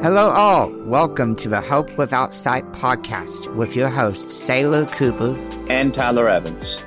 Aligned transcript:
Hello, 0.00 0.30
all. 0.30 0.70
Welcome 0.84 1.34
to 1.34 1.48
the 1.48 1.60
Hope 1.60 1.98
Without 1.98 2.32
Sight 2.32 2.64
podcast 2.70 3.52
with 3.56 3.74
your 3.74 3.88
hosts, 3.88 4.32
Sailor 4.32 4.86
Cooper 4.86 5.36
and 5.68 5.92
Tyler 5.92 6.28
Evans. 6.28 6.84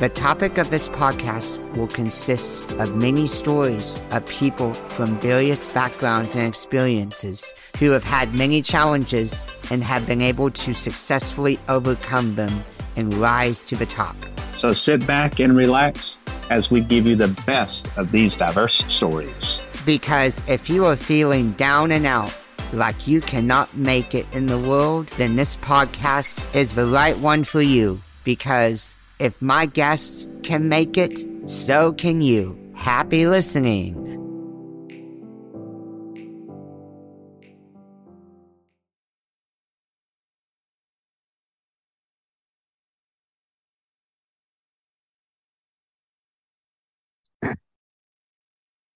The 0.00 0.08
topic 0.08 0.58
of 0.58 0.68
this 0.68 0.88
podcast 0.88 1.58
will 1.76 1.86
consist 1.86 2.68
of 2.72 2.96
many 2.96 3.28
stories 3.28 3.96
of 4.10 4.26
people 4.26 4.74
from 4.74 5.20
various 5.20 5.72
backgrounds 5.72 6.34
and 6.34 6.48
experiences 6.48 7.54
who 7.78 7.90
have 7.90 8.02
had 8.02 8.34
many 8.34 8.60
challenges 8.60 9.40
and 9.70 9.84
have 9.84 10.04
been 10.08 10.20
able 10.20 10.50
to 10.50 10.74
successfully 10.74 11.60
overcome 11.68 12.34
them 12.34 12.64
and 12.96 13.14
rise 13.14 13.64
to 13.66 13.76
the 13.76 13.86
top. 13.86 14.16
So 14.56 14.72
sit 14.72 15.06
back 15.06 15.38
and 15.38 15.56
relax 15.56 16.18
as 16.50 16.72
we 16.72 16.80
give 16.80 17.06
you 17.06 17.14
the 17.14 17.28
best 17.46 17.96
of 17.96 18.10
these 18.10 18.36
diverse 18.36 18.84
stories. 18.92 19.62
Because 19.86 20.42
if 20.48 20.68
you 20.68 20.86
are 20.86 20.96
feeling 20.96 21.52
down 21.52 21.92
and 21.92 22.04
out, 22.04 22.34
like 22.72 23.06
you 23.06 23.20
cannot 23.20 23.76
make 23.76 24.14
it 24.14 24.26
in 24.32 24.46
the 24.46 24.58
world, 24.58 25.06
then 25.16 25.36
this 25.36 25.56
podcast 25.56 26.42
is 26.54 26.74
the 26.74 26.86
right 26.86 27.16
one 27.18 27.44
for 27.44 27.62
you. 27.62 28.00
Because 28.24 28.94
if 29.18 29.40
my 29.40 29.66
guests 29.66 30.26
can 30.42 30.68
make 30.68 30.96
it, 30.96 31.26
so 31.46 31.92
can 31.92 32.20
you. 32.20 32.56
Happy 32.74 33.26
listening. 33.26 34.07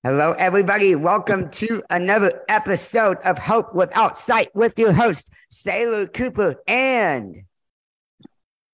Hello, 0.05 0.33
everybody. 0.33 0.97
Welcome 0.97 1.49
to 1.51 1.81
another 1.89 2.43
episode 2.49 3.19
of 3.19 3.39
Hope 3.39 3.73
Without 3.73 4.19
Sight 4.19 4.53
with 4.53 4.77
your 4.77 4.93
host, 4.93 5.31
Sailor 5.49 6.09
Cooper 6.09 6.57
and 6.67 7.45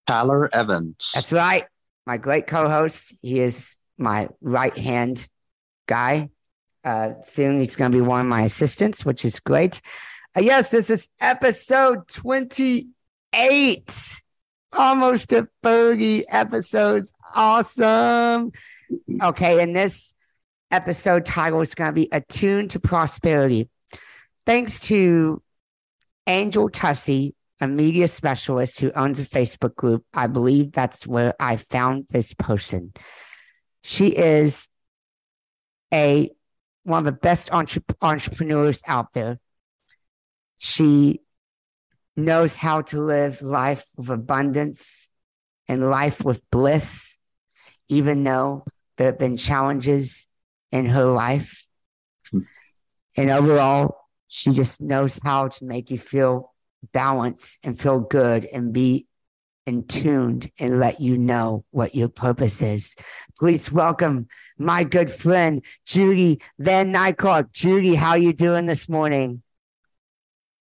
Tyler 0.06 0.48
Evans. 0.54 1.10
That's 1.14 1.30
right. 1.30 1.66
My 2.06 2.16
great 2.16 2.46
co 2.46 2.66
host. 2.66 3.14
He 3.20 3.40
is 3.40 3.76
my 3.98 4.30
right 4.40 4.74
hand 4.74 5.28
guy. 5.86 6.30
Uh, 6.82 7.12
soon 7.24 7.58
he's 7.58 7.76
going 7.76 7.92
to 7.92 7.98
be 7.98 8.02
one 8.02 8.22
of 8.22 8.26
my 8.26 8.44
assistants, 8.44 9.04
which 9.04 9.26
is 9.26 9.38
great. 9.38 9.82
Uh, 10.34 10.40
yes, 10.40 10.70
this 10.70 10.88
is 10.88 11.10
episode 11.20 12.08
28. 12.08 14.22
Almost 14.72 15.28
to 15.28 15.46
30 15.62 16.26
episodes. 16.30 17.12
Awesome. 17.34 18.52
Okay, 19.22 19.62
and 19.62 19.76
this 19.76 20.14
episode 20.70 21.24
title 21.24 21.60
is 21.60 21.74
going 21.74 21.88
to 21.88 21.94
be 21.94 22.08
Attuned 22.12 22.70
to 22.70 22.80
Prosperity. 22.80 23.68
Thanks 24.46 24.80
to 24.80 25.42
Angel 26.26 26.68
Tussey, 26.68 27.34
a 27.60 27.68
media 27.68 28.08
specialist 28.08 28.80
who 28.80 28.92
owns 28.92 29.20
a 29.20 29.24
Facebook 29.24 29.74
group. 29.74 30.04
I 30.12 30.26
believe 30.26 30.72
that's 30.72 31.06
where 31.06 31.34
I 31.40 31.56
found 31.56 32.06
this 32.10 32.34
person. 32.34 32.92
She 33.82 34.08
is 34.08 34.68
a 35.92 36.30
one 36.84 37.00
of 37.00 37.04
the 37.04 37.12
best 37.12 37.52
entre- 37.52 37.82
entrepreneurs 38.00 38.80
out 38.86 39.12
there. 39.12 39.38
She 40.58 41.20
knows 42.16 42.56
how 42.56 42.82
to 42.82 43.00
live 43.00 43.42
life 43.42 43.86
with 43.96 44.08
abundance 44.08 45.08
and 45.68 45.90
life 45.90 46.24
with 46.24 46.40
bliss, 46.50 47.16
even 47.88 48.24
though 48.24 48.64
there 48.96 49.08
have 49.08 49.18
been 49.18 49.36
challenges 49.36 50.27
in 50.72 50.86
her 50.86 51.04
life. 51.04 51.66
Hmm. 52.30 52.40
And 53.16 53.30
overall, 53.30 53.96
she 54.28 54.52
just 54.52 54.80
knows 54.80 55.18
how 55.22 55.48
to 55.48 55.64
make 55.64 55.90
you 55.90 55.98
feel 55.98 56.52
balanced 56.92 57.60
and 57.64 57.78
feel 57.78 58.00
good 58.00 58.44
and 58.44 58.72
be 58.72 59.06
in 59.66 59.86
tuned 59.86 60.50
and 60.58 60.80
let 60.80 61.00
you 61.00 61.18
know 61.18 61.64
what 61.70 61.94
your 61.94 62.08
purpose 62.08 62.62
is. 62.62 62.96
Please 63.38 63.70
welcome 63.70 64.26
my 64.56 64.82
good 64.82 65.10
friend 65.10 65.62
Judy 65.84 66.40
Van 66.58 66.92
Niekerk. 66.92 67.52
Judy, 67.52 67.94
how 67.94 68.10
are 68.10 68.18
you 68.18 68.32
doing 68.32 68.66
this 68.66 68.88
morning? 68.88 69.42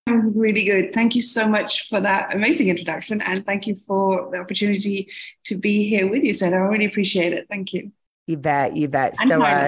I'm 0.07 0.38
really 0.38 0.63
good. 0.63 0.94
Thank 0.94 1.16
you 1.16 1.22
so 1.22 1.47
much 1.47 1.90
for 1.90 2.00
that 2.00 2.34
amazing 2.34 2.69
introduction, 2.69 3.22
and 3.22 3.46
thank 3.46 3.67
you 3.67 3.78
for 3.88 4.29
the 4.31 4.38
opportunity 4.38 5.09
to 5.46 5.57
be 5.57 5.88
here 5.88 6.09
with 6.09 6.23
you, 6.23 6.34
Sarah. 6.34 6.66
I 6.66 6.69
really 6.69 6.85
appreciate 6.85 7.34
it. 7.34 7.47
Thank 7.50 7.73
you. 7.73 7.91
You 8.25 8.38
bet. 8.38 8.75
You 8.75 8.88
bet. 8.88 9.16
And 9.19 9.29
so, 9.29 9.41
uh, 9.41 9.67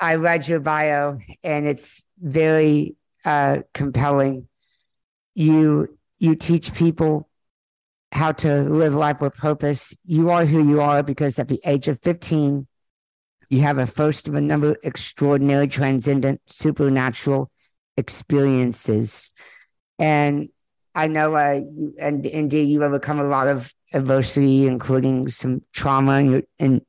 I 0.00 0.16
read 0.16 0.46
your 0.46 0.60
bio 0.60 1.18
and 1.42 1.66
it's 1.66 2.04
very 2.20 2.96
uh, 3.24 3.58
compelling. 3.74 4.48
You 5.34 5.98
you 6.18 6.34
teach 6.34 6.74
people 6.74 7.28
how 8.12 8.32
to 8.32 8.62
live 8.62 8.94
life 8.94 9.20
with 9.20 9.34
purpose. 9.34 9.94
You 10.04 10.30
are 10.30 10.44
who 10.44 10.68
you 10.68 10.80
are 10.80 11.02
because 11.02 11.38
at 11.38 11.48
the 11.48 11.60
age 11.64 11.88
of 11.88 12.00
15, 12.00 12.66
you 13.50 13.60
have 13.60 13.78
a 13.78 13.86
first 13.86 14.28
of 14.28 14.34
a 14.34 14.40
number 14.40 14.70
of 14.70 14.78
extraordinary, 14.82 15.68
transcendent, 15.68 16.40
supernatural 16.46 17.50
experiences. 17.96 19.30
And 19.98 20.48
I 20.94 21.06
know, 21.06 21.36
uh, 21.36 21.60
you, 21.62 21.94
and 22.00 22.24
indeed, 22.26 22.68
you've 22.68 22.82
overcome 22.82 23.20
a 23.20 23.24
lot 23.24 23.48
of 23.48 23.72
adversity, 23.92 24.66
including 24.66 25.28
some 25.28 25.62
trauma 25.72 26.18
in 26.18 26.30
your, 26.30 26.42
in 26.58 26.80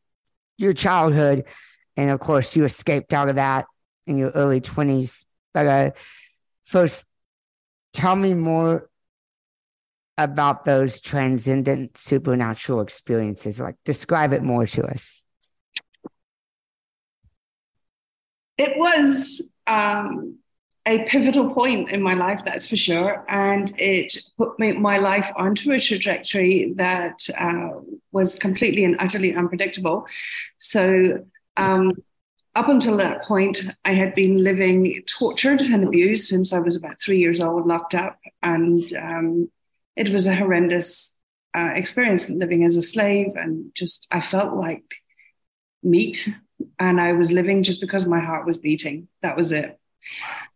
your 0.57 0.73
childhood 0.73 1.45
and 1.99 2.11
of 2.11 2.21
course, 2.21 2.55
you 2.55 2.63
escaped 2.63 3.13
out 3.13 3.27
of 3.27 3.35
that 3.35 3.65
in 4.07 4.15
your 4.15 4.29
early 4.29 4.61
20s. 4.61 5.25
But 5.53 5.67
uh, 5.67 5.91
first, 6.63 7.05
tell 7.91 8.15
me 8.15 8.33
more 8.33 8.89
about 10.17 10.63
those 10.63 11.01
transcendent 11.01 11.97
supernatural 11.97 12.79
experiences. 12.79 13.59
Like, 13.59 13.75
describe 13.83 14.31
it 14.31 14.43
more 14.43 14.65
to 14.65 14.85
us. 14.85 15.25
It 18.57 18.77
was 18.77 19.49
um, 19.67 20.37
a 20.85 20.99
pivotal 20.99 21.53
point 21.53 21.89
in 21.89 22.01
my 22.01 22.13
life, 22.13 22.45
that's 22.45 22.69
for 22.69 22.77
sure. 22.77 23.25
And 23.27 23.73
it 23.77 24.15
put 24.37 24.57
me, 24.57 24.71
my 24.71 24.99
life 24.99 25.29
onto 25.35 25.71
a 25.71 25.79
trajectory 25.81 26.71
that 26.77 27.27
uh, 27.37 27.71
was 28.13 28.39
completely 28.39 28.85
and 28.85 28.95
utterly 28.99 29.35
unpredictable. 29.35 30.07
So, 30.57 31.25
um, 31.59 31.93
up 32.55 32.67
until 32.67 32.97
that 32.97 33.23
point, 33.23 33.61
I 33.85 33.93
had 33.93 34.15
been 34.15 34.43
living 34.43 35.01
tortured 35.05 35.61
and 35.61 35.83
abused 35.83 36.27
since 36.27 36.51
I 36.51 36.59
was 36.59 36.75
about 36.75 36.99
three 36.99 37.19
years 37.19 37.39
old, 37.39 37.67
locked 37.67 37.95
up. 37.95 38.19
And 38.41 38.91
um, 38.93 39.51
it 39.95 40.09
was 40.09 40.27
a 40.27 40.35
horrendous 40.35 41.19
uh, 41.55 41.71
experience 41.75 42.29
living 42.29 42.65
as 42.65 42.77
a 42.77 42.81
slave. 42.81 43.35
And 43.35 43.71
just, 43.75 44.07
I 44.11 44.21
felt 44.21 44.55
like 44.55 44.83
meat. 45.83 46.29
And 46.79 46.99
I 46.99 47.13
was 47.13 47.31
living 47.31 47.63
just 47.63 47.81
because 47.81 48.05
my 48.05 48.19
heart 48.19 48.45
was 48.45 48.57
beating. 48.57 49.07
That 49.21 49.37
was 49.37 49.51
it. 49.51 49.79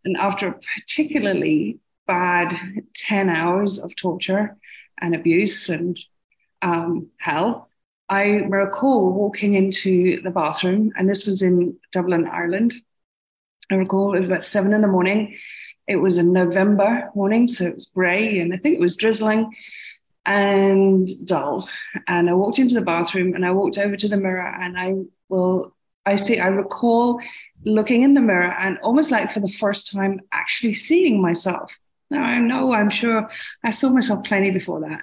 And 0.04 0.16
after 0.16 0.48
a 0.48 0.60
particularly 0.80 1.78
bad 2.06 2.52
10 2.94 3.30
hours 3.30 3.78
of 3.78 3.94
torture 3.96 4.56
and 5.00 5.14
abuse 5.14 5.68
and 5.68 5.98
um, 6.60 7.08
hell, 7.18 7.68
I 8.08 8.24
recall 8.24 9.12
walking 9.12 9.54
into 9.54 10.20
the 10.22 10.30
bathroom, 10.30 10.92
and 10.96 11.08
this 11.08 11.26
was 11.26 11.42
in 11.42 11.76
Dublin, 11.92 12.26
Ireland. 12.26 12.74
I 13.70 13.76
recall 13.76 14.14
it 14.14 14.20
was 14.20 14.28
about 14.28 14.44
seven 14.44 14.72
in 14.72 14.82
the 14.82 14.88
morning. 14.88 15.36
It 15.88 15.96
was 15.96 16.18
a 16.18 16.22
November 16.22 17.10
morning, 17.14 17.48
so 17.48 17.66
it 17.66 17.74
was 17.74 17.86
grey, 17.86 18.40
and 18.40 18.52
I 18.52 18.58
think 18.58 18.74
it 18.74 18.80
was 18.80 18.96
drizzling 18.96 19.54
and 20.26 21.08
dull. 21.26 21.68
And 22.06 22.30
I 22.30 22.34
walked 22.34 22.58
into 22.58 22.74
the 22.74 22.80
bathroom 22.80 23.34
and 23.34 23.44
I 23.44 23.50
walked 23.50 23.78
over 23.78 23.96
to 23.96 24.08
the 24.08 24.16
mirror, 24.16 24.46
and 24.46 24.78
I 24.78 24.94
will, 25.28 25.74
I 26.06 26.16
see, 26.16 26.38
I 26.38 26.48
recall 26.48 27.20
looking 27.64 28.02
in 28.02 28.14
the 28.14 28.20
mirror 28.20 28.54
and 28.58 28.78
almost 28.78 29.10
like 29.10 29.32
for 29.32 29.40
the 29.40 29.48
first 29.48 29.92
time 29.92 30.20
actually 30.32 30.74
seeing 30.74 31.20
myself. 31.20 31.72
Now 32.10 32.22
I 32.22 32.38
know, 32.38 32.72
I'm 32.72 32.90
sure 32.90 33.28
I 33.62 33.70
saw 33.70 33.90
myself 33.90 34.24
plenty 34.24 34.50
before 34.50 34.80
that, 34.80 35.00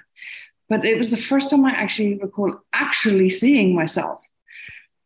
but 0.72 0.86
it 0.86 0.96
was 0.96 1.10
the 1.10 1.18
first 1.18 1.50
time 1.50 1.66
I 1.66 1.72
actually 1.72 2.14
recall 2.16 2.58
actually 2.72 3.28
seeing 3.28 3.74
myself. 3.74 4.22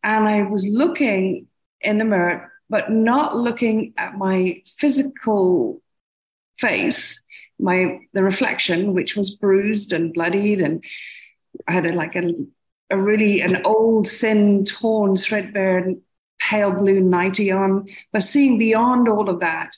And 0.04 0.28
I 0.28 0.42
was 0.42 0.64
looking 0.68 1.48
in 1.80 1.98
the 1.98 2.04
mirror, 2.04 2.52
but 2.70 2.92
not 2.92 3.36
looking 3.36 3.92
at 3.96 4.16
my 4.16 4.62
physical 4.78 5.82
face, 6.60 7.20
my 7.58 7.98
the 8.12 8.22
reflection, 8.22 8.94
which 8.94 9.16
was 9.16 9.34
bruised 9.34 9.92
and 9.92 10.14
bloodied, 10.14 10.60
and 10.60 10.84
I 11.66 11.72
had 11.72 11.86
a, 11.86 11.92
like 11.94 12.14
a, 12.14 12.32
a 12.90 12.96
really 12.96 13.40
an 13.40 13.62
old, 13.64 14.06
thin, 14.06 14.64
torn, 14.64 15.16
threadbare, 15.16 15.94
pale 16.38 16.70
blue 16.70 17.00
nightie 17.00 17.50
on, 17.50 17.88
but 18.12 18.22
seeing 18.22 18.56
beyond 18.56 19.08
all 19.08 19.28
of 19.28 19.40
that 19.40 19.76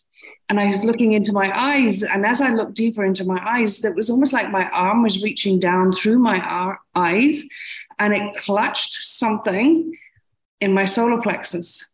and 0.49 0.59
I 0.59 0.67
was 0.67 0.85
looking 0.85 1.13
into 1.13 1.33
my 1.33 1.51
eyes. 1.57 2.03
And 2.03 2.25
as 2.25 2.41
I 2.41 2.51
looked 2.51 2.75
deeper 2.75 3.05
into 3.05 3.25
my 3.25 3.41
eyes, 3.45 3.85
it 3.85 3.95
was 3.95 4.11
almost 4.11 4.33
like 4.33 4.51
my 4.51 4.69
arm 4.71 5.03
was 5.03 5.23
reaching 5.23 5.59
down 5.59 5.93
through 5.93 6.19
my 6.19 6.77
eyes 6.95 7.45
and 7.99 8.15
it 8.15 8.37
clutched 8.37 8.93
something 8.93 9.95
in 10.61 10.73
my 10.73 10.85
solar 10.85 11.21
plexus. 11.21 11.85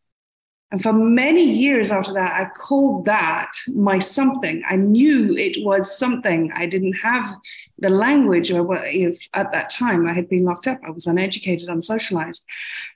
And 0.71 0.83
for 0.83 0.93
many 0.93 1.45
years 1.45 1.91
after 1.93 2.13
that, 2.15 2.33
I 2.33 2.47
called 2.59 3.05
that 3.05 3.51
my 3.69 3.99
something. 4.01 4.63
I 4.69 4.77
knew 4.77 5.37
it 5.37 5.65
was 5.65 5.97
something. 5.97 6.51
I 6.53 6.67
didn't 6.67 6.95
have 6.95 7.37
the 7.79 7.91
language, 7.91 8.51
or 8.51 8.67
if 8.85 9.29
at 9.35 9.53
that 9.53 9.71
time 9.71 10.05
I 10.05 10.13
had 10.13 10.29
been 10.29 10.45
locked 10.45 10.67
up, 10.67 10.81
I 10.85 10.91
was 10.91 11.07
uneducated, 11.07 11.69
unsocialized. 11.69 12.45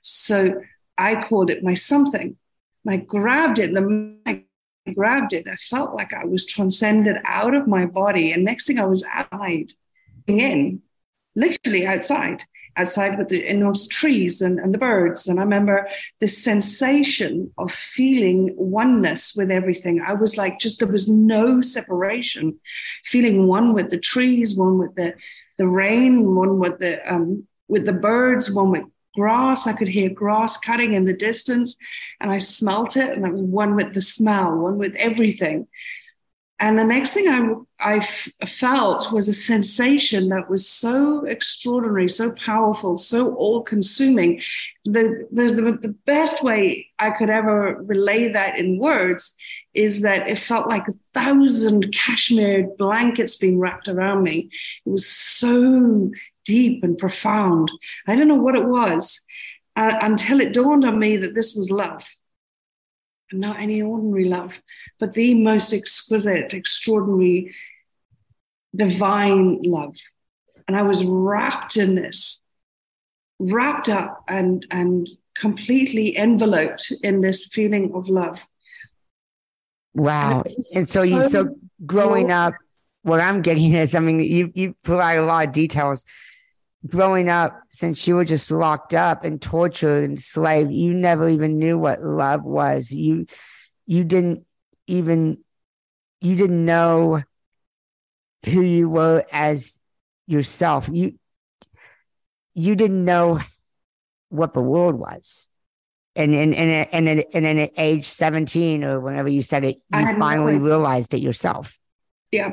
So 0.01 0.61
I 0.97 1.23
called 1.23 1.49
it 1.49 1.63
my 1.63 1.73
something. 1.73 2.35
I 2.85 2.97
grabbed 2.97 3.59
it. 3.59 3.73
and 3.73 3.77
The 4.25 4.43
grabbed 4.89 5.33
it, 5.33 5.47
I 5.47 5.55
felt 5.55 5.93
like 5.93 6.13
I 6.13 6.25
was 6.25 6.45
transcended 6.45 7.17
out 7.25 7.55
of 7.55 7.67
my 7.67 7.85
body. 7.85 8.31
And 8.31 8.43
next 8.43 8.67
thing 8.67 8.79
I 8.79 8.85
was 8.85 9.05
outside, 9.13 9.73
in, 10.27 10.81
literally 11.35 11.85
outside 11.87 12.43
outside 12.79 13.17
with 13.17 13.27
the 13.27 13.45
enormous 13.45 13.87
trees 13.87 14.41
and, 14.41 14.57
and 14.59 14.73
the 14.73 14.77
birds. 14.77 15.27
And 15.27 15.39
I 15.39 15.43
remember 15.43 15.87
this 16.19 16.41
sensation 16.41 17.51
of 17.57 17.71
feeling 17.71 18.53
oneness 18.57 19.35
with 19.35 19.51
everything. 19.51 20.01
I 20.01 20.13
was 20.13 20.37
like, 20.37 20.59
just 20.59 20.79
there 20.79 20.87
was 20.87 21.09
no 21.09 21.61
separation, 21.61 22.59
feeling 23.03 23.47
one 23.47 23.73
with 23.73 23.89
the 23.89 23.99
trees, 23.99 24.55
one 24.55 24.77
with 24.77 24.95
the, 24.95 25.13
the 25.57 25.67
rain, 25.67 26.35
one 26.35 26.57
with 26.57 26.79
the 26.79 26.99
um, 27.11 27.45
with 27.67 27.85
the 27.85 27.93
birds, 27.93 28.49
one 28.49 28.71
with 28.71 28.83
grass. 29.19 29.67
I 29.67 29.73
could 29.73 29.87
hear 29.87 30.09
grass 30.09 30.57
cutting 30.57 30.93
in 30.93 31.05
the 31.05 31.13
distance, 31.13 31.77
and 32.19 32.31
I 32.31 32.37
smelt 32.37 32.95
it, 32.95 33.09
and 33.15 33.25
I 33.25 33.29
was 33.29 33.41
one 33.41 33.75
with 33.75 33.93
the 33.93 34.01
smell, 34.01 34.55
one 34.57 34.77
with 34.77 34.95
everything. 34.95 35.67
And 36.61 36.77
the 36.77 36.83
next 36.83 37.13
thing 37.13 37.65
I, 37.79 37.95
I 37.95 38.45
felt 38.45 39.13
was 39.13 39.29
a 39.29 39.33
sensation 39.33 40.27
that 40.29 40.49
was 40.49 40.67
so 40.67 41.23
extraordinary, 41.25 42.09
so 42.09 42.33
powerful, 42.33 42.97
so 42.97 43.33
all 43.35 43.63
consuming. 43.63 44.41
The, 44.83 45.25
the, 45.31 45.53
the, 45.53 45.77
the, 45.81 45.95
best 46.05 46.43
way 46.43 46.87
I 46.97 47.11
could 47.11 47.29
ever 47.29 47.81
relay 47.83 48.33
that 48.33 48.57
in 48.57 48.77
words 48.77 49.37
is 49.73 50.01
that 50.01 50.27
it 50.27 50.37
felt 50.37 50.67
like 50.67 50.87
a 50.87 50.93
thousand 51.13 51.93
cashmere 51.93 52.67
blankets 52.77 53.37
being 53.37 53.59
wrapped 53.59 53.87
around 53.87 54.23
me. 54.23 54.49
It 54.85 54.89
was 54.89 55.07
so 55.07 56.11
deep 56.45 56.83
and 56.83 56.97
profound. 56.97 57.71
I 58.07 58.15
don't 58.15 58.27
know 58.27 58.35
what 58.35 58.55
it 58.55 58.65
was 58.65 59.23
uh, 59.75 59.97
until 60.01 60.41
it 60.41 60.53
dawned 60.53 60.85
on 60.85 60.99
me 60.99 61.17
that 61.17 61.35
this 61.35 61.55
was 61.55 61.71
love 61.71 62.03
And 63.31 63.39
not 63.39 63.59
any 63.59 63.81
ordinary 63.81 64.25
love, 64.25 64.61
but 64.99 65.13
the 65.13 65.33
most 65.35 65.73
exquisite, 65.73 66.53
extraordinary, 66.53 67.55
divine 68.75 69.61
love. 69.63 69.95
And 70.67 70.75
I 70.75 70.83
was 70.83 71.03
wrapped 71.05 71.77
in 71.77 71.95
this, 71.95 72.43
wrapped 73.39 73.89
up 73.89 74.23
and, 74.27 74.65
and 74.69 75.07
completely 75.37 76.17
enveloped 76.17 76.91
in 77.01 77.21
this 77.21 77.47
feeling 77.47 77.91
of 77.95 78.09
love. 78.09 78.39
Wow. 79.93 80.43
And, 80.45 80.55
and 80.75 80.89
so, 80.89 80.99
so 80.99 81.03
you, 81.03 81.29
so 81.29 81.55
growing 81.85 82.31
up, 82.31 82.53
what 83.03 83.21
I'm 83.21 83.41
getting 83.41 83.73
is, 83.75 83.95
I 83.95 83.99
mean, 83.99 84.19
you, 84.19 84.51
you 84.53 84.75
provide 84.83 85.17
a 85.17 85.25
lot 85.25 85.47
of 85.47 85.53
details 85.53 86.03
growing 86.87 87.29
up, 87.29 87.61
since 87.69 88.07
you 88.07 88.15
were 88.15 88.25
just 88.25 88.49
locked 88.51 88.93
up 88.93 89.23
and 89.23 89.41
tortured 89.41 90.03
and 90.03 90.13
enslaved, 90.13 90.71
you 90.71 90.93
never 90.93 91.29
even 91.29 91.59
knew 91.59 91.77
what 91.77 92.01
love 92.01 92.43
was. 92.43 92.91
You 92.91 93.25
you 93.85 94.03
didn't 94.03 94.45
even 94.87 95.43
you 96.21 96.35
didn't 96.35 96.65
know 96.65 97.21
who 98.45 98.61
you 98.61 98.89
were 98.89 99.23
as 99.31 99.79
yourself. 100.27 100.89
You 100.91 101.17
you 102.53 102.75
didn't 102.75 103.03
know 103.03 103.39
what 104.29 104.53
the 104.53 104.61
world 104.61 104.95
was. 104.95 105.49
And 106.15 106.33
and 106.33 106.53
and 106.53 106.87
and, 106.91 107.07
and, 107.07 107.23
and 107.33 107.45
then 107.45 107.59
at 107.59 107.71
age 107.77 108.05
17 108.05 108.83
or 108.83 108.99
whenever 108.99 109.29
you 109.29 109.41
said 109.41 109.63
it, 109.63 109.77
you 109.93 110.17
finally 110.17 110.57
no 110.57 110.65
realized 110.65 111.13
it 111.13 111.19
yourself. 111.19 111.77
Yeah. 112.31 112.51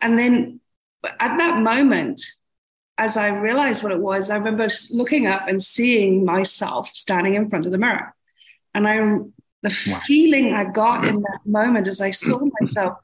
And 0.00 0.18
then 0.18 0.60
at 1.04 1.38
that 1.38 1.62
moment, 1.62 2.20
as 2.96 3.16
I 3.16 3.28
realized 3.28 3.82
what 3.82 3.92
it 3.92 3.98
was, 3.98 4.30
I 4.30 4.36
remember 4.36 4.68
looking 4.92 5.26
up 5.26 5.48
and 5.48 5.62
seeing 5.62 6.24
myself 6.24 6.88
standing 6.94 7.34
in 7.34 7.48
front 7.48 7.66
of 7.66 7.72
the 7.72 7.78
mirror. 7.78 8.14
And 8.74 8.86
I, 8.86 8.96
the 9.62 9.90
wow. 9.90 10.00
feeling 10.06 10.52
I 10.52 10.64
got 10.64 11.04
in 11.04 11.20
that 11.22 11.40
moment 11.44 11.88
as 11.88 12.00
I 12.00 12.10
saw 12.10 12.40
myself 12.60 12.98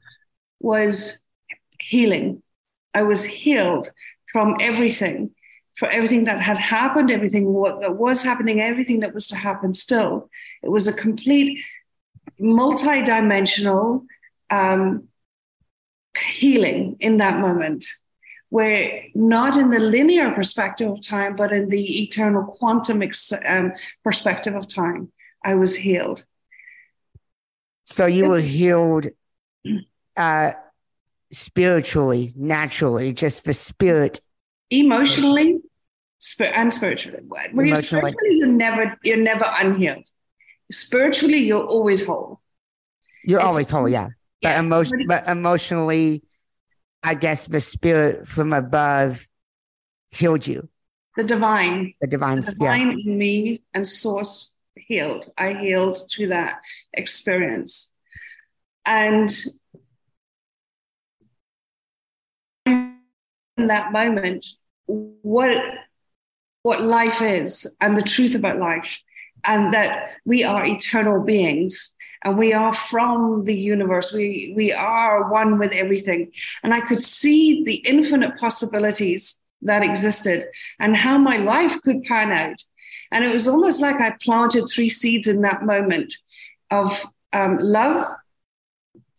was 0.59 1.25
healing. 1.79 2.41
I 2.93 3.01
was 3.03 3.25
healed 3.25 3.91
from 4.31 4.57
everything, 4.61 5.31
for 5.75 5.89
everything 5.89 6.25
that 6.25 6.41
had 6.41 6.57
happened, 6.57 7.11
everything 7.11 7.45
what, 7.45 7.81
that 7.81 7.95
was 7.95 8.23
happening, 8.23 8.61
everything 8.61 9.01
that 9.01 9.13
was 9.13 9.27
to 9.27 9.35
happen 9.35 9.73
still. 9.73 10.29
It 10.63 10.69
was 10.69 10.87
a 10.87 10.93
complete 10.93 11.59
multi-dimensional 12.39 14.05
um, 14.49 15.07
healing 16.17 16.97
in 16.99 17.17
that 17.17 17.39
moment 17.39 17.85
where 18.51 19.05
not 19.15 19.55
in 19.55 19.69
the 19.69 19.79
linear 19.79 20.29
perspective 20.31 20.89
of 20.91 20.99
time, 21.01 21.37
but 21.37 21.53
in 21.53 21.69
the 21.69 22.03
eternal 22.03 22.43
quantum 22.43 23.01
ex- 23.01 23.31
um, 23.47 23.71
perspective 24.03 24.55
of 24.55 24.67
time, 24.67 25.09
I 25.41 25.55
was 25.55 25.73
healed. 25.73 26.25
So 27.85 28.07
you 28.07 28.27
were 28.27 28.41
healed 28.41 29.07
uh, 30.17 30.51
spiritually, 31.31 32.33
naturally, 32.35 33.13
just 33.13 33.41
for 33.45 33.53
spirit, 33.53 34.19
emotionally, 34.69 35.59
spirit, 36.19 36.53
and 36.53 36.73
spiritually. 36.73 37.19
When 37.53 37.67
you're 37.67 37.77
spiritually, 37.77 38.35
you're 38.35 38.47
never 38.47 38.97
you're 39.01 39.15
never 39.15 39.45
unhealed. 39.47 40.07
Spiritually, 40.69 41.37
you're 41.37 41.65
always 41.65 42.05
whole. 42.05 42.41
You're 43.23 43.39
it's, 43.39 43.47
always 43.47 43.69
whole, 43.69 43.87
yeah. 43.87 44.09
But 44.41 44.49
yeah. 44.49 44.59
emotion, 44.59 45.05
but 45.07 45.25
emotionally, 45.29 46.23
I 47.03 47.15
guess 47.15 47.47
the 47.47 47.61
spirit 47.61 48.27
from 48.27 48.53
above 48.53 49.27
healed 50.11 50.45
you. 50.45 50.69
The 51.17 51.23
divine. 51.23 51.93
The 52.01 52.07
divine. 52.07 52.41
The 52.41 52.51
divine 52.51 52.99
yeah. 52.99 53.11
in 53.11 53.17
me 53.17 53.61
and 53.73 53.87
source 53.87 54.53
healed. 54.75 55.25
I 55.37 55.53
healed 55.53 55.97
through 56.11 56.27
that 56.27 56.61
experience. 56.93 57.91
And 58.85 59.31
in 62.65 62.97
that 63.57 63.91
moment, 63.91 64.45
what 64.85 65.55
what 66.63 66.81
life 66.81 67.21
is 67.23 67.73
and 67.81 67.97
the 67.97 68.03
truth 68.03 68.35
about 68.35 68.59
life, 68.59 69.01
and 69.43 69.73
that 69.73 70.11
we 70.25 70.43
are 70.43 70.65
eternal 70.65 71.23
beings 71.23 71.95
and 72.23 72.37
we 72.37 72.53
are 72.53 72.73
from 72.73 73.45
the 73.45 73.55
universe. 73.55 74.13
We, 74.13 74.53
we 74.55 74.71
are 74.71 75.31
one 75.31 75.57
with 75.57 75.71
everything. 75.71 76.31
And 76.63 76.73
I 76.73 76.81
could 76.81 76.99
see 76.99 77.63
the 77.63 77.75
infinite 77.75 78.37
possibilities 78.37 79.39
that 79.63 79.83
existed 79.83 80.45
and 80.79 80.95
how 80.95 81.17
my 81.17 81.37
life 81.37 81.81
could 81.81 82.03
pan 82.03 82.31
out. 82.31 82.63
And 83.11 83.25
it 83.25 83.33
was 83.33 83.47
almost 83.47 83.81
like 83.81 83.99
I 83.99 84.15
planted 84.21 84.67
three 84.67 84.89
seeds 84.89 85.27
in 85.27 85.41
that 85.41 85.63
moment 85.63 86.13
of 86.69 86.97
um, 87.33 87.57
love, 87.59 88.07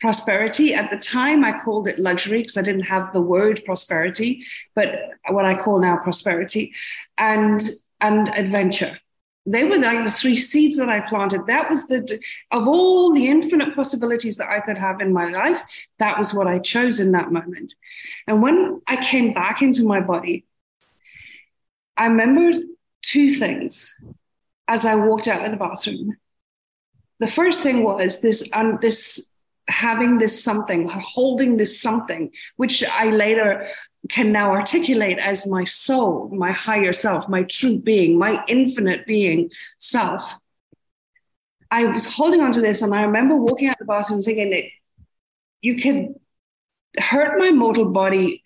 prosperity. 0.00 0.74
At 0.74 0.90
the 0.90 0.98
time, 0.98 1.44
I 1.44 1.58
called 1.58 1.86
it 1.88 1.98
luxury 1.98 2.38
because 2.38 2.56
I 2.56 2.62
didn't 2.62 2.82
have 2.82 3.12
the 3.12 3.20
word 3.20 3.62
prosperity, 3.64 4.42
but 4.74 4.98
what 5.28 5.44
I 5.44 5.54
call 5.54 5.78
now 5.78 5.96
prosperity, 5.96 6.74
and 7.18 7.62
and 8.00 8.28
adventure 8.30 8.98
they 9.44 9.64
were 9.64 9.76
like 9.76 10.04
the 10.04 10.10
three 10.10 10.36
seeds 10.36 10.76
that 10.76 10.88
I 10.88 11.00
planted. 11.00 11.46
That 11.46 11.68
was 11.68 11.86
the, 11.88 12.20
of 12.52 12.68
all 12.68 13.12
the 13.12 13.26
infinite 13.26 13.74
possibilities 13.74 14.36
that 14.36 14.48
I 14.48 14.60
could 14.60 14.78
have 14.78 15.00
in 15.00 15.12
my 15.12 15.28
life, 15.30 15.62
that 15.98 16.16
was 16.16 16.32
what 16.32 16.46
I 16.46 16.58
chose 16.58 17.00
in 17.00 17.12
that 17.12 17.32
moment. 17.32 17.74
And 18.26 18.40
when 18.42 18.80
I 18.86 19.02
came 19.04 19.34
back 19.34 19.62
into 19.62 19.84
my 19.84 20.00
body, 20.00 20.44
I 21.96 22.06
remembered 22.06 22.56
two 23.02 23.28
things 23.28 23.98
as 24.68 24.86
I 24.86 24.94
walked 24.94 25.26
out 25.26 25.44
of 25.44 25.50
the 25.50 25.56
bathroom. 25.56 26.16
The 27.18 27.26
first 27.26 27.62
thing 27.62 27.82
was 27.82 28.20
this, 28.22 28.48
um, 28.52 28.78
this 28.80 29.32
having 29.68 30.18
this 30.18 30.42
something, 30.42 30.88
holding 30.88 31.56
this 31.56 31.80
something, 31.80 32.32
which 32.56 32.84
I 32.84 33.06
later 33.06 33.68
can 34.08 34.32
now 34.32 34.50
articulate 34.50 35.18
as 35.18 35.46
my 35.46 35.64
soul, 35.64 36.28
my 36.28 36.50
higher 36.50 36.92
self, 36.92 37.28
my 37.28 37.44
true 37.44 37.78
being, 37.78 38.18
my 38.18 38.42
infinite 38.48 39.06
being 39.06 39.50
self. 39.78 40.34
I 41.70 41.86
was 41.86 42.12
holding 42.12 42.40
on 42.40 42.52
to 42.52 42.60
this, 42.60 42.82
and 42.82 42.94
I 42.94 43.02
remember 43.02 43.36
walking 43.36 43.68
out 43.68 43.78
the 43.78 43.84
bathroom 43.84 44.20
thinking 44.20 44.50
that 44.50 44.64
you 45.62 45.76
can 45.76 46.16
hurt 46.98 47.38
my 47.38 47.50
mortal 47.50 47.86
body. 47.86 48.42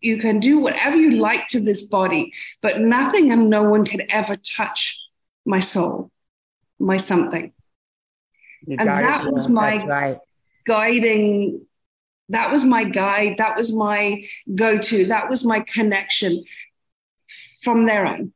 You 0.00 0.18
can 0.18 0.40
do 0.40 0.58
whatever 0.58 0.96
you 0.96 1.12
like 1.12 1.48
to 1.48 1.60
this 1.60 1.82
body, 1.82 2.32
but 2.60 2.80
nothing 2.80 3.32
and 3.32 3.48
no 3.48 3.62
one 3.62 3.84
could 3.84 4.04
ever 4.08 4.36
touch 4.36 5.00
my 5.44 5.60
soul, 5.60 6.10
my 6.78 6.98
something. 6.98 7.52
You 8.66 8.76
and 8.78 8.88
that 8.88 9.24
was 9.26 9.48
my 9.48 9.82
right. 9.84 10.18
guiding 10.66 11.66
that 12.32 12.50
was 12.50 12.64
my 12.64 12.84
guide. 12.84 13.36
That 13.38 13.56
was 13.56 13.72
my 13.74 14.24
go 14.54 14.78
to. 14.78 15.06
That 15.06 15.28
was 15.28 15.44
my 15.44 15.60
connection 15.60 16.44
from 17.62 17.86
there 17.86 18.06
on. 18.06 18.32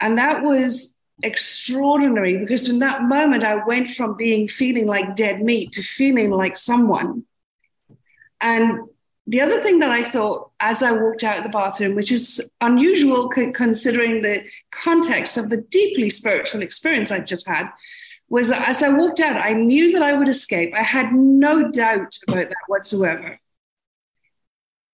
And 0.00 0.18
that 0.18 0.42
was 0.42 0.98
extraordinary 1.22 2.36
because 2.38 2.68
in 2.68 2.78
that 2.80 3.02
moment 3.02 3.44
I 3.44 3.64
went 3.64 3.90
from 3.90 4.16
being 4.16 4.48
feeling 4.48 4.86
like 4.86 5.16
dead 5.16 5.42
meat 5.42 5.72
to 5.72 5.82
feeling 5.82 6.30
like 6.30 6.56
someone. 6.56 7.24
And 8.40 8.88
the 9.26 9.40
other 9.40 9.60
thing 9.60 9.80
that 9.80 9.90
I 9.90 10.04
thought 10.04 10.50
as 10.60 10.82
I 10.82 10.92
walked 10.92 11.24
out 11.24 11.38
of 11.38 11.44
the 11.44 11.50
bathroom, 11.50 11.96
which 11.96 12.12
is 12.12 12.52
unusual 12.60 13.28
considering 13.28 14.22
the 14.22 14.44
context 14.70 15.36
of 15.36 15.50
the 15.50 15.56
deeply 15.56 16.10
spiritual 16.10 16.62
experience 16.62 17.10
I 17.10 17.20
just 17.20 17.48
had, 17.48 17.70
was 18.28 18.48
that 18.48 18.68
as 18.68 18.82
I 18.82 18.88
walked 18.88 19.20
out, 19.20 19.36
I 19.36 19.52
knew 19.52 19.92
that 19.92 20.02
I 20.02 20.12
would 20.12 20.28
escape. 20.28 20.72
I 20.74 20.82
had 20.82 21.12
no 21.12 21.70
doubt 21.70 22.18
about 22.26 22.48
that 22.48 22.64
whatsoever. 22.66 23.38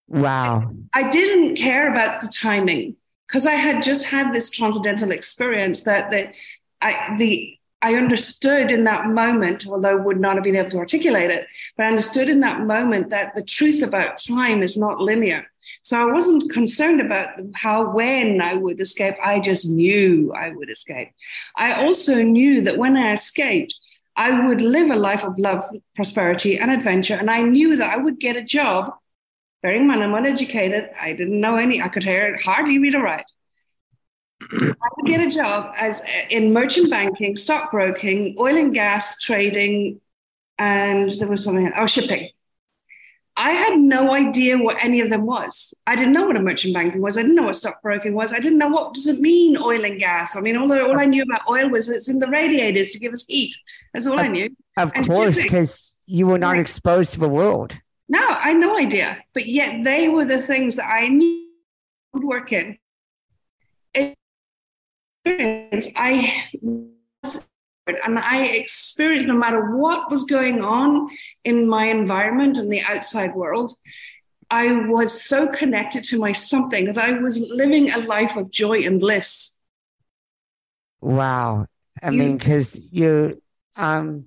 Wow. 0.09 0.75
I 0.93 1.09
didn't 1.09 1.57
care 1.57 1.91
about 1.91 2.21
the 2.21 2.29
timing 2.29 2.97
because 3.29 3.47
I 3.47 3.55
had 3.55 3.83
just 3.83 4.07
had 4.07 4.33
this 4.33 4.51
transcendental 4.51 5.13
experience 5.13 5.85
that 5.85 6.11
the 6.11 6.31
I 6.83 7.17
the 7.17 7.57
I 7.83 7.95
understood 7.95 8.71
in 8.71 8.85
that 8.85 9.07
moment, 9.07 9.67
although 9.67 9.97
would 9.97 10.21
not 10.21 10.35
have 10.35 10.45
been 10.45 10.57
able 10.57 10.71
to 10.71 10.79
articulate 10.79 11.31
it, 11.31 11.47
but 11.77 11.87
I 11.87 11.89
understood 11.89 12.29
in 12.29 12.41
that 12.41 12.61
moment 12.61 13.11
that 13.11 13.35
the 13.35 13.43
truth 13.43 13.83
about 13.83 14.19
time 14.19 14.63
is 14.63 14.77
not 14.77 15.01
linear. 15.01 15.47
So 15.83 16.01
I 16.01 16.13
wasn't 16.13 16.53
concerned 16.53 17.01
about 17.01 17.29
how, 17.55 17.91
when 17.91 18.41
I 18.41 18.55
would 18.55 18.81
escape. 18.81 19.15
I 19.23 19.41
just 19.41 19.69
knew 19.69 20.33
I 20.33 20.51
would 20.51 20.71
escape. 20.71 21.11
I 21.57 21.85
also 21.85 22.23
knew 22.23 22.63
that 22.63 22.79
when 22.79 22.97
I 22.97 23.13
escaped, 23.13 23.75
I 24.17 24.47
would 24.47 24.61
live 24.61 24.91
a 24.91 24.97
life 24.97 25.25
of 25.25 25.39
love, 25.39 25.65
prosperity, 25.95 26.59
and 26.59 26.71
adventure. 26.71 27.15
And 27.15 27.31
I 27.31 27.43
knew 27.43 27.77
that 27.77 27.91
I 27.91 27.97
would 27.97 28.19
get 28.21 28.37
a 28.37 28.43
job. 28.43 28.93
Bearing 29.63 29.83
in 29.83 29.89
mind, 29.89 30.03
I'm 30.03 30.15
uneducated. 30.15 30.91
I 31.01 31.13
didn't 31.13 31.41
know 31.41 31.57
any, 31.57 31.83
I 31.83 31.89
could 31.89 32.05
hardly 32.05 32.79
read 32.79 32.95
or 32.95 33.03
write. 33.03 33.31
I 34.53 34.89
would 34.97 35.07
get 35.07 35.21
a 35.21 35.31
job 35.31 35.73
as 35.77 36.03
in 36.31 36.53
merchant 36.53 36.91
banking, 36.91 37.37
stockbroking, 37.37 38.37
oil 38.39 38.57
and 38.57 38.73
gas 38.73 39.21
trading, 39.21 40.01
and 40.59 41.11
there 41.11 41.29
was 41.29 41.45
something 41.45 41.71
oh 41.77 41.87
shipping. 41.87 42.31
I 43.37 43.53
had 43.53 43.79
no 43.79 44.13
idea 44.13 44.59
what 44.59 44.83
any 44.83 45.01
of 45.01 45.09
them 45.09 45.25
was. 45.25 45.73
I 45.87 45.97
didn't 45.97 46.13
know 46.13 46.27
what 46.27 46.37
a 46.37 46.43
merchant 46.43 46.75
banking 46.75 47.01
was. 47.01 47.17
I 47.17 47.23
didn't 47.23 47.37
know 47.37 47.45
what 47.45 47.57
stockbroking 47.57 48.15
was. 48.15 48.33
I 48.33 48.39
didn't 48.39 48.59
know 48.59 48.69
what 48.69 48.95
does 48.95 49.09
it 49.09 49.21
mean 49.21 49.57
oil 49.57 49.85
and 49.85 49.99
gas. 49.99 50.37
I 50.37 50.41
mean, 50.41 50.57
all, 50.57 50.71
all 50.73 50.99
I 50.99 51.07
knew 51.07 51.23
about 51.23 51.49
oil 51.49 51.71
was 51.71 51.89
it's 51.89 52.09
in 52.09 52.19
the 52.19 52.27
radiators 52.27 52.91
to 52.91 52.99
give 52.99 53.13
us 53.13 53.25
heat. 53.27 53.55
That's 53.95 54.07
all 54.07 54.19
of, 54.19 54.27
I 54.27 54.29
knew. 54.29 54.55
Of 54.77 54.93
and 54.95 55.07
course, 55.07 55.43
because 55.43 55.97
you 56.07 56.27
were 56.27 56.39
not 56.39 56.59
exposed 56.59 57.15
to 57.15 57.21
the 57.21 57.29
world. 57.29 57.79
No, 58.09 58.21
I 58.21 58.49
had 58.49 58.57
no 58.57 58.77
idea. 58.77 59.19
But 59.33 59.47
yet 59.47 59.85
they 59.85 60.09
were 60.09 60.25
the 60.25 60.43
things 60.43 60.77
that 60.77 60.87
I 60.87 61.09
knew 61.09 61.47
would 62.13 62.25
work 62.25 62.53
in. 62.53 62.79
Experience, 65.25 65.89
I 65.97 66.45
and 68.05 68.19
I 68.19 68.45
experienced 68.45 69.29
no 69.29 69.35
matter 69.35 69.77
what 69.77 70.11
was 70.11 70.25
going 70.25 70.63
on 70.63 71.09
in 71.45 71.69
my 71.69 71.87
environment 71.87 72.57
and 72.59 72.73
the 72.73 72.83
outside 72.83 73.35
world, 73.35 73.73
I 74.51 74.73
was 74.73 75.23
so 75.23 75.49
connected 75.49 76.05
to 76.05 76.19
my 76.19 76.33
something 76.33 76.87
that 76.87 76.99
I 76.99 77.13
was 77.13 77.41
living 77.51 77.91
a 77.91 77.99
life 77.99 78.37
of 78.37 78.51
joy 78.51 78.81
and 78.83 78.99
bliss. 78.99 79.61
Wow. 81.01 81.67
I 82.03 82.11
you, 82.11 82.19
mean, 82.19 82.39
because 82.39 82.79
you 82.91 83.41
um 83.77 84.27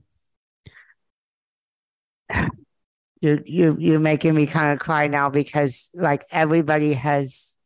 you 3.19 3.41
you 3.45 3.75
you're 3.79 3.99
making 3.99 4.33
me 4.33 4.47
kind 4.47 4.73
of 4.73 4.79
cry 4.79 5.07
now 5.07 5.29
because 5.29 5.89
like 5.93 6.25
everybody 6.31 6.93
has 6.93 7.57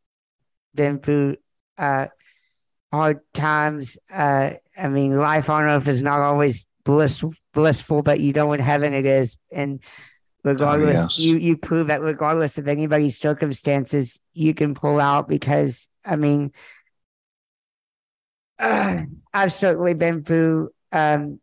been 0.73 0.99
through 0.99 1.37
uh 1.77 2.07
hard 2.91 3.19
times. 3.33 3.97
Uh, 4.11 4.53
I 4.77 4.87
mean, 4.87 5.17
life 5.17 5.49
on 5.49 5.63
earth 5.63 5.87
is 5.87 6.03
not 6.03 6.19
always 6.19 6.67
bliss, 6.83 7.23
blissful, 7.53 8.03
but 8.03 8.19
you 8.19 8.33
know 8.33 8.53
in 8.53 8.59
heaven 8.59 8.93
it 8.93 9.05
is. 9.05 9.37
And 9.51 9.79
regardless, 10.43 10.95
oh, 10.95 11.01
yes. 11.01 11.19
you 11.19 11.37
you 11.37 11.57
prove 11.57 11.87
that 11.87 12.01
regardless 12.01 12.57
of 12.57 12.67
anybody's 12.67 13.17
circumstances, 13.17 14.19
you 14.33 14.53
can 14.53 14.73
pull 14.73 14.99
out 14.99 15.27
because 15.27 15.89
I 16.05 16.15
mean, 16.15 16.51
uh, 18.59 19.01
I've 19.33 19.53
certainly 19.53 19.93
been 19.93 20.23
through 20.23 20.71
um, 20.91 21.39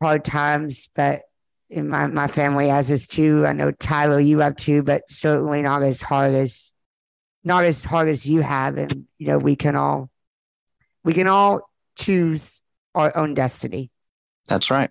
hard 0.00 0.24
times, 0.24 0.90
but 0.94 1.22
in 1.70 1.88
my, 1.88 2.06
my 2.06 2.26
family 2.26 2.68
has 2.68 2.88
this 2.88 3.06
too. 3.06 3.46
I 3.46 3.52
know 3.52 3.70
Tyler, 3.72 4.20
you 4.20 4.40
have 4.40 4.56
too, 4.56 4.82
but 4.82 5.02
certainly 5.08 5.62
not 5.62 5.82
as 5.82 6.02
hard 6.02 6.34
as 6.34 6.74
not 7.42 7.64
as 7.64 7.84
hard 7.84 8.08
as 8.08 8.26
you 8.26 8.40
have. 8.40 8.76
And 8.76 9.06
you 9.18 9.28
know, 9.28 9.38
we 9.38 9.56
can 9.56 9.76
all 9.76 10.10
we 11.04 11.14
can 11.14 11.26
all 11.26 11.70
choose 11.96 12.62
our 12.94 13.16
own 13.16 13.34
destiny. 13.34 13.90
That's 14.48 14.70
right. 14.70 14.90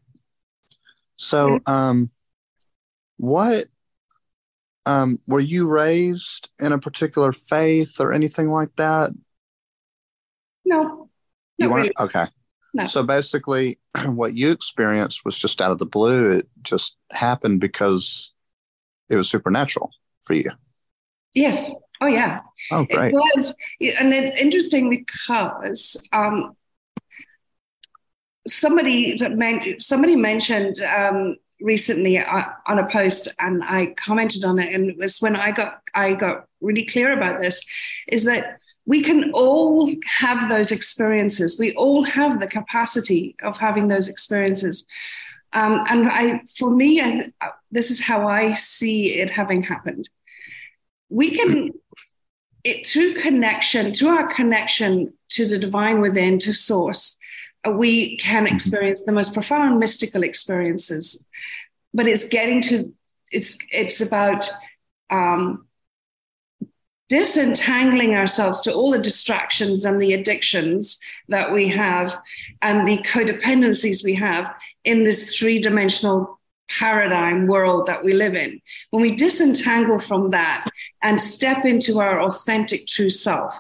So, 1.16 1.60
um, 1.68 2.12
what 3.18 3.68
um, 4.86 5.20
were 5.28 5.40
you 5.40 5.68
raised 5.68 6.50
in 6.60 6.72
a 6.72 6.80
particular 6.80 7.32
faith 7.32 8.00
or 8.00 8.12
anything 8.12 8.50
like 8.50 8.76
that? 8.76 9.12
No. 10.66 11.10
You 11.58 11.70
weren't? 11.70 11.84
Really. 11.84 11.94
Okay. 12.00 12.26
No. 12.74 12.86
So 12.86 13.04
basically, 13.04 13.80
what 14.06 14.36
you 14.36 14.52
experienced 14.52 15.24
was 15.24 15.38
just 15.38 15.62
out 15.62 15.72
of 15.72 15.80
the 15.80 15.86
blue. 15.86 16.32
It 16.32 16.50
just 16.64 16.98
happened 17.12 17.62
because 17.62 18.32
it 19.10 19.16
was 19.16 19.30
supernatural 19.30 19.92
for 20.24 20.34
you. 20.34 20.50
Yes. 21.34 21.74
Oh 22.02 22.08
yeah. 22.08 22.42
Oh 22.72 22.86
great. 22.86 23.14
It 23.14 23.14
was, 23.14 23.56
and 24.00 24.14
it's 24.14 24.42
interesting 24.42 24.90
because 24.90 26.06
um, 26.12 26.56
somebody 28.48 29.16
somebody 29.80 30.16
mentioned 30.16 30.82
um, 30.82 31.38
recently 31.62 32.18
uh, 32.18 32.44
on 32.68 32.80
a 32.80 32.88
post, 32.88 33.34
and 33.40 33.64
I 33.64 33.94
commented 33.98 34.44
on 34.44 34.60
it, 34.60 34.74
and 34.74 34.90
it 34.90 34.98
was 34.98 35.20
when 35.20 35.36
I 35.36 35.52
got 35.52 35.82
I 35.94 36.14
got 36.14 36.46
really 36.62 36.86
clear 36.86 37.14
about 37.14 37.40
this, 37.40 37.62
is 38.08 38.26
that 38.26 38.60
we 38.86 39.02
can 39.02 39.32
all 39.34 39.90
have 40.06 40.50
those 40.50 40.72
experiences. 40.72 41.60
We 41.60 41.74
all 41.76 42.04
have 42.04 42.40
the 42.40 42.48
capacity 42.48 43.36
of 43.42 43.58
having 43.58 43.88
those 43.88 44.10
experiences. 44.10 44.86
Um, 45.54 45.84
and 45.88 46.10
I, 46.10 46.42
for 46.58 46.70
me, 46.70 47.00
I, 47.00 47.30
this 47.72 47.92
is 47.92 48.04
how 48.04 48.28
I 48.28 48.54
see 48.54 49.20
it 49.20 49.30
having 49.30 49.62
happened 49.62 50.10
we 51.14 51.30
can 51.30 51.72
it 52.64 52.88
through 52.88 53.14
connection 53.16 53.94
through 53.94 54.10
our 54.10 54.28
connection 54.34 55.14
to 55.30 55.48
the 55.48 55.60
divine 55.60 56.02
within 56.02 56.40
to 56.40 56.52
source 56.52 57.18
we 57.72 58.18
can 58.18 58.46
mm-hmm. 58.46 58.56
experience 58.56 59.04
the 59.04 59.12
most 59.12 59.34
profound 59.34 59.80
mystical 59.80 60.24
experiences 60.24 61.26
but 61.94 62.08
it's 62.08 62.28
getting 62.28 62.62
to 62.62 62.94
it's 63.32 63.58
it's 63.72 64.02
about 64.02 64.50
um, 65.10 65.66
disentangling 67.10 68.16
ourselves 68.16 68.62
to 68.62 68.74
all 68.74 68.92
the 68.92 69.00
distractions 69.00 69.86
and 69.86 70.02
the 70.02 70.14
addictions 70.14 71.00
that 71.30 71.52
we 71.54 71.68
have 71.68 72.18
and 72.62 72.88
the 72.88 72.98
codependencies 73.00 74.04
we 74.04 74.16
have 74.16 74.52
in 74.84 75.04
this 75.04 75.38
three-dimensional 75.38 76.40
paradigm 76.70 77.48
world 77.48 77.88
that 77.88 78.04
we 78.04 78.14
live 78.14 78.36
in. 78.36 78.62
When 78.90 79.02
we 79.02 79.16
disentangle 79.16 80.00
from 80.00 80.32
that 80.32 80.68
and 81.02 81.20
step 81.20 81.66
into 81.66 82.00
our 82.00 82.22
authentic 82.22 82.88
true 82.88 83.10
self 83.10 83.58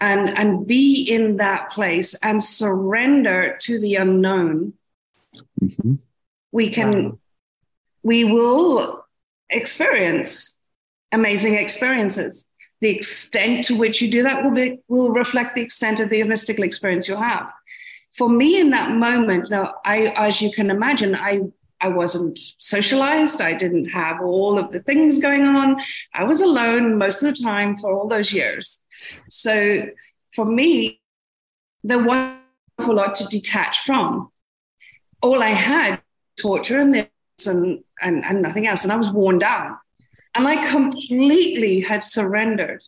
and, 0.00 0.36
and 0.36 0.66
be 0.66 1.02
in 1.02 1.36
that 1.36 1.70
place 1.70 2.14
and 2.22 2.42
surrender 2.42 3.56
to 3.62 3.78
the 3.78 3.96
unknown, 3.96 4.74
mm-hmm. 5.62 5.94
we 6.52 6.70
can, 6.70 7.04
wow. 7.04 7.18
we 8.02 8.24
will 8.24 9.04
experience 9.48 10.58
amazing 11.12 11.54
experiences. 11.54 12.46
The 12.80 12.90
extent 12.90 13.64
to 13.64 13.76
which 13.76 14.00
you 14.00 14.10
do 14.10 14.22
that 14.22 14.42
will 14.42 14.52
be 14.52 14.78
will 14.88 15.10
reflect 15.10 15.54
the 15.54 15.60
extent 15.60 16.00
of 16.00 16.08
the 16.08 16.22
mystical 16.22 16.64
experience 16.64 17.08
you'll 17.08 17.20
have. 17.20 17.50
For 18.16 18.28
me, 18.28 18.58
in 18.58 18.70
that 18.70 18.90
moment, 18.90 19.50
now 19.50 19.74
I, 19.84 20.12
as 20.16 20.40
you 20.40 20.50
can 20.50 20.70
imagine, 20.70 21.14
I 21.14 21.40
I 21.80 21.88
wasn't 21.88 22.38
socialized. 22.58 23.40
I 23.40 23.54
didn't 23.54 23.86
have 23.86 24.20
all 24.20 24.58
of 24.58 24.70
the 24.70 24.80
things 24.80 25.18
going 25.18 25.44
on. 25.44 25.80
I 26.14 26.24
was 26.24 26.40
alone 26.42 26.98
most 26.98 27.22
of 27.22 27.34
the 27.34 27.42
time 27.42 27.76
for 27.76 27.92
all 27.92 28.08
those 28.08 28.32
years. 28.32 28.84
So 29.28 29.86
for 30.34 30.44
me, 30.44 31.00
there 31.82 32.02
was 32.02 32.36
a 32.78 32.86
lot 32.92 33.14
to 33.16 33.24
detach 33.26 33.80
from. 33.80 34.30
All 35.22 35.42
I 35.42 35.50
had 35.50 36.00
torture 36.38 36.80
and 36.80 37.08
and, 37.46 37.82
and, 38.02 38.24
and 38.24 38.42
nothing 38.42 38.66
else. 38.66 38.82
And 38.84 38.92
I 38.92 38.96
was 38.96 39.10
worn 39.10 39.38
down. 39.38 39.78
And 40.34 40.46
I 40.46 40.68
completely 40.68 41.80
had 41.80 42.02
surrendered. 42.02 42.84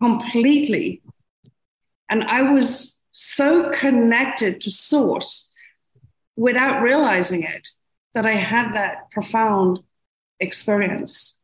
Completely. 0.00 1.02
And 2.08 2.24
I 2.24 2.42
was 2.42 3.02
so 3.10 3.70
connected 3.70 4.60
to 4.62 4.70
source 4.70 5.51
without 6.42 6.82
realizing 6.82 7.44
it 7.44 7.68
that 8.14 8.26
I 8.26 8.32
had 8.32 8.74
that 8.74 9.08
profound 9.12 9.78
experience. 10.40 11.38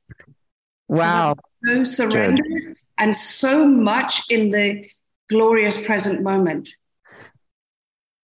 Wow. 0.88 1.36
So 1.62 1.84
surrendered 1.84 2.44
Good. 2.44 2.76
and 2.98 3.14
so 3.14 3.68
much 3.68 4.22
in 4.28 4.50
the 4.50 4.84
glorious 5.28 5.80
present 5.80 6.20
moment. 6.22 6.70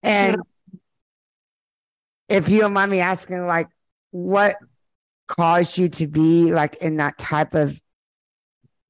And 0.03 0.37
if 2.29 2.49
you 2.49 2.59
don't 2.59 2.73
mind 2.73 2.91
me 2.91 2.99
asking, 2.99 3.47
like, 3.47 3.69
what 4.11 4.57
caused 5.29 5.79
you 5.79 5.89
to 5.91 6.09
be 6.09 6.53
like 6.53 6.75
in 6.77 6.97
that 6.97 7.17
type 7.19 7.55
of, 7.55 7.81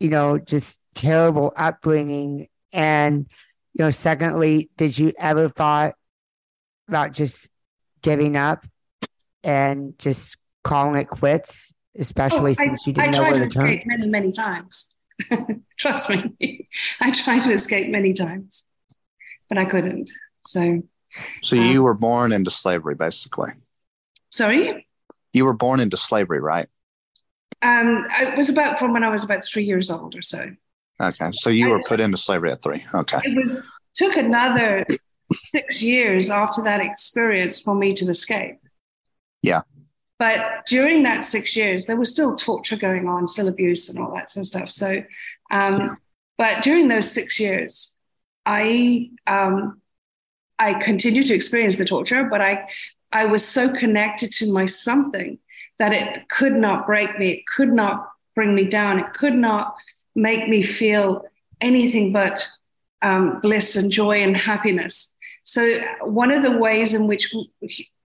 you 0.01 0.09
know, 0.09 0.39
just 0.39 0.81
terrible 0.95 1.53
upbringing? 1.55 2.49
And, 2.73 3.27
you 3.75 3.85
know, 3.85 3.91
secondly, 3.91 4.71
did 4.79 4.97
you 4.97 5.13
ever 5.19 5.51
thought 5.51 5.97
about 6.89 7.13
just 7.13 7.51
giving 8.05 8.37
up 8.37 8.65
and 9.43 9.99
just 9.99 10.37
calling 10.63 11.01
it 11.01 11.09
quits, 11.09 11.75
especially 11.99 12.53
Oh, 12.53 12.55
since 12.55 12.87
I, 12.87 12.91
you 12.91 12.93
didn't 12.95 13.09
I 13.09 13.11
know 13.11 13.19
tried 13.19 13.31
where 13.33 13.41
to 13.41 13.49
to 13.49 13.55
turn? 13.55 13.67
escape 13.67 13.83
many, 13.87 14.07
many 14.09 14.31
times. 14.33 14.95
Trust 15.79 16.11
me, 16.11 16.69
I 17.01 17.11
tried 17.11 17.43
to 17.45 17.53
escape 17.53 17.91
many 17.91 18.13
times, 18.13 18.67
but 19.49 19.59
I 19.59 19.65
couldn't. 19.65 20.11
So, 20.41 20.83
So 21.43 21.57
you 21.57 21.83
were 21.83 21.95
born 21.95 22.33
into 22.33 22.51
slavery, 22.51 22.95
basically. 22.95 23.51
sorry. 24.31 24.87
You 25.33 25.45
were 25.47 25.55
born 25.55 25.81
into 25.81 25.97
slavery, 25.97 26.39
right? 26.41 26.69
Um, 27.63 28.07
it 28.21 28.37
was 28.37 28.51
about 28.51 28.79
from 28.79 28.93
when 28.93 29.03
I 29.03 29.09
was 29.09 29.25
about 29.25 29.45
three 29.45 29.65
years 29.65 29.91
old 29.91 30.15
or 30.15 30.23
so. 30.23 30.51
Okay. 31.03 31.31
So 31.33 31.51
you 31.51 31.71
were 31.71 31.81
put 31.89 31.99
into 31.99 32.17
slavery 32.17 32.53
at 32.53 32.63
three. 32.63 32.85
Okay. 32.95 33.19
It 33.25 33.37
was 33.37 33.63
took 33.95 34.17
another 34.17 34.85
six 35.35 35.83
years 35.83 36.31
after 36.31 36.63
that 36.63 36.81
experience 36.81 37.61
for 37.61 37.75
me 37.75 37.95
to 37.95 38.09
escape. 38.09 38.59
Yeah. 39.43 39.63
But 40.19 40.67
during 40.67 41.03
that 41.03 41.25
six 41.25 41.57
years, 41.57 41.87
there 41.87 41.97
was 41.97 42.11
still 42.11 42.37
torture 42.37 42.77
going 42.77 43.09
on, 43.09 43.29
still 43.29 43.49
abuse 43.49 43.89
and 43.89 43.99
all 43.99 44.15
that 44.15 44.31
sort 44.31 44.45
of 44.45 44.49
stuff. 44.49 44.71
So, 44.71 45.03
um, 45.51 45.99
but 46.39 46.63
during 46.63 46.89
those 46.89 47.11
six 47.11 47.39
years, 47.39 47.95
I 48.47 49.11
um, 49.27 49.81
I 50.59 50.75
continued 50.75 51.27
to 51.27 51.35
experience 51.35 51.77
the 51.77 51.85
torture, 51.85 52.25
but 52.25 52.41
I 52.41 52.69
I 53.13 53.27
was 53.27 53.47
so 53.47 53.73
connected 53.73 54.33
to 54.35 54.53
my 54.53 54.67
something 54.67 55.39
that 55.79 55.93
it 55.93 56.29
could 56.29 56.55
not 56.55 56.87
break 56.87 57.19
me. 57.19 57.31
It 57.31 57.47
could 57.47 57.73
not 57.73 58.09
bring 58.35 58.55
me 58.55 58.67
down. 58.67 59.01
It 59.01 59.13
could 59.15 59.35
not 59.35 59.77
make 60.15 60.49
me 60.49 60.63
feel 60.63 61.25
anything 61.61 62.13
but 62.13 62.47
um, 63.03 63.41
bliss 63.41 63.77
and 63.77 63.91
joy 63.91 64.23
and 64.23 64.37
happiness. 64.37 65.14
So, 65.45 65.79
one 66.03 66.31
of 66.31 66.43
the 66.43 66.59
ways 66.59 66.95
in 66.95 67.07
which 67.07 67.33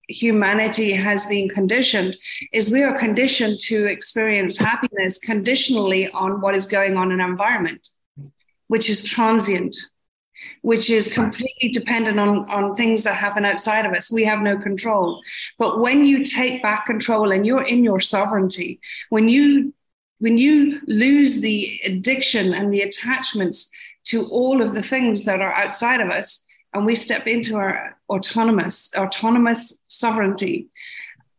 humanity 0.10 0.92
has 0.94 1.26
been 1.26 1.48
conditioned 1.48 2.18
is 2.52 2.72
we 2.72 2.84
are 2.84 2.98
conditioned 2.98 3.60
to 3.60 3.86
experience 3.86 4.58
happiness 4.58 5.20
conditionally 5.20 6.10
on 6.12 6.42
what 6.42 6.56
is 6.56 6.66
going 6.66 6.98
on 6.98 7.12
in 7.12 7.22
our 7.22 7.30
environment, 7.30 7.90
which 8.68 8.90
is 8.90 9.04
transient, 9.04 9.76
which 10.62 10.90
is 10.90 11.14
completely 11.14 11.70
dependent 11.70 12.20
on, 12.20 12.50
on 12.50 12.76
things 12.76 13.04
that 13.04 13.16
happen 13.16 13.46
outside 13.46 13.86
of 13.86 13.94
us. 13.94 14.12
We 14.12 14.24
have 14.26 14.42
no 14.42 14.58
control. 14.58 15.22
But 15.58 15.80
when 15.80 16.04
you 16.04 16.26
take 16.26 16.62
back 16.62 16.86
control 16.86 17.32
and 17.32 17.46
you're 17.46 17.66
in 17.66 17.84
your 17.84 18.00
sovereignty, 18.00 18.80
when 19.10 19.30
you 19.30 19.74
when 20.22 20.38
you 20.38 20.82
lose 20.86 21.40
the 21.40 21.80
addiction 21.86 22.54
and 22.54 22.74
the 22.74 22.82
attachments 22.82 23.72
to 24.04 24.26
all 24.26 24.62
of 24.62 24.74
the 24.74 24.82
things 24.82 25.24
that 25.24 25.40
are 25.40 25.54
outside 25.54 26.02
of 26.02 26.10
us 26.10 26.46
and 26.74 26.86
we 26.86 26.96
step 26.96 27.28
into 27.28 27.56
our 27.56 27.98
autonomous 28.10 28.92
autonomous 28.96 29.84
sovereignty 29.88 30.68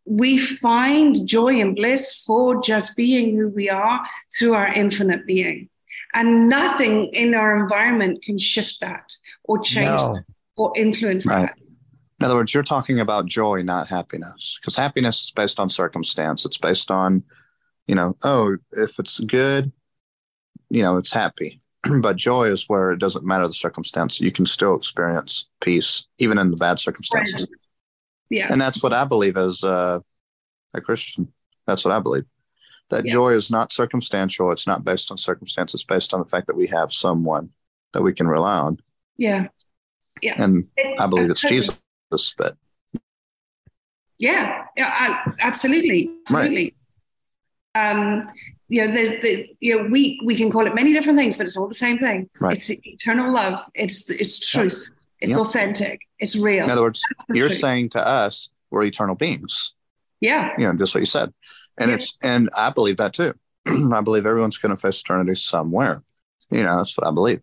we 0.07 0.39
find 0.39 1.27
joy 1.27 1.61
and 1.61 1.77
bliss 1.77 2.23
for 2.27 2.61
just 2.63 2.97
being 2.97 3.37
who 3.37 3.49
we 3.49 3.69
are 3.69 4.01
through 4.37 4.55
our 4.55 4.69
infinite 4.73 5.27
being 5.27 5.69
and 6.15 6.49
nothing 6.49 7.09
in 7.13 7.35
our 7.35 7.61
environment 7.63 8.23
can 8.23 8.39
shift 8.39 8.77
that 8.81 9.17
or 9.45 9.59
change 9.61 10.01
No. 10.03 10.15
that 10.15 10.25
or 10.57 10.73
influence 10.77 11.27
Right. 11.27 11.47
that 11.47 11.57
In 12.19 12.27
other 12.27 12.35
words, 12.35 12.53
you're 12.53 12.63
talking 12.63 13.01
about 13.01 13.25
joy, 13.25 13.63
not 13.63 13.89
happiness, 13.89 14.59
because 14.61 14.77
happiness 14.77 15.23
is 15.23 15.31
based 15.31 15.59
on 15.59 15.71
circumstance. 15.71 16.45
It's 16.45 16.59
based 16.59 16.91
on, 16.91 17.23
you 17.87 17.95
know, 17.95 18.15
oh, 18.25 18.59
if 18.73 18.99
it's 18.99 19.21
good, 19.21 19.73
you 20.69 20.83
know, 20.83 20.99
it's 20.99 21.13
happy. 21.13 21.60
but 22.03 22.17
joy 22.17 22.51
is 22.51 22.69
where 22.69 22.93
it 22.93 22.99
doesn't 22.99 23.25
matter 23.25 23.47
the 23.47 23.53
circumstance. 23.55 24.21
You 24.21 24.33
can 24.33 24.47
still 24.47 24.75
experience 24.77 25.49
peace, 25.61 26.07
even 26.19 26.39
in 26.39 26.51
the 26.51 26.57
bad 26.57 26.79
circumstances. 26.79 27.47
yeah 28.29 28.49
And 28.51 28.61
that's 28.61 28.83
what 28.83 28.93
I 28.93 29.05
believe 29.05 29.37
as 29.37 29.65
uh, 29.65 30.01
a 30.75 30.81
Christian. 30.81 31.33
That's 31.67 31.85
what 31.85 31.95
I 31.95 32.01
believe. 32.01 32.25
That 32.91 33.05
Yeah. 33.07 33.13
joy 33.13 33.31
is 33.31 33.51
not 33.51 33.73
circumstantial. 33.73 34.51
It's 34.53 34.67
not 34.67 34.85
based 34.85 35.11
on 35.11 35.17
circumstance. 35.17 35.75
It's 35.75 35.85
based 35.85 36.13
on 36.13 36.21
the 36.21 36.27
fact 36.27 36.47
that 36.49 36.57
we 36.57 36.67
have 36.67 36.93
someone 36.93 37.51
that 37.93 38.03
we 38.03 38.13
can 38.13 38.27
rely 38.29 38.57
on. 38.59 38.77
yeah 39.17 39.49
Yeah. 40.23 40.43
And 40.43 40.69
I 40.99 41.07
believe 41.07 41.31
it's. 41.31 41.41
Jesus. 41.41 41.79
But 42.37 42.57
Yeah, 44.19 44.65
yeah, 44.77 44.91
I, 44.93 45.33
absolutely, 45.41 46.11
absolutely. 46.23 46.75
Um, 47.75 48.29
you 48.71 48.87
know, 48.87 48.93
there's 48.95 49.11
the 49.21 49.49
you 49.61 49.77
know 49.77 49.89
we 49.91 50.21
we 50.25 50.35
can 50.37 50.51
call 50.51 50.67
it 50.67 50.75
many 50.75 50.93
different 50.93 51.19
things, 51.19 51.37
but 51.37 51.45
it's 51.45 51.57
all 51.57 51.69
the 51.69 51.75
same 51.75 51.99
thing. 51.99 52.31
Right. 52.41 52.57
It's 52.57 52.71
eternal 52.71 53.33
love. 53.33 53.61
It's 53.75 54.09
it's 54.11 54.39
truth. 54.49 54.91
It's 55.21 55.33
Yeah. 55.33 55.41
authentic. 55.41 56.01
It's 56.19 56.37
real. 56.37 56.65
in 56.65 56.71
other 56.71 56.83
words, 56.83 57.03
you're 57.29 57.49
truth. 57.49 57.61
saying 57.61 57.91
to 57.91 58.07
us, 58.07 58.49
we're 58.71 58.85
eternal 58.85 59.15
beings. 59.17 59.75
yeah, 60.21 60.51
You 60.59 60.67
know, 60.67 60.75
just 60.77 60.95
what 60.95 61.01
you 61.01 61.07
said. 61.07 61.33
And 61.79 61.91
Yeah. 61.91 61.97
it's 61.97 62.17
and 62.23 62.49
I 62.57 62.71
believe 62.71 62.97
that 62.99 63.13
too. 63.13 63.35
I 63.67 64.01
believe 64.03 64.25
everyone's 64.25 64.57
going 64.59 64.75
to 64.75 64.81
face 64.81 65.01
eternity 65.01 65.35
somewhere. 65.35 66.03
You 66.51 66.63
know, 66.63 66.79
that's 66.79 66.97
what 66.97 67.07
I 67.07 67.11
believe. 67.11 67.41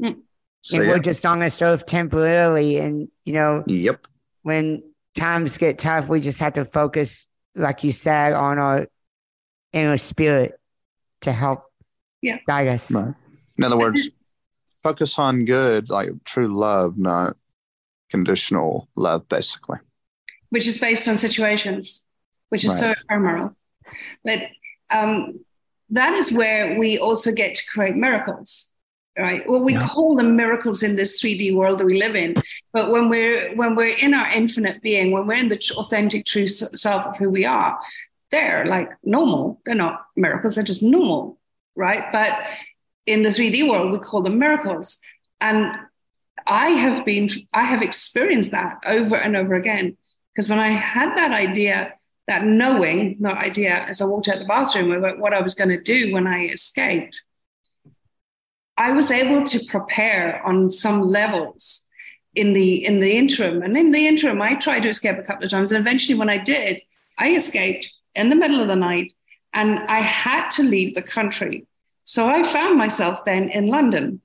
Mm. 0.00 0.16
So 0.62 0.76
and 0.76 0.86
yeah. 0.86 0.92
we're 0.92 0.98
just 1.00 1.24
on 1.24 1.38
this 1.40 1.60
earth 1.62 1.86
temporarily. 1.86 2.78
And, 2.78 3.08
you 3.24 3.32
know, 3.32 3.64
Yep. 3.66 4.06
when 4.42 4.82
times 5.14 5.56
get 5.56 5.78
tough, 5.78 6.08
we 6.08 6.20
just 6.20 6.40
have 6.40 6.54
to 6.54 6.64
focus, 6.64 7.28
like 7.54 7.82
you 7.84 7.92
said, 7.92 8.32
on 8.34 8.58
our 8.58 8.86
inner 9.72 9.96
spirit 9.96 10.58
to 11.26 11.32
help 11.32 11.64
Yeah. 12.22 12.38
guide 12.46 12.68
us. 12.68 12.90
Right. 12.90 13.14
In 13.58 13.64
other 13.64 13.76
words, 13.76 14.08
focus 14.82 15.18
on 15.18 15.44
good, 15.44 15.90
like 15.90 16.10
true 16.24 16.48
love, 16.56 16.96
not 16.96 17.36
conditional 18.10 18.88
love, 18.96 19.28
basically. 19.28 19.78
which 20.50 20.66
is 20.68 20.78
based 20.78 21.08
on 21.08 21.16
situations, 21.16 22.06
which 22.50 22.64
is 22.64 22.78
so 22.78 22.86
Right. 22.88 22.96
ephemeral. 23.02 23.56
But 24.24 24.38
um, 24.90 25.44
that 25.90 26.12
is 26.14 26.30
where 26.32 26.78
we 26.78 26.98
also 26.98 27.32
get 27.32 27.56
to 27.56 27.66
create 27.66 27.96
miracles, 27.96 28.70
right? 29.18 29.42
Well, 29.48 29.60
we 29.64 29.72
Yeah. 29.74 29.86
call 29.88 30.14
them 30.14 30.36
miracles 30.36 30.84
in 30.84 30.94
this 30.94 31.20
3D 31.20 31.52
world 31.52 31.80
that 31.80 31.84
we 31.86 31.98
live 32.00 32.14
in. 32.14 32.34
But 32.72 32.92
when 32.92 33.08
we're 33.08 33.56
when 33.56 33.74
we're 33.74 33.96
in 34.06 34.14
our 34.14 34.28
infinite 34.40 34.80
being, 34.82 35.10
when 35.10 35.26
we're 35.26 35.34
in 35.44 35.48
the 35.48 35.60
authentic 35.76 36.24
true 36.26 36.46
self 36.46 37.02
of 37.06 37.16
who 37.18 37.28
we 37.28 37.44
are, 37.44 37.72
they're 38.36 38.66
like 38.66 38.90
normal. 39.02 39.60
They're 39.64 39.74
not 39.74 40.04
miracles. 40.14 40.54
They're 40.54 40.72
just 40.72 40.82
normal, 40.82 41.38
right? 41.74 42.04
But 42.12 42.32
in 43.06 43.22
the 43.22 43.30
3D 43.30 43.68
world, 43.68 43.92
we 43.92 43.98
call 43.98 44.22
them 44.22 44.38
miracles. 44.38 44.98
And 45.40 45.74
I 46.46 46.68
have 46.68 47.04
been, 47.06 47.30
I 47.54 47.62
have 47.62 47.80
experienced 47.80 48.50
that 48.50 48.74
over 48.84 49.16
and 49.16 49.36
over 49.36 49.54
again. 49.54 49.96
Because 50.34 50.50
when 50.50 50.58
I 50.58 50.68
had 50.68 51.16
that 51.16 51.32
idea, 51.32 51.94
that 52.28 52.44
knowing, 52.44 53.16
not 53.20 53.38
idea, 53.38 53.86
as 53.88 54.02
I 54.02 54.04
walked 54.04 54.28
out 54.28 54.38
the 54.38 54.44
bathroom 54.44 54.92
about 54.92 55.18
what 55.18 55.32
I 55.32 55.40
was 55.40 55.54
going 55.54 55.70
to 55.70 55.80
do 55.80 56.12
when 56.12 56.26
I 56.26 56.46
escaped, 56.46 57.22
I 58.76 58.92
was 58.92 59.10
able 59.10 59.44
to 59.44 59.64
prepare 59.66 60.42
on 60.44 60.68
some 60.68 61.00
levels 61.00 61.86
in 62.34 62.52
the 62.52 62.84
in 62.84 63.00
the 63.00 63.16
interim. 63.16 63.62
And 63.62 63.74
in 63.78 63.92
the 63.92 64.06
interim, 64.06 64.42
I 64.42 64.56
tried 64.56 64.80
to 64.80 64.90
escape 64.90 65.16
a 65.16 65.22
couple 65.22 65.44
of 65.44 65.50
times. 65.50 65.72
And 65.72 65.80
eventually, 65.80 66.18
when 66.18 66.28
I 66.28 66.36
did, 66.36 66.82
I 67.18 67.34
escaped 67.34 67.90
in 68.16 68.30
the 68.30 68.36
middle 68.36 68.60
of 68.60 68.68
the 68.68 68.76
night 68.76 69.12
and 69.52 69.78
I 69.88 70.00
had 70.00 70.50
to 70.52 70.62
leave 70.62 70.94
the 70.94 71.02
country. 71.02 71.66
So 72.02 72.26
I 72.26 72.42
found 72.42 72.78
myself 72.78 73.24
then 73.24 73.48
in 73.48 73.66
London. 73.66 74.20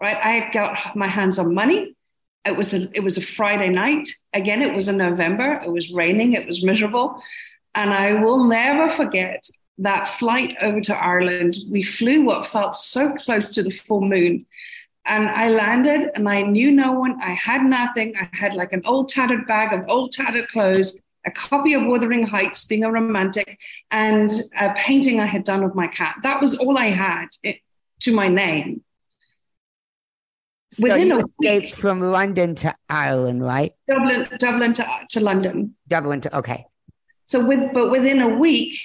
Right. 0.00 0.16
I 0.16 0.32
had 0.32 0.52
got 0.52 0.96
my 0.96 1.06
hands 1.06 1.38
on 1.38 1.54
money. 1.54 1.94
It 2.44 2.56
was 2.56 2.74
a 2.74 2.88
it 2.94 3.00
was 3.00 3.16
a 3.16 3.22
Friday 3.22 3.70
night. 3.70 4.08
Again, 4.32 4.62
it 4.62 4.74
was 4.74 4.88
in 4.88 4.98
November. 4.98 5.60
It 5.64 5.70
was 5.70 5.92
raining. 5.92 6.34
It 6.34 6.46
was 6.46 6.62
miserable. 6.62 7.20
And 7.74 7.92
I 7.92 8.14
will 8.14 8.44
never 8.44 8.90
forget 8.90 9.48
that 9.78 10.08
flight 10.08 10.56
over 10.60 10.80
to 10.82 10.96
Ireland. 10.96 11.56
We 11.70 11.82
flew 11.82 12.22
what 12.22 12.44
felt 12.44 12.74
so 12.76 13.12
close 13.14 13.52
to 13.52 13.62
the 13.62 13.70
full 13.70 14.00
moon. 14.00 14.46
And 15.04 15.28
I 15.28 15.48
landed 15.50 16.10
and 16.14 16.28
I 16.28 16.42
knew 16.42 16.70
no 16.72 16.92
one. 16.92 17.18
I 17.22 17.30
had 17.30 17.62
nothing. 17.62 18.14
I 18.16 18.28
had 18.32 18.54
like 18.54 18.72
an 18.72 18.82
old 18.84 19.08
tattered 19.08 19.46
bag 19.46 19.72
of 19.72 19.88
old 19.88 20.12
tattered 20.12 20.48
clothes, 20.48 21.00
a 21.26 21.30
copy 21.30 21.74
of 21.74 21.84
Wuthering 21.84 22.22
Heights, 22.22 22.64
being 22.64 22.84
a 22.84 22.90
romantic, 22.90 23.58
and 23.90 24.30
a 24.58 24.72
painting 24.74 25.20
I 25.20 25.26
had 25.26 25.44
done 25.44 25.64
of 25.64 25.74
my 25.74 25.88
cat. 25.88 26.16
That 26.22 26.40
was 26.40 26.58
all 26.58 26.78
I 26.78 26.90
had 26.90 27.26
it, 27.42 27.56
to 28.00 28.14
my 28.14 28.28
name. 28.28 28.82
So 30.72 30.82
Within 30.84 31.08
you 31.08 31.16
a 31.16 31.18
escaped 31.20 31.64
week. 31.66 31.74
from 31.74 32.00
London 32.00 32.54
to 32.56 32.74
Ireland, 32.88 33.42
right? 33.42 33.72
Dublin, 33.88 34.28
Dublin 34.38 34.72
to, 34.74 34.86
to 35.10 35.20
London. 35.20 35.74
Dublin 35.88 36.20
to, 36.22 36.38
okay. 36.38 36.66
So 37.26 37.44
with 37.44 37.72
but 37.72 37.90
within 37.90 38.20
a 38.20 38.38
week, 38.38 38.78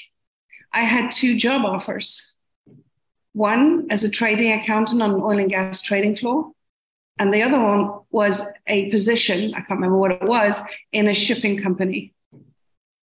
I 0.74 0.82
had 0.82 1.12
two 1.12 1.38
job 1.38 1.66
offers. 1.66 2.36
One 3.34 3.88
as 3.90 4.04
a 4.04 4.10
trading 4.10 4.52
accountant 4.52 5.02
on 5.02 5.12
an 5.12 5.22
oil 5.22 5.40
and 5.40 5.50
gas 5.50 5.82
trading 5.82 6.16
floor, 6.16 6.52
And 7.22 7.32
the 7.32 7.44
other 7.44 7.60
one 7.60 8.00
was 8.10 8.42
a 8.66 8.90
position, 8.90 9.54
I 9.54 9.62
can't 9.62 9.80
remember 9.80 9.98
what 9.98 10.12
it 10.12 10.24
was, 10.24 10.60
in 10.92 11.08
a 11.08 11.14
shipping 11.14 11.58
company. 11.62 12.14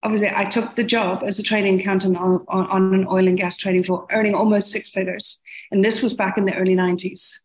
Obviously, 0.03 0.29
I 0.33 0.45
took 0.45 0.75
the 0.75 0.83
job 0.83 1.23
as 1.25 1.39
a 1.39 1.43
trading 1.43 1.79
accountant 1.79 2.17
on, 2.17 2.45
on, 2.47 2.67
on 2.67 2.93
an 2.93 3.07
oil 3.07 3.27
and 3.27 3.38
gas 3.38 3.57
trading 3.57 3.83
floor, 3.83 4.05
earning 4.12 4.36
almost 4.36 4.71
six 4.71 4.91
figures. 4.91 5.41
And 5.71 5.83
this 5.83 6.03
was 6.03 6.13
back 6.13 6.38
in 6.38 6.45
the 6.45 6.53
early 6.53 6.75
90s. 6.75 7.39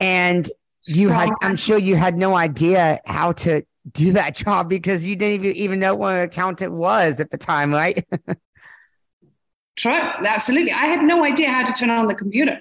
And 0.00 0.50
you 0.86 1.10
had, 1.10 1.30
I'm 1.42 1.56
sure 1.56 1.78
you 1.78 1.96
had 1.96 2.18
no 2.18 2.34
idea 2.34 3.00
how 3.04 3.32
to 3.32 3.62
do 3.92 4.12
that 4.12 4.34
job 4.36 4.68
because 4.68 5.04
you 5.04 5.14
didn't 5.16 5.44
even, 5.44 5.56
even 5.56 5.80
know 5.80 5.94
what 5.94 6.14
an 6.14 6.20
accountant 6.22 6.72
was 6.72 7.20
at 7.20 7.30
the 7.30 7.38
time, 7.38 7.72
right? 7.72 8.04
True, 9.76 9.92
absolutely. 9.92 10.72
I 10.72 10.86
had 10.86 11.02
no 11.02 11.24
idea 11.24 11.50
how 11.50 11.64
to 11.64 11.72
turn 11.72 11.90
on 11.90 12.06
the 12.06 12.14
computer. 12.14 12.60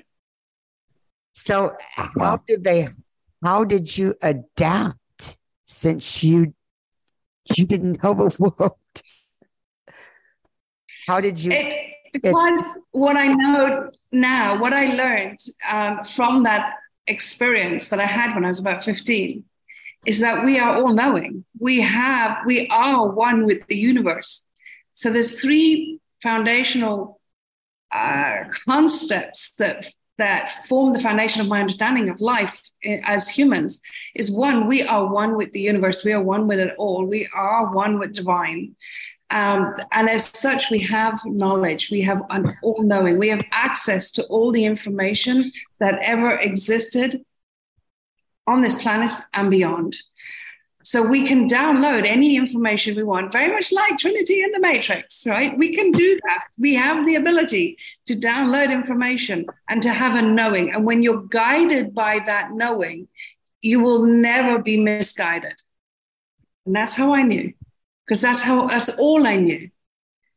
So 1.34 1.76
how 1.96 2.38
did 2.46 2.64
they 2.64 2.90
how 3.44 3.64
did 3.64 3.98
you 3.98 4.16
adapt 4.22 5.40
since 5.66 6.24
you 6.24 6.54
you 7.58 7.66
didn't 7.66 8.04
know 8.04 8.14
the 8.14 8.54
world? 8.58 8.78
How 11.08 11.20
did 11.20 11.40
you 11.40 11.52
it, 11.52 11.92
because 12.14 12.80
what 12.92 13.16
I 13.18 13.28
know 13.28 13.92
now, 14.12 14.60
what 14.60 14.74
I 14.74 14.94
learned 14.94 15.40
um, 15.70 16.04
from 16.04 16.44
that 16.44 16.76
experience 17.08 17.90
that 17.90 18.00
I 18.00 18.06
had 18.06 18.36
when 18.36 18.46
I 18.46 18.50
was 18.50 18.60
about 18.60 18.84
15 18.84 19.44
is 20.06 20.20
that 20.20 20.44
we 20.44 20.60
are 20.60 20.76
all 20.76 20.94
knowing. 20.94 21.46
We 21.60 21.82
have, 21.82 22.38
we 22.46 22.68
are 22.70 23.10
one 23.10 23.46
with 23.46 23.66
the 23.68 23.78
universe. 23.78 24.48
So 24.94 25.12
there's 25.12 25.42
three 25.42 26.00
foundational 26.22 27.20
uh, 27.92 28.46
concepts 28.68 29.56
that 29.58 29.88
that 30.18 30.68
form 30.68 30.94
the 30.94 31.00
foundation 31.00 31.42
of 31.42 31.48
my 31.48 31.60
understanding 31.60 32.10
of 32.10 32.22
life 32.22 32.62
as 33.06 33.28
humans 33.28 33.82
is 34.16 34.32
one 34.32 34.68
we 34.68 34.84
are 34.84 35.12
one 35.12 35.36
with 35.36 35.52
the 35.52 35.62
universe. 35.62 36.04
We 36.04 36.14
are 36.14 36.22
one 36.22 36.48
with 36.48 36.60
it 36.60 36.76
all. 36.78 37.06
We 37.06 37.28
are 37.34 37.74
one 37.74 38.00
with 38.00 38.14
divine. 38.14 38.76
Um, 39.32 39.74
and 39.94 40.10
as 40.10 40.26
such 40.26 40.70
we 40.70 40.80
have 40.80 41.22
knowledge. 41.26 41.90
We 41.90 42.02
have 42.02 42.22
an 42.30 42.46
all 42.62 42.84
knowing 42.84 43.18
we 43.18 43.30
have 43.30 43.44
access 43.52 44.12
to 44.12 44.24
all 44.26 44.52
the 44.52 44.66
information 44.66 45.52
that 45.80 46.00
ever 46.02 46.38
existed 46.38 47.24
on 48.48 48.62
this 48.62 48.76
planet 48.82 49.12
and 49.34 49.50
beyond 49.50 49.96
so 50.84 51.06
we 51.06 51.28
can 51.28 51.48
download 51.48 52.06
any 52.06 52.36
information 52.36 52.96
we 52.96 53.04
want, 53.04 53.32
very 53.32 53.52
much 53.52 53.72
like 53.72 53.98
Trinity 53.98 54.44
in 54.44 54.52
the 54.52 54.60
Matrix, 54.60 55.26
right? 55.28 55.58
We 55.58 55.76
can 55.76 55.92
do 55.92 56.20
that. 56.26 56.46
We 56.58 56.76
have 56.76 57.06
the 57.06 57.16
ability 57.16 57.78
to 58.06 58.16
download 58.16 58.72
information 58.72 59.46
and 59.70 59.82
to 59.84 59.92
have 59.92 60.16
a 60.16 60.22
knowing. 60.22 60.74
And 60.74 60.86
when 60.86 61.04
you're 61.04 61.24
guided 61.24 61.94
by 61.94 62.20
that 62.26 62.52
knowing, 62.52 63.08
you 63.62 63.80
will 63.80 64.06
never 64.06 64.60
be 64.60 64.78
misguided. 64.78 65.54
And 66.66 66.76
that's 66.76 66.96
how 66.96 67.14
I 67.14 67.24
knew, 67.24 67.54
because 68.06 68.22
that's 68.22 68.42
how 68.42 68.68
that's 68.68 68.90
all 68.98 69.26
I 69.28 69.38
knew. 69.38 69.70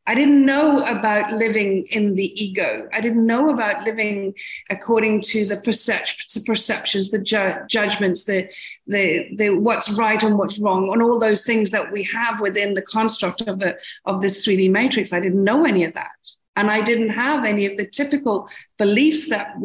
I 0.07 0.13
didn't 0.13 0.45
know 0.45 0.77
about 0.77 1.31
living 1.31 1.87
in 1.89 2.13
the 2.13 2.41
ego. 2.41 2.87
I 2.93 3.01
didn't 3.01 3.25
know 3.25 3.49
about 3.49 3.83
living 3.83 4.35
according 4.69 5.21
to 5.21 5.45
the 5.45 5.57
perceptions, 5.57 7.09
the 7.09 7.19
ju- 7.19 7.65
judgments, 7.67 8.23
the, 8.25 8.47
the, 8.85 9.35
the 9.35 9.49
what's 9.49 9.91
right 9.97 10.21
and 10.21 10.37
what's 10.37 10.59
wrong, 10.59 10.91
and 10.91 11.01
all 11.01 11.19
those 11.19 11.43
things 11.43 11.71
that 11.71 11.91
we 11.91 12.03
have 12.03 12.39
within 12.39 12.75
the 12.75 12.83
construct 12.83 13.41
of, 13.41 13.61
a, 13.61 13.75
of 14.05 14.21
this 14.21 14.45
3D 14.45 14.69
matrix. 14.69 15.11
I 15.11 15.19
didn't 15.19 15.43
know 15.43 15.65
any 15.65 15.83
of 15.83 15.93
that. 15.95 16.11
And 16.55 16.69
I 16.69 16.81
didn't 16.81 17.09
have 17.09 17.43
any 17.43 17.65
of 17.65 17.77
the 17.77 17.87
typical 17.87 18.47
beliefs 18.77 19.29
that 19.29 19.55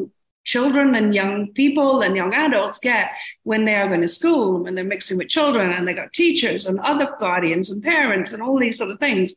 children 0.44 0.94
and 0.94 1.14
young 1.14 1.53
people 1.53 2.00
and 2.00 2.16
young 2.16 2.35
adults 2.35 2.79
get 2.79 3.11
when 3.44 3.64
they 3.64 3.74
are 3.74 3.88
going 3.88 4.00
to 4.00 4.09
school, 4.09 4.62
when 4.62 4.74
they're 4.74 4.85
mixing 4.85 5.18
with 5.18 5.29
children 5.29 5.70
and 5.70 5.87
they 5.87 5.94
got 5.94 6.12
teachers 6.12 6.66
and 6.66 6.81
other 6.81 7.14
guardians 7.20 7.70
and 7.70 7.83
parents 7.83 8.33
and 8.33 8.42
all 8.42 8.59
these 8.59 8.79
sort 8.79 8.90
of 8.90 8.98
things. 8.98 9.35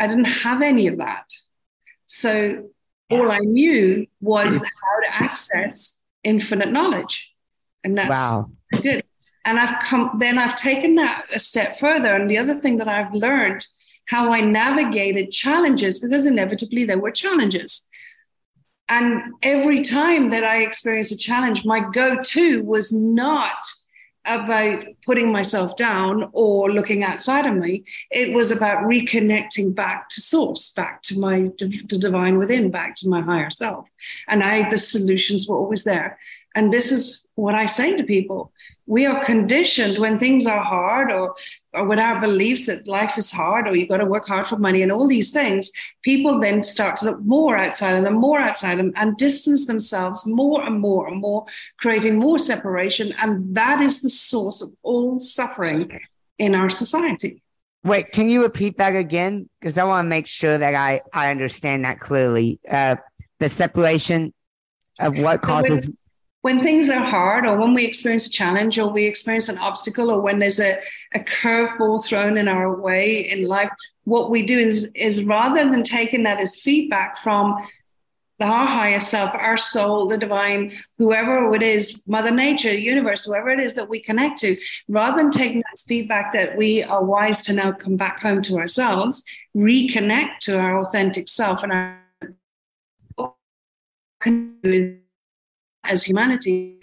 I 0.00 0.06
didn't 0.06 0.24
have 0.24 0.62
any 0.62 0.88
of 0.88 0.96
that. 0.98 1.32
So 2.06 2.70
all 3.10 3.30
I 3.30 3.38
knew 3.38 4.06
was 4.20 4.58
how 4.58 5.00
to 5.00 5.24
access 5.24 6.00
infinite 6.24 6.72
knowledge. 6.72 7.30
And 7.84 7.96
that's 7.98 8.10
wow. 8.10 8.50
I 8.72 8.78
did. 8.78 9.04
And 9.44 9.58
I've 9.58 9.82
come 9.82 10.16
then 10.18 10.38
I've 10.38 10.56
taken 10.56 10.96
that 10.96 11.26
a 11.32 11.38
step 11.38 11.78
further. 11.78 12.14
And 12.14 12.30
the 12.30 12.38
other 12.38 12.54
thing 12.54 12.78
that 12.78 12.88
I've 12.88 13.12
learned 13.12 13.66
how 14.06 14.32
I 14.32 14.40
navigated 14.40 15.30
challenges 15.30 16.00
because 16.00 16.26
inevitably 16.26 16.84
there 16.84 16.98
were 16.98 17.12
challenges. 17.12 17.86
And 18.88 19.34
every 19.42 19.82
time 19.82 20.28
that 20.28 20.42
I 20.42 20.62
experienced 20.62 21.12
a 21.12 21.16
challenge, 21.16 21.64
my 21.64 21.80
go-to 21.92 22.64
was 22.64 22.92
not 22.92 23.64
about 24.26 24.84
putting 25.06 25.32
myself 25.32 25.76
down 25.76 26.28
or 26.32 26.70
looking 26.70 27.02
outside 27.02 27.46
of 27.46 27.54
me. 27.54 27.84
It 28.10 28.32
was 28.34 28.50
about 28.50 28.84
reconnecting 28.84 29.74
back 29.74 30.08
to 30.10 30.20
source, 30.20 30.72
back 30.72 31.02
to 31.04 31.18
my 31.18 31.50
the 31.58 31.98
divine 31.98 32.38
within, 32.38 32.70
back 32.70 32.96
to 32.96 33.08
my 33.08 33.22
higher 33.22 33.50
self. 33.50 33.88
And 34.28 34.42
I, 34.42 34.68
the 34.68 34.78
solutions 34.78 35.48
were 35.48 35.56
always 35.56 35.84
there. 35.84 36.18
And 36.54 36.72
this 36.72 36.90
is 36.90 37.24
what 37.36 37.54
I 37.54 37.66
say 37.66 37.96
to 37.96 38.02
people. 38.02 38.52
We 38.86 39.06
are 39.06 39.24
conditioned 39.24 39.98
when 39.98 40.18
things 40.18 40.46
are 40.46 40.62
hard 40.62 41.10
or, 41.10 41.34
or 41.72 41.86
with 41.86 41.98
our 41.98 42.20
beliefs 42.20 42.66
that 42.66 42.86
life 42.86 43.16
is 43.16 43.30
hard 43.30 43.66
or 43.66 43.74
you've 43.74 43.88
got 43.88 43.98
to 43.98 44.04
work 44.04 44.26
hard 44.26 44.46
for 44.46 44.56
money 44.56 44.82
and 44.82 44.92
all 44.92 45.08
these 45.08 45.30
things, 45.30 45.70
people 46.02 46.40
then 46.40 46.62
start 46.62 46.96
to 46.96 47.06
look 47.06 47.20
more 47.20 47.56
outside 47.56 47.94
and 47.94 48.04
them, 48.04 48.14
more 48.14 48.38
outside 48.38 48.78
them, 48.78 48.92
and 48.96 49.16
distance 49.16 49.66
themselves 49.66 50.26
more 50.26 50.62
and 50.66 50.80
more 50.80 51.08
and 51.08 51.20
more, 51.20 51.46
creating 51.78 52.18
more 52.18 52.38
separation. 52.38 53.12
And 53.18 53.54
that 53.54 53.80
is 53.80 54.02
the 54.02 54.10
source 54.10 54.60
of 54.60 54.72
all 54.82 55.18
suffering 55.18 55.98
in 56.38 56.54
our 56.54 56.68
society. 56.68 57.42
Wait, 57.82 58.12
can 58.12 58.28
you 58.28 58.42
repeat 58.42 58.76
that 58.76 58.94
again? 58.94 59.48
Because 59.58 59.78
I 59.78 59.84
want 59.84 60.04
to 60.04 60.08
make 60.08 60.26
sure 60.26 60.58
that 60.58 60.74
I, 60.74 61.00
I 61.14 61.30
understand 61.30 61.84
that 61.84 62.00
clearly. 62.00 62.60
Uh, 62.70 62.96
the 63.38 63.48
separation 63.48 64.34
of 65.00 65.18
what 65.18 65.40
causes 65.40 65.88
when 66.42 66.62
things 66.62 66.88
are 66.88 67.02
hard 67.02 67.46
or 67.46 67.58
when 67.58 67.74
we 67.74 67.84
experience 67.84 68.26
a 68.26 68.30
challenge 68.30 68.78
or 68.78 68.88
we 68.88 69.04
experience 69.04 69.48
an 69.48 69.58
obstacle 69.58 70.10
or 70.10 70.20
when 70.20 70.38
there's 70.38 70.60
a, 70.60 70.78
a 71.14 71.20
curveball 71.20 72.04
thrown 72.04 72.38
in 72.38 72.48
our 72.48 72.80
way 72.80 73.28
in 73.30 73.46
life, 73.46 73.70
what 74.04 74.30
we 74.30 74.44
do 74.44 74.58
is, 74.58 74.88
is 74.94 75.22
rather 75.24 75.68
than 75.70 75.82
taking 75.82 76.22
that 76.22 76.40
as 76.40 76.60
feedback 76.60 77.18
from 77.18 77.56
our 78.40 78.66
higher 78.66 79.00
self, 79.00 79.30
our 79.34 79.58
soul, 79.58 80.08
the 80.08 80.16
divine, 80.16 80.72
whoever 80.96 81.54
it 81.54 81.62
is, 81.62 82.02
Mother 82.06 82.30
Nature, 82.30 82.72
universe, 82.72 83.26
whoever 83.26 83.50
it 83.50 83.60
is 83.60 83.74
that 83.74 83.90
we 83.90 84.00
connect 84.00 84.38
to, 84.38 84.56
rather 84.88 85.22
than 85.22 85.30
taking 85.30 85.58
that 85.58 85.78
feedback 85.86 86.32
that 86.32 86.56
we 86.56 86.82
are 86.82 87.04
wise 87.04 87.42
to 87.42 87.52
now 87.52 87.72
come 87.72 87.96
back 87.96 88.20
home 88.20 88.40
to 88.42 88.56
ourselves, 88.56 89.22
reconnect 89.54 90.38
to 90.40 90.58
our 90.58 90.80
authentic 90.80 91.28
self 91.28 91.62
and 91.62 91.72
our 91.72 92.00
as 95.84 96.04
humanity 96.04 96.78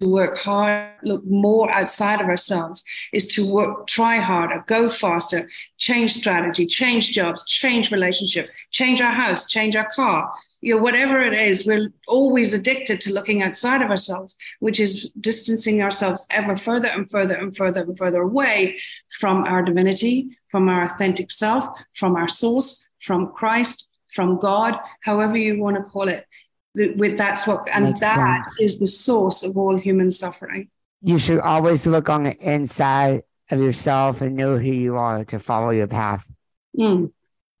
to 0.00 0.08
work 0.08 0.38
hard, 0.38 0.92
look 1.02 1.22
more 1.26 1.70
outside 1.72 2.20
of 2.20 2.26
ourselves, 2.26 2.82
is 3.12 3.26
to 3.26 3.50
work, 3.50 3.86
try 3.86 4.16
harder, 4.16 4.64
go 4.66 4.88
faster, 4.88 5.48
change 5.78 6.12
strategy, 6.12 6.66
change 6.66 7.10
jobs, 7.12 7.44
change 7.44 7.92
relationship, 7.92 8.50
change 8.70 9.00
our 9.00 9.10
house, 9.10 9.46
change 9.46 9.76
our 9.76 9.88
car. 9.94 10.32
You 10.62 10.76
know, 10.76 10.82
whatever 10.82 11.20
it 11.20 11.34
is, 11.34 11.66
we're 11.66 11.92
always 12.08 12.52
addicted 12.54 13.00
to 13.02 13.12
looking 13.12 13.42
outside 13.42 13.82
of 13.82 13.90
ourselves, 13.90 14.36
which 14.60 14.80
is 14.80 15.10
distancing 15.20 15.82
ourselves 15.82 16.26
ever 16.30 16.56
further 16.56 16.88
and 16.88 17.10
further 17.10 17.34
and 17.34 17.56
further 17.56 17.82
and 17.82 17.96
further 17.98 18.22
away 18.22 18.78
from 19.18 19.44
our 19.44 19.62
divinity, 19.62 20.36
from 20.48 20.68
our 20.68 20.84
authentic 20.84 21.30
self, 21.30 21.64
from 21.94 22.16
our 22.16 22.28
source, 22.28 22.88
from 23.00 23.32
Christ, 23.32 23.94
from 24.14 24.38
God, 24.38 24.76
however 25.02 25.36
you 25.36 25.60
want 25.60 25.76
to 25.76 25.82
call 25.82 26.08
it 26.08 26.26
with 26.74 27.18
that's 27.18 27.46
what 27.46 27.68
and 27.72 27.84
Makes 27.84 28.00
that 28.00 28.44
sense. 28.44 28.60
is 28.60 28.78
the 28.78 28.88
source 28.88 29.42
of 29.42 29.56
all 29.56 29.76
human 29.78 30.10
suffering. 30.10 30.68
You 31.02 31.18
should 31.18 31.40
always 31.40 31.86
look 31.86 32.08
on 32.08 32.24
the 32.24 32.36
inside 32.38 33.22
of 33.50 33.60
yourself 33.60 34.20
and 34.20 34.36
know 34.36 34.58
who 34.58 34.70
you 34.70 34.96
are 34.96 35.24
to 35.24 35.38
follow 35.38 35.70
your 35.70 35.88
path. 35.88 36.30
Mm. 36.78 37.10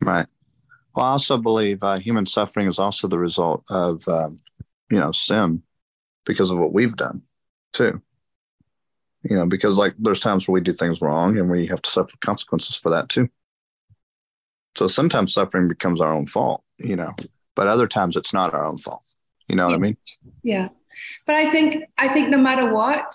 right. 0.02 0.26
Well 0.94 1.06
i 1.06 1.10
also 1.10 1.38
believe 1.38 1.82
uh, 1.82 1.98
human 1.98 2.26
suffering 2.26 2.66
is 2.66 2.78
also 2.78 3.08
the 3.08 3.18
result 3.18 3.64
of 3.70 4.06
um, 4.08 4.40
you 4.90 4.98
know 4.98 5.12
sin 5.12 5.62
because 6.26 6.50
of 6.50 6.58
what 6.58 6.72
we've 6.72 6.96
done 6.96 7.22
too. 7.72 8.00
You 9.22 9.36
know 9.36 9.46
because 9.46 9.76
like 9.76 9.94
there's 9.98 10.20
times 10.20 10.46
where 10.46 10.54
we 10.54 10.60
do 10.60 10.72
things 10.72 11.00
wrong 11.00 11.38
and 11.38 11.50
we 11.50 11.66
have 11.66 11.82
to 11.82 11.90
suffer 11.90 12.16
consequences 12.20 12.76
for 12.76 12.90
that 12.90 13.08
too. 13.08 13.28
So 14.76 14.86
sometimes 14.86 15.34
suffering 15.34 15.68
becomes 15.68 16.00
our 16.00 16.12
own 16.12 16.26
fault 16.26 16.62
you 16.78 16.96
know 16.96 17.12
but 17.60 17.68
other 17.68 17.86
times 17.86 18.16
it's 18.16 18.32
not 18.32 18.54
our 18.54 18.64
own 18.66 18.78
fault. 18.78 19.14
You 19.46 19.54
know 19.54 19.64
yeah. 19.64 19.76
what 19.76 19.76
I 19.76 19.86
mean? 19.88 19.96
Yeah. 20.42 20.68
But 21.26 21.36
I 21.36 21.50
think 21.50 21.84
I 21.98 22.08
think 22.08 22.30
no 22.30 22.38
matter 22.38 22.72
what, 22.72 23.14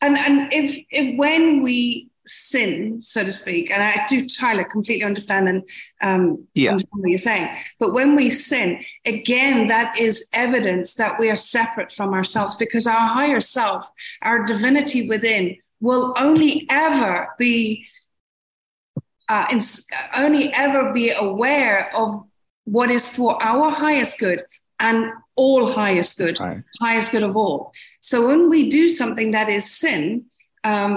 and 0.00 0.16
and 0.16 0.50
if 0.54 0.82
if 0.88 1.18
when 1.18 1.62
we 1.62 2.08
sin, 2.26 3.02
so 3.02 3.22
to 3.22 3.30
speak, 3.30 3.70
and 3.70 3.82
I 3.82 4.06
do, 4.08 4.26
Tyler, 4.26 4.64
completely 4.64 5.04
understand 5.04 5.50
and 5.50 5.68
um, 6.00 6.46
Yeah. 6.54 6.70
understand 6.70 7.02
what 7.02 7.10
you're 7.10 7.18
saying. 7.18 7.54
But 7.78 7.92
when 7.92 8.16
we 8.16 8.30
sin, 8.30 8.82
again, 9.04 9.68
that 9.68 9.98
is 9.98 10.30
evidence 10.32 10.94
that 10.94 11.20
we 11.20 11.28
are 11.28 11.36
separate 11.36 11.92
from 11.92 12.14
ourselves 12.14 12.54
because 12.54 12.86
our 12.86 13.06
higher 13.18 13.42
self, 13.42 13.86
our 14.22 14.46
divinity 14.46 15.10
within, 15.10 15.58
will 15.80 16.14
only 16.16 16.66
ever 16.70 17.28
be 17.38 17.84
uh, 19.28 19.46
ins- 19.52 19.86
only 20.14 20.52
ever 20.54 20.92
be 20.92 21.10
aware 21.10 21.94
of 21.94 22.29
what 22.76 22.90
is 22.90 23.06
for 23.16 23.30
our 23.42 23.70
highest 23.70 24.18
good 24.20 24.40
and 24.78 24.98
all 25.36 25.66
highest 25.66 26.18
good 26.18 26.38
Right. 26.38 26.62
highest 26.80 27.12
good 27.12 27.22
of 27.22 27.36
all. 27.36 27.72
So 28.00 28.26
when 28.28 28.48
we 28.48 28.68
do 28.68 28.88
something 28.88 29.32
that 29.32 29.48
is 29.48 29.64
sin 29.82 30.26
um, 30.64 30.92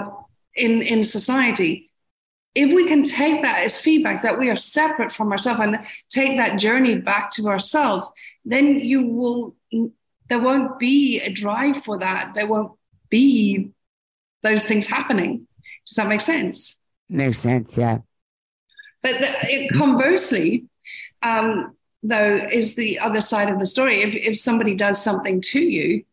in 0.56 0.82
in 0.82 1.04
society, 1.04 1.90
if 2.56 2.70
we 2.78 2.84
can 2.88 3.02
take 3.04 3.42
that 3.42 3.64
as 3.66 3.80
feedback 3.80 4.22
that 4.24 4.38
we 4.40 4.50
are 4.50 4.56
separate 4.80 5.12
from 5.12 5.32
ourselves 5.32 5.60
and 5.62 5.80
take 6.10 6.38
that 6.38 6.60
journey 6.60 6.96
back 7.00 7.32
to 7.32 7.48
ourselves, 7.48 8.10
then 8.46 8.66
you 8.92 9.00
will 9.08 9.56
there 10.30 10.40
won't 10.40 10.78
be 10.80 11.20
a 11.22 11.32
drive 11.32 11.78
for 11.84 11.98
that. 12.00 12.34
There 12.36 12.48
won't 12.48 12.74
be 13.10 13.72
those 14.44 14.64
things 14.66 14.86
happening. 14.88 15.48
Does 15.86 15.96
that 15.98 16.08
make 16.08 16.22
sense? 16.22 16.78
Makes 17.10 17.40
sense. 17.40 17.78
Yeah. 17.78 18.00
But 19.02 19.20
the, 19.20 19.30
it, 19.54 19.74
conversely, 19.74 20.66
um, 21.24 21.76
though, 22.04 22.36
is 22.52 22.76
the 22.76 23.00
other 23.00 23.22
side 23.22 23.50
of 23.50 23.60
the 23.60 23.66
story. 23.66 24.02
If, 24.04 24.14
if 24.16 24.38
somebody 24.38 24.76
does 24.76 25.02
something 25.02 25.42
to 25.42 25.60
you, 25.60 26.04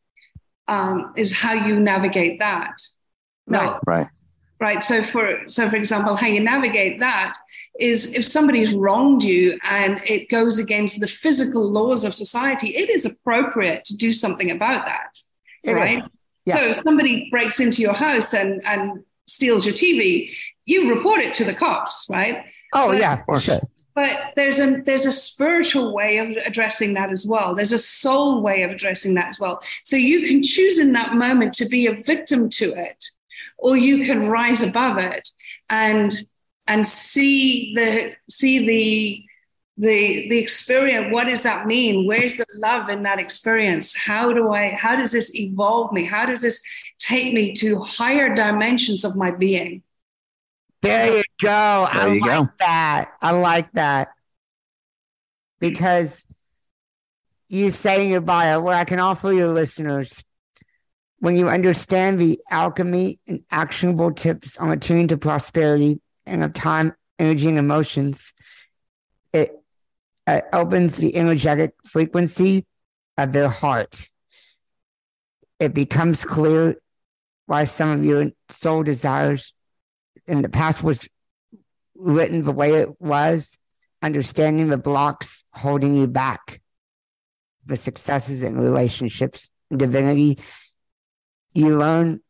um, 0.69 1.13
is 1.17 1.33
how 1.37 1.53
you 1.53 1.79
navigate 1.81 2.39
that. 2.39 2.81
No, 3.49 3.81
Right. 3.87 4.07
right. 4.61 4.85
So 4.85 5.03
for 5.03 5.41
so 5.49 5.69
for 5.69 5.75
example, 5.75 6.15
how 6.15 6.29
you 6.29 6.39
navigate 6.41 7.01
that 7.01 7.33
is 7.81 8.13
if 8.15 8.25
somebody's 8.25 8.73
wronged 8.73 9.25
you 9.25 9.59
and 9.65 10.01
it 10.07 10.29
goes 10.29 10.59
against 10.59 11.01
the 11.01 11.09
physical 11.09 11.69
laws 11.69 12.05
of 12.05 12.15
society, 12.15 12.77
it 12.77 12.89
is 12.89 13.05
appropriate 13.05 13.85
to 13.87 13.97
do 13.97 14.13
something 14.13 14.53
about 14.53 14.87
that. 14.87 15.19
It 15.65 15.73
right. 15.73 16.03
Yeah. 16.47 16.55
So 16.55 16.69
if 16.69 16.77
somebody 16.77 17.29
breaks 17.33 17.59
into 17.59 17.83
your 17.83 17.95
house 17.95 18.33
and 18.33 18.63
and 18.65 19.03
steals 19.27 19.67
your 19.67 19.75
TV, 19.75 20.33
you 20.67 20.95
report 20.95 21.19
it 21.21 21.35
to 21.35 21.45
the 21.45 21.55
cops, 21.55 22.07
right? 22.11 22.45
Oh, 22.73 22.89
But- 22.91 22.99
yeah. 22.99 23.25
For 23.25 23.41
sure. 23.41 23.61
But 24.01 24.33
there's 24.35 24.59
a 24.59 24.81
there's 24.87 25.05
a 25.05 25.13
spiritual 25.13 25.95
way 25.95 26.17
of 26.17 26.31
addressing 26.47 26.95
that 26.95 27.11
as 27.11 27.27
well. 27.27 27.55
There's 27.55 27.73
a 27.73 27.79
soul 27.79 28.41
way 28.41 28.63
of 28.63 28.71
addressing 28.71 29.15
that 29.17 29.29
as 29.29 29.39
well. 29.39 29.61
So 29.85 29.97
you 29.97 30.27
can 30.27 30.43
choose 30.43 30.79
in 30.79 30.93
that 30.93 31.13
moment 31.15 31.53
to 31.55 31.69
be 31.69 31.87
a 31.87 32.01
victim 32.01 32.49
to 32.61 32.73
it 32.73 33.05
or 33.59 33.77
you 33.77 34.03
can 34.03 34.27
rise 34.27 34.63
above 34.63 34.97
it 34.97 35.29
and 35.69 36.11
and 36.67 36.87
see 36.87 37.75
the 37.75 38.15
see 38.31 38.67
the 38.67 39.25
the 39.77 40.31
the 40.31 40.39
experience 40.39 41.13
what 41.13 41.25
does 41.25 41.43
that 41.43 41.67
mean? 41.67 42.07
Where's 42.07 42.39
the 42.39 42.47
love 42.55 42.89
in 42.89 43.03
that 43.03 43.19
experience? 43.19 43.95
How 43.95 44.33
do 44.33 44.51
i 44.53 44.71
how 44.71 44.97
does 44.97 45.13
this 45.13 45.35
evolve 45.35 45.93
me? 45.93 46.07
How 46.07 46.25
does 46.25 46.41
this 46.41 46.63
take 46.99 47.35
me 47.35 47.53
to 47.55 47.81
higher 47.81 48.35
dimensions 48.35 49.05
of 49.05 49.15
my 49.15 49.31
being 49.31 49.83
There 50.83 51.17
you 51.19 51.23
go. 51.41 51.51
I 51.91 52.07
you 52.09 52.21
like 52.21 52.31
go. 52.31 52.49
that. 52.59 53.13
I 53.21 53.31
like 53.33 53.73
that. 53.73 54.09
Because 55.59 56.25
you 57.49 57.71
say 57.71 58.05
in 58.05 58.11
your 58.11 58.23
bio, 58.23 58.61
what 58.61 58.77
I 58.77 58.85
can 58.85 58.99
offer 58.99 59.33
your 59.33 59.53
listeners, 59.53 60.25
when 61.19 61.37
you 61.37 61.49
understand 61.49 62.19
the 62.19 62.41
alchemy 62.51 63.19
and 63.27 63.45
actionable 63.51 64.13
tips 64.13 64.57
on 64.57 64.71
attuning 64.71 65.09
to 65.09 65.19
prosperity 65.19 66.01
and 66.25 66.43
of 66.43 66.55
time, 66.55 66.95
energy, 67.19 67.49
and 67.49 67.59
emotions, 67.59 68.33
it 69.33 69.53
uh, 70.27 70.41
opens 70.53 70.97
the 70.97 71.15
energetic 71.15 71.75
frequency 71.85 72.65
of 73.19 73.33
their 73.33 73.49
heart. 73.49 74.09
It 75.59 75.75
becomes 75.75 76.25
clear 76.25 76.77
why 77.45 77.65
some 77.65 77.91
of 77.91 78.05
your 78.05 78.31
soul 78.49 78.83
desires 78.83 79.53
in 80.27 80.43
the 80.43 80.49
past 80.49 80.83
was 80.83 81.09
written 81.95 82.45
the 82.45 82.53
way 82.53 82.75
it 82.75 83.01
was, 83.01 83.59
understanding 84.03 84.69
the 84.69 84.79
blocks 84.79 85.45
holding 85.53 85.95
you 85.95 86.07
back, 86.07 86.61
the 87.67 87.77
successes 87.77 88.43
in 88.43 88.59
relationships, 88.59 89.51
divinity. 89.75 90.39
You 91.53 91.79
learn 91.79 92.21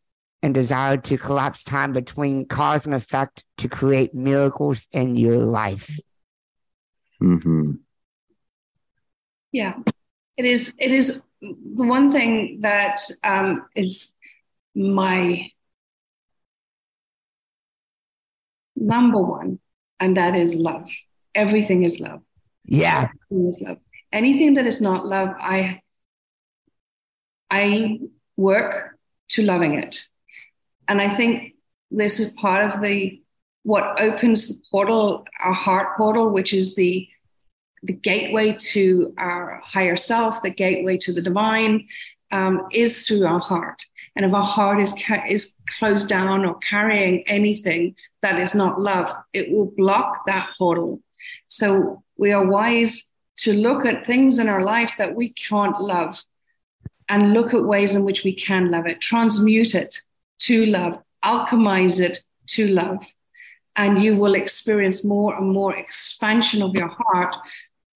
and 0.42 0.54
desire 0.54 0.96
to 0.96 1.18
collapse 1.18 1.64
time 1.64 1.92
between 1.92 2.46
cause 2.46 2.86
and 2.86 2.94
effect 2.94 3.44
to 3.58 3.68
create 3.68 4.14
miracles 4.14 4.88
in 4.92 5.16
your 5.16 5.38
life. 5.38 5.98
hmm 7.18 7.72
Yeah, 9.52 9.74
it 10.36 10.46
is. 10.46 10.74
It 10.78 10.90
is 10.90 11.24
the 11.40 11.84
one 11.84 12.10
thing 12.10 12.60
that 12.62 13.00
um, 13.22 13.66
is 13.74 14.16
my 14.74 15.50
number 18.80 19.22
one, 19.22 19.60
and 20.00 20.16
that 20.16 20.34
is 20.34 20.56
love. 20.56 20.88
Everything 21.34 21.84
is 21.84 22.00
love. 22.00 22.22
Yeah. 22.64 23.08
Everything 23.30 23.48
is 23.48 23.62
love. 23.66 23.78
Anything 24.12 24.54
that 24.54 24.66
is 24.66 24.80
not 24.80 25.06
love, 25.06 25.30
I 25.38 25.82
I 27.50 28.00
work 28.36 28.98
to 29.30 29.42
loving 29.42 29.74
it, 29.74 30.06
and 30.88 31.00
I 31.00 31.08
think 31.08 31.54
this 31.90 32.18
is 32.18 32.32
part 32.32 32.74
of 32.74 32.82
the 32.82 33.22
what 33.62 34.00
opens 34.00 34.48
the 34.48 34.60
portal, 34.70 35.26
our 35.40 35.52
heart 35.52 35.96
portal, 35.96 36.30
which 36.30 36.52
is 36.52 36.74
the 36.74 37.08
the 37.82 37.92
gateway 37.92 38.56
to 38.58 39.14
our 39.16 39.60
higher 39.64 39.96
self, 39.96 40.42
the 40.42 40.50
gateway 40.50 40.98
to 40.98 41.12
the 41.12 41.22
divine, 41.22 41.86
um, 42.30 42.66
is 42.72 43.06
through 43.06 43.26
our 43.26 43.40
heart. 43.40 43.84
And 44.16 44.24
if 44.24 44.34
our 44.34 44.44
heart 44.44 44.80
is 44.80 44.92
ca- 44.92 45.24
is 45.28 45.60
closed 45.78 46.08
down 46.08 46.44
or 46.44 46.58
carrying 46.58 47.22
anything 47.28 47.94
that 48.22 48.38
is 48.38 48.54
not 48.54 48.80
love, 48.80 49.14
it 49.32 49.50
will 49.52 49.72
block 49.76 50.26
that 50.26 50.50
portal. 50.58 51.00
So 51.48 52.02
we 52.16 52.32
are 52.32 52.46
wise 52.46 53.12
to 53.38 53.52
look 53.52 53.86
at 53.86 54.06
things 54.06 54.38
in 54.38 54.48
our 54.48 54.62
life 54.62 54.92
that 54.98 55.14
we 55.14 55.32
can't 55.32 55.80
love, 55.80 56.22
and 57.08 57.32
look 57.32 57.54
at 57.54 57.64
ways 57.64 57.96
in 57.96 58.04
which 58.04 58.24
we 58.24 58.34
can 58.34 58.70
love 58.70 58.86
it, 58.86 59.00
transmute 59.00 59.74
it 59.74 60.00
to 60.40 60.66
love, 60.66 60.98
alchemize 61.24 62.00
it 62.00 62.20
to 62.46 62.68
love. 62.68 62.98
And 63.76 64.00
you 64.02 64.16
will 64.16 64.34
experience 64.34 65.04
more 65.04 65.36
and 65.36 65.52
more 65.52 65.74
expansion 65.74 66.62
of 66.62 66.74
your 66.74 66.88
heart 66.88 67.36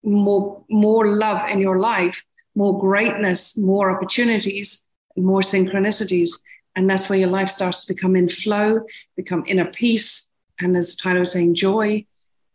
more 0.05 0.65
more 0.69 1.07
love 1.17 1.49
in 1.49 1.61
your 1.61 1.79
life 1.79 2.23
more 2.55 2.79
greatness 2.79 3.57
more 3.57 3.91
opportunities 3.91 4.87
more 5.17 5.41
synchronicities 5.41 6.41
and 6.77 6.89
that's 6.91 7.09
where 7.09 7.19
your 7.19 7.29
life 7.29 7.49
starts 7.49 7.85
to 7.85 7.93
become 7.93 8.17
in 8.17 8.29
flow 8.29 8.81
become 9.17 9.45
inner 9.47 9.67
peace 9.67 10.31
and 10.61 10.77
as 10.77 10.97
tyler 10.97 11.21
was 11.21 11.33
saying 11.33 11.55
joy 11.55 12.05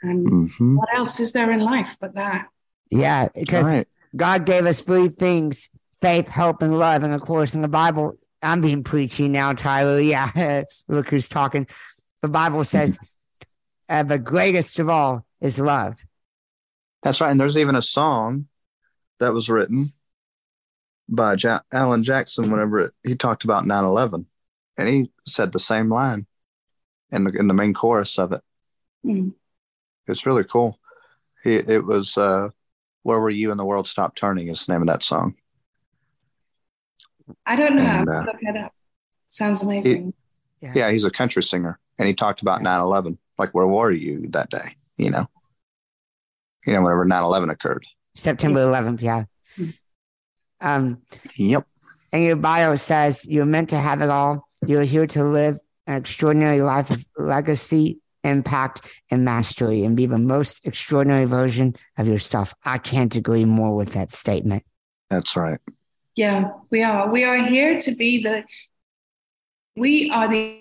and 0.01 0.27
hmm 0.27 0.75
what 0.77 0.89
else 0.93 1.19
is 1.19 1.31
there 1.33 1.51
in 1.51 1.59
life 1.61 1.95
but 1.99 2.15
that 2.15 2.47
Yeah. 2.89 3.27
Because 3.35 3.65
right. 3.65 3.87
God 4.15 4.45
gave 4.45 4.65
us 4.65 4.81
three 4.81 5.09
things 5.09 5.69
faith, 6.01 6.27
hope, 6.29 6.61
and 6.61 6.79
love. 6.79 7.03
And 7.03 7.13
of 7.13 7.21
course, 7.21 7.53
in 7.53 7.61
the 7.61 7.67
Bible, 7.67 8.13
I'm 8.41 8.61
being 8.61 8.83
preachy 8.83 9.27
now, 9.27 9.53
Tyler. 9.53 9.99
Yeah. 10.13 10.63
Look 10.87 11.09
who's 11.09 11.29
talking. 11.29 11.67
The 12.21 12.29
Bible 12.29 12.63
says 12.63 12.97
uh, 13.89 14.03
the 14.03 14.17
greatest 14.17 14.79
of 14.79 14.89
all 14.89 15.25
is 15.41 15.59
love. 15.59 15.95
That's 17.03 17.21
right. 17.21 17.31
And 17.31 17.39
there's 17.39 17.57
even 17.57 17.75
a 17.75 17.81
song 17.81 18.47
that 19.19 19.33
was 19.33 19.49
written 19.49 19.93
by 21.09 21.35
ja- 21.35 21.61
Alan 21.71 22.03
Jackson 22.03 22.51
whenever 22.51 22.79
it, 22.79 22.91
he 23.03 23.15
talked 23.15 23.43
about 23.43 23.65
9 23.65 23.83
11. 23.83 24.25
And 24.77 24.87
he 24.87 25.11
said 25.27 25.51
the 25.51 25.59
same 25.59 25.89
line 25.89 26.25
in 27.11 27.25
the, 27.25 27.31
in 27.31 27.47
the 27.47 27.53
main 27.53 27.73
chorus 27.73 28.17
of 28.17 28.31
it. 28.31 28.41
Mm. 29.05 29.33
It's 30.07 30.25
really 30.25 30.43
cool. 30.43 30.79
He, 31.43 31.55
it 31.55 31.83
was 31.83 32.17
uh, 32.17 32.49
Where 33.03 33.19
Were 33.19 33.29
You 33.29 33.51
and 33.51 33.59
the 33.59 33.65
World 33.65 33.87
Stopped 33.87 34.17
Turning 34.17 34.47
is 34.47 34.65
the 34.65 34.73
name 34.73 34.81
of 34.81 34.87
that 34.87 35.03
song. 35.03 35.35
i 37.45 37.55
don't 37.55 37.75
know 37.75 37.81
And, 37.81 38.09
I'll 38.09 38.19
uh, 38.21 38.25
look 38.25 38.41
it 38.41 38.57
up 38.57 38.73
sounds 39.29 39.61
amazing 39.61 40.13
Yeah, 40.61 40.91
he's 40.91 41.05
a 41.05 41.11
country 41.11 41.43
singer. 41.43 41.79
And 41.97 42.07
he 42.07 42.13
talked 42.13 42.41
about 42.41 42.61
9 42.61 42.79
11. 42.79 43.17
Like, 43.37 43.53
where 43.53 43.67
were 43.67 43.91
you 43.91 44.27
that 44.29 44.49
day? 44.49 44.75
You 44.97 45.09
know? 45.09 45.27
You 46.65 46.73
know, 46.73 46.81
whenever 46.81 47.05
9 47.05 47.23
11 47.23 47.49
occurred. 47.49 47.85
September 48.15 48.65
11th. 48.65 49.01
Yeah. 49.01 49.25
Um, 50.61 51.01
Yep. 51.37 51.65
and 52.13 52.23
your 52.23 52.35
bio 52.35 52.75
says 52.75 53.25
you're 53.27 53.45
meant 53.45 53.69
to 53.69 53.77
have 53.77 54.01
it 54.01 54.09
all. 54.09 54.47
You're 54.65 54.83
here 54.83 55.07
to 55.07 55.23
live 55.23 55.57
an 55.87 55.95
extraordinary 55.95 56.61
life 56.61 56.89
of 56.91 57.05
legacy, 57.17 57.99
impact, 58.23 58.81
and 59.09 59.23
mastery, 59.23 59.83
and 59.85 59.95
be 59.95 60.05
the 60.05 60.17
most 60.17 60.65
extraordinary 60.65 61.25
version 61.25 61.75
of 61.97 62.07
yourself. 62.07 62.53
I 62.65 62.77
can't 62.77 63.15
agree 63.15 63.45
more 63.45 63.75
with 63.75 63.93
that 63.93 64.11
statement. 64.13 64.63
That's 65.09 65.35
right. 65.35 65.59
yeah 66.15 66.51
we 66.69 66.83
are 66.83 67.09
we 67.09 67.23
are 67.23 67.37
here 67.47 67.79
to 67.79 67.95
be 67.95 68.21
the 68.21 68.43
we 69.77 70.09
are 70.11 70.27
the 70.27 70.59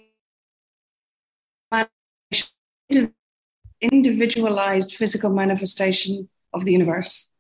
individualized 3.80 4.94
physical 4.96 5.30
manifestation 5.30 6.28
of 6.54 6.64
the 6.64 6.72
universe. 6.72 7.30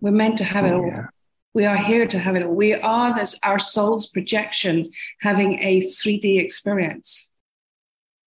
We're 0.00 0.10
meant 0.12 0.38
to 0.38 0.44
have 0.44 0.64
it 0.64 0.72
all. 0.74 0.86
Yeah. 0.86 1.06
We 1.54 1.66
are 1.66 1.76
here 1.76 2.06
to 2.06 2.18
have 2.18 2.34
it 2.34 2.42
all. 2.42 2.54
We 2.54 2.74
are 2.74 3.14
this 3.14 3.38
our 3.42 3.58
soul's 3.58 4.08
projection 4.08 4.90
having 5.20 5.58
a 5.60 5.78
3D 5.78 6.40
experience. 6.42 7.30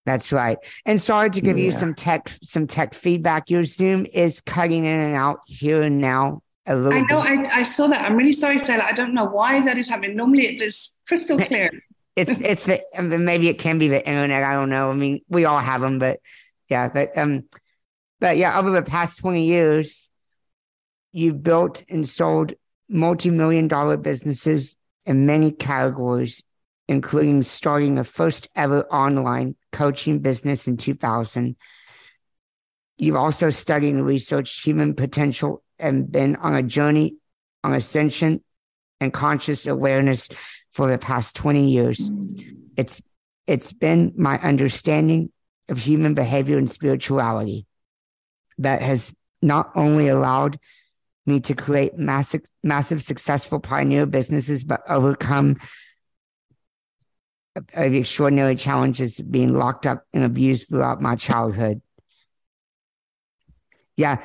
That's 0.06 0.32
right. 0.32 0.58
And 0.86 1.02
sorry 1.02 1.32
to 1.32 1.42
give 1.42 1.58
yeah. 1.58 1.66
you 1.66 1.72
some 1.72 1.96
tech 1.96 2.30
some 2.44 2.68
tech 2.68 2.94
feedback. 2.94 3.50
Your 3.50 3.64
Zoom 3.64 4.06
is 4.14 4.42
cutting 4.42 4.86
in 4.86 5.00
and 5.00 5.16
out 5.16 5.40
here 5.48 5.82
and 5.82 6.00
now 6.00 6.44
a 6.68 6.76
little. 6.76 6.94
I 6.94 7.02
know. 7.02 7.18
I, 7.18 7.44
I 7.52 7.62
saw 7.64 7.88
that. 7.88 8.02
I'm 8.02 8.16
really 8.16 8.32
sorry, 8.32 8.60
Stella. 8.60 8.84
I 8.84 8.94
don't 8.94 9.14
know 9.14 9.26
why 9.26 9.64
that 9.66 9.78
is 9.78 9.90
happening. 9.90 10.16
Normally 10.16 10.48
it 10.48 10.62
is 10.62 11.02
crystal 11.08 11.40
clear. 11.40 11.72
it's 12.16 12.32
it's 12.40 12.66
the 12.66 12.84
maybe 13.18 13.50
it 13.50 13.58
can 13.58 13.80
be 13.80 13.88
the 13.88 14.06
internet. 14.08 14.44
I 14.44 14.54
don't 14.54 14.70
know. 14.70 14.92
I 14.92 14.94
mean, 14.94 15.22
we 15.28 15.46
all 15.46 15.60
have 15.60 15.82
them, 15.82 15.98
but 15.98 16.20
yeah, 16.70 16.90
but 16.90 17.18
um, 17.18 17.46
but 18.20 18.38
yeah, 18.38 18.60
over 18.60 18.70
the 18.70 18.84
past 18.84 19.20
twenty 19.20 19.46
years, 19.46 20.12
you've 21.12 21.42
built 21.42 21.84
and 21.90 22.08
sold 22.08 22.54
multi-million 22.90 23.68
dollar 23.68 23.98
businesses 23.98 24.76
in 25.06 25.26
many 25.26 25.52
categories, 25.52 26.44
including 26.88 27.44
starting 27.44 27.96
the 27.96 28.04
first 28.04 28.48
ever 28.56 28.84
online 28.86 29.56
coaching 29.72 30.20
business 30.20 30.68
in 30.68 30.78
2000. 30.78 31.56
You've 32.98 33.16
also 33.16 33.50
studied 33.50 33.94
and 33.94 34.06
researched 34.06 34.66
human 34.66 34.94
potential 34.94 35.64
and 35.80 36.12
been 36.12 36.36
on 36.38 36.56
a 36.56 36.64
journey 36.64 37.18
on 37.64 37.74
ascension 37.74 38.44
and 39.02 39.12
conscious 39.12 39.68
awareness 39.68 40.30
for 40.72 40.90
the 40.90 40.98
past 40.98 41.36
20 41.36 41.70
years. 41.70 42.10
It's 42.78 43.02
it's 43.48 43.74
been 43.74 44.14
my 44.18 44.40
understanding 44.40 45.32
of 45.70 45.78
human 45.78 46.14
behavior 46.14 46.58
and 46.58 46.70
spirituality 46.70 47.66
that 48.58 48.82
has 48.82 49.14
not 49.42 49.72
only 49.76 50.08
allowed 50.08 50.58
me 51.26 51.40
to 51.42 51.56
create 51.56 51.98
massive, 51.98 52.42
massive 52.64 53.02
successful 53.02 53.60
pioneer 53.60 54.06
businesses, 54.06 54.64
but 54.64 54.82
overcome 54.88 55.58
the 57.56 57.98
extraordinary 57.98 58.56
challenges 58.56 59.20
being 59.20 59.54
locked 59.54 59.88
up 59.88 60.04
and 60.14 60.24
abused 60.24 60.68
throughout 60.68 61.02
my 61.02 61.16
childhood. 61.16 61.82
Yeah, 63.96 64.22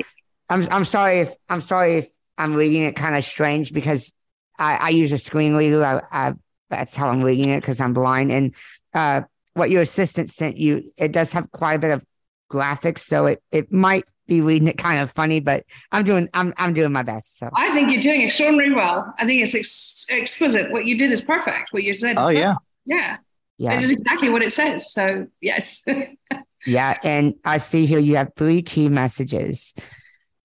I'm. 0.49 0.67
I'm 0.71 0.85
sorry 0.85 1.21
if 1.21 1.35
I'm 1.49 1.61
sorry 1.61 1.99
if 1.99 2.09
I'm 2.37 2.55
reading 2.55 2.83
it 2.83 2.97
kind 2.97 3.17
of 3.17 3.23
strange 3.23 3.73
because 3.73 4.13
I, 4.59 4.77
I 4.77 4.89
use 4.89 5.13
a 5.13 5.19
screen 5.19 5.55
reader. 5.55 5.85
I, 5.85 6.01
I, 6.11 6.33
that's 6.71 6.97
how 6.97 7.09
I'm 7.09 7.23
reading 7.23 7.51
it 7.51 7.61
because 7.61 7.81
I'm 7.81 7.93
blind. 7.93 8.33
And 8.33 8.55
uh, 8.93 9.23
what 9.55 9.71
your 9.71 9.83
assistant 9.83 10.31
sent 10.31 10.57
you, 10.57 10.83
it 10.99 11.13
does 11.13 11.33
have 11.33 11.51
quite 11.53 11.75
a 11.75 11.79
bit 11.79 11.91
of 11.93 12.05
graphics, 12.51 13.01
so 13.01 13.27
it 13.27 13.43
it 13.53 13.73
might 13.73 14.05
be 14.31 14.41
reading 14.41 14.69
it 14.69 14.79
kind 14.79 15.01
of 15.01 15.11
funny, 15.11 15.41
but 15.41 15.67
I'm 15.91 16.05
doing 16.05 16.29
I'm 16.33 16.55
I'm 16.57 16.73
doing 16.73 16.93
my 16.93 17.03
best. 17.03 17.39
So 17.39 17.51
I 17.53 17.75
think 17.75 17.91
you're 17.91 18.01
doing 18.01 18.23
extraordinarily 18.23 18.73
well. 18.75 19.13
I 19.19 19.27
think 19.27 19.43
it's 19.43 19.57
ex- 19.57 20.07
exquisite. 20.09 20.71
What 20.71 20.87
you 20.87 20.97
did 20.97 21.11
is 21.11 21.21
perfect. 21.21 21.73
What 21.73 21.83
you 21.83 21.95
said. 21.95 22.17
oh 22.17 22.29
perfect. 22.29 22.39
yeah. 22.39 22.55
Yeah. 22.87 23.17
Yeah. 23.59 23.73
It 23.75 23.83
is 23.83 23.91
exactly 23.91 24.31
what 24.31 24.43
it 24.43 24.53
says. 24.53 24.91
So 24.93 25.27
yes. 25.41 25.85
yeah, 26.67 26.97
and 27.03 27.35
I 27.45 27.59
see 27.59 27.87
here 27.87 27.99
you 27.99 28.17
have 28.17 28.31
three 28.37 28.63
key 28.63 28.89
messages. 28.89 29.75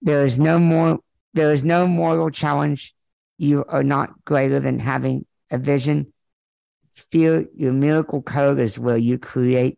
There 0.02 0.26
is 0.26 0.40
no 0.40 0.58
more. 0.58 1.00
There 1.36 1.54
is 1.54 1.64
no 1.64 1.86
mortal 1.86 2.32
challenge. 2.32 2.96
You 3.38 3.66
are 3.68 3.84
not 3.84 4.26
greater 4.26 4.60
than 4.60 4.80
having 4.80 5.28
a 5.52 5.60
vision. 5.60 6.12
Feel 7.12 7.46
your 7.56 7.74
miracle 7.74 8.24
code 8.24 8.60
is 8.60 8.80
where 8.80 8.98
you 8.98 9.20
create. 9.20 9.78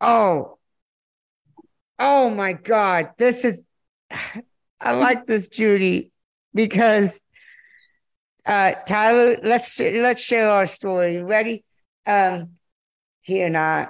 Oh, 0.00 0.56
Oh 2.00 2.30
my 2.30 2.54
God. 2.54 3.10
This 3.18 3.44
is, 3.44 3.64
I 4.80 4.92
like 4.92 5.26
this, 5.26 5.50
Judy, 5.50 6.10
because 6.54 7.20
uh, 8.46 8.72
Tyler, 8.86 9.36
let's 9.42 9.78
let's 9.78 10.22
share 10.22 10.48
our 10.48 10.66
story. 10.66 11.22
Ready? 11.22 11.64
Um, 12.06 12.52
he 13.20 13.42
and 13.42 13.56
I 13.56 13.88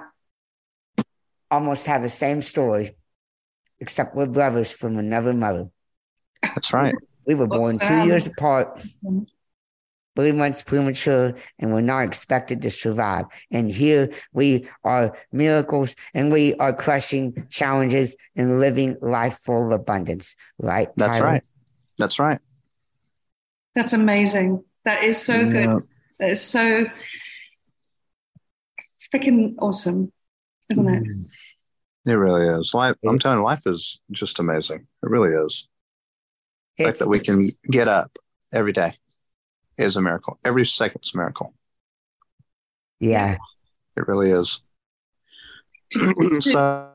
almost 1.49 1.85
have 1.85 2.01
the 2.01 2.09
same 2.09 2.41
story, 2.41 2.97
except 3.79 4.15
we're 4.15 4.25
brothers 4.25 4.71
from 4.71 4.97
another 4.97 5.33
mother. 5.33 5.69
That's 6.43 6.73
right. 6.73 6.93
We 7.25 7.35
were 7.35 7.47
born 7.47 7.79
two 7.79 8.03
years 8.03 8.27
apart 8.27 8.81
three 10.15 10.31
months 10.31 10.63
premature 10.63 11.33
and 11.59 11.73
we're 11.73 11.81
not 11.81 12.03
expected 12.03 12.61
to 12.61 12.71
survive. 12.71 13.25
And 13.49 13.71
here 13.71 14.11
we 14.33 14.67
are 14.83 15.17
miracles 15.31 15.95
and 16.13 16.31
we 16.31 16.53
are 16.55 16.73
crushing 16.73 17.47
challenges 17.49 18.15
and 18.35 18.59
living 18.59 18.97
life 19.01 19.39
full 19.39 19.67
of 19.67 19.71
abundance, 19.71 20.35
right? 20.57 20.89
That's 20.97 21.17
Tyler? 21.17 21.25
right. 21.25 21.43
That's 21.97 22.19
right. 22.19 22.39
That's 23.75 23.93
amazing. 23.93 24.63
That 24.85 25.03
is 25.03 25.21
so 25.21 25.35
yeah. 25.35 25.51
good. 25.51 25.83
That 26.19 26.29
is 26.31 26.41
so 26.41 26.85
freaking 29.13 29.55
awesome, 29.59 30.11
isn't 30.69 30.87
it? 30.87 31.03
Mm. 31.03 31.23
It 32.03 32.13
really 32.13 32.47
is. 32.47 32.73
Life, 32.73 32.95
I'm 33.07 33.19
telling 33.19 33.39
you, 33.39 33.43
life 33.43 33.61
is 33.67 34.01
just 34.11 34.39
amazing. 34.39 34.87
It 35.03 35.09
really 35.09 35.29
is. 35.29 35.67
The 36.77 36.85
fact 36.85 36.99
that 36.99 37.07
we 37.07 37.19
can 37.19 37.47
get 37.69 37.87
up 37.87 38.17
every 38.51 38.73
day 38.73 38.93
is 39.81 39.95
a 39.95 40.01
miracle. 40.01 40.39
Every 40.43 40.65
second's 40.65 41.13
a 41.13 41.17
miracle. 41.17 41.53
Yeah. 42.99 43.37
It 43.97 44.07
really 44.07 44.31
is. 44.31 44.61
so 46.39 46.91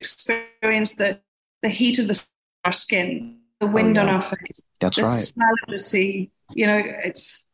experience 0.00 0.96
the 0.96 1.20
the 1.62 1.68
heat 1.68 1.98
of 1.98 2.08
the 2.08 2.26
our 2.64 2.72
skin, 2.72 3.38
the 3.60 3.66
wind 3.66 3.96
oh, 3.96 4.02
yeah. 4.02 4.08
on 4.08 4.14
our 4.14 4.20
face, 4.20 4.62
That's 4.80 4.96
the 4.96 5.02
right. 5.04 5.08
smell 5.08 5.54
of 5.66 5.72
the 5.72 5.80
sea. 5.80 6.30
You 6.50 6.66
know, 6.66 6.82
it's 6.84 7.46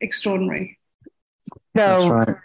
extraordinary. 0.00 0.78
So, 1.48 1.54
That's 1.74 2.06
right. 2.06 2.36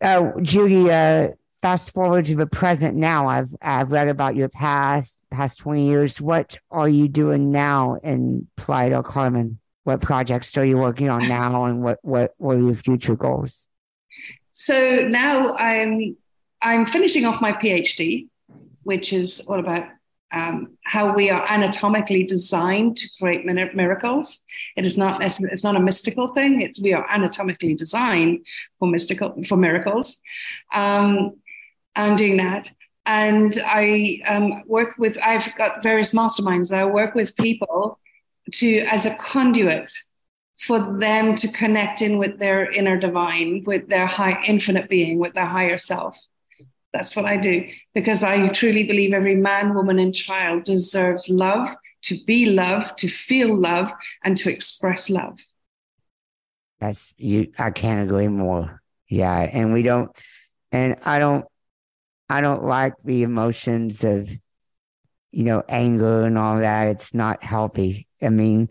Uh, 0.00 0.40
Judy, 0.40 0.90
uh, 0.90 1.28
fast 1.62 1.94
forward 1.94 2.26
to 2.26 2.36
the 2.36 2.46
present 2.46 2.96
now. 2.96 3.28
I've 3.28 3.48
I've 3.62 3.92
read 3.92 4.08
about 4.08 4.36
your 4.36 4.48
past 4.48 5.18
past 5.30 5.60
twenty 5.60 5.86
years. 5.86 6.20
What 6.20 6.58
are 6.70 6.88
you 6.88 7.08
doing 7.08 7.52
now 7.52 7.94
in 8.02 8.48
Playa 8.56 8.90
del 8.90 9.02
Carmen? 9.02 9.58
What 9.84 10.00
projects 10.00 10.56
are 10.58 10.64
you 10.64 10.76
working 10.76 11.08
on 11.08 11.26
now, 11.28 11.64
and 11.64 11.82
what 11.82 11.98
what 12.02 12.34
what 12.36 12.56
are 12.56 12.60
your 12.60 12.74
future 12.74 13.16
goals? 13.16 13.66
So 14.52 15.06
now 15.08 15.54
I'm 15.56 16.16
I'm 16.60 16.86
finishing 16.86 17.24
off 17.24 17.40
my 17.40 17.52
PhD, 17.52 18.28
which 18.82 19.12
is 19.12 19.40
all 19.48 19.58
about 19.58 19.86
um, 20.32 20.78
how 20.84 21.14
we 21.14 21.30
are 21.30 21.46
anatomically 21.48 22.24
designed 22.24 22.96
to 22.96 23.08
create 23.20 23.44
miracles. 23.44 24.44
It 24.76 24.84
is 24.84 24.96
not 24.96 25.22
it's 25.22 25.64
not 25.64 25.76
a 25.76 25.80
mystical 25.80 26.28
thing. 26.28 26.62
It's 26.62 26.80
we 26.80 26.92
are 26.92 27.06
anatomically 27.10 27.74
designed 27.74 28.46
for 28.78 28.88
mystical 28.88 29.42
for 29.44 29.56
miracles. 29.56 30.18
Um, 30.72 31.36
I'm 31.96 32.16
doing 32.16 32.36
that. 32.38 32.70
And 33.04 33.58
I 33.64 34.20
um, 34.26 34.62
work 34.66 34.94
with, 34.98 35.18
I've 35.22 35.54
got 35.56 35.82
various 35.82 36.14
masterminds 36.14 36.74
I 36.74 36.84
work 36.84 37.14
with 37.14 37.36
people 37.36 37.98
to, 38.52 38.78
as 38.80 39.06
a 39.06 39.16
conduit 39.16 39.90
for 40.60 40.96
them 40.98 41.34
to 41.34 41.48
connect 41.48 42.02
in 42.02 42.18
with 42.18 42.38
their 42.38 42.70
inner 42.70 42.96
divine, 42.96 43.64
with 43.66 43.88
their 43.88 44.06
high 44.06 44.40
infinite 44.46 44.88
being, 44.88 45.18
with 45.18 45.34
their 45.34 45.46
higher 45.46 45.76
self. 45.76 46.16
That's 46.92 47.16
what 47.16 47.24
I 47.24 47.38
do 47.38 47.68
because 47.94 48.22
I 48.22 48.48
truly 48.48 48.84
believe 48.84 49.12
every 49.12 49.34
man, 49.34 49.74
woman, 49.74 49.98
and 49.98 50.14
child 50.14 50.64
deserves 50.64 51.28
love, 51.28 51.74
to 52.02 52.18
be 52.26 52.46
loved, 52.46 52.98
to 52.98 53.08
feel 53.08 53.56
love, 53.56 53.90
and 54.22 54.36
to 54.36 54.52
express 54.52 55.08
love. 55.10 55.38
That's 56.80 57.14
you. 57.16 57.50
I 57.58 57.70
can't 57.70 58.08
agree 58.08 58.28
more. 58.28 58.82
Yeah. 59.08 59.38
And 59.40 59.72
we 59.72 59.82
don't, 59.82 60.10
and 60.70 60.96
I 61.04 61.18
don't 61.18 61.46
I 62.32 62.40
don't 62.40 62.64
like 62.64 62.94
the 63.04 63.24
emotions 63.24 64.04
of, 64.04 64.30
you 65.32 65.44
know, 65.44 65.62
anger 65.68 66.22
and 66.22 66.38
all 66.38 66.56
that. 66.56 66.88
It's 66.88 67.12
not 67.12 67.42
healthy. 67.42 68.08
I 68.22 68.30
mean, 68.30 68.70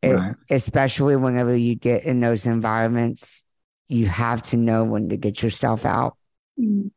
it, 0.00 0.14
right. 0.14 0.34
especially 0.48 1.14
whenever 1.16 1.54
you 1.54 1.74
get 1.74 2.04
in 2.04 2.20
those 2.20 2.46
environments, 2.46 3.44
you 3.88 4.06
have 4.06 4.42
to 4.44 4.56
know 4.56 4.84
when 4.84 5.10
to 5.10 5.18
get 5.18 5.42
yourself 5.42 5.84
out. 5.84 6.16
Mm. 6.58 6.92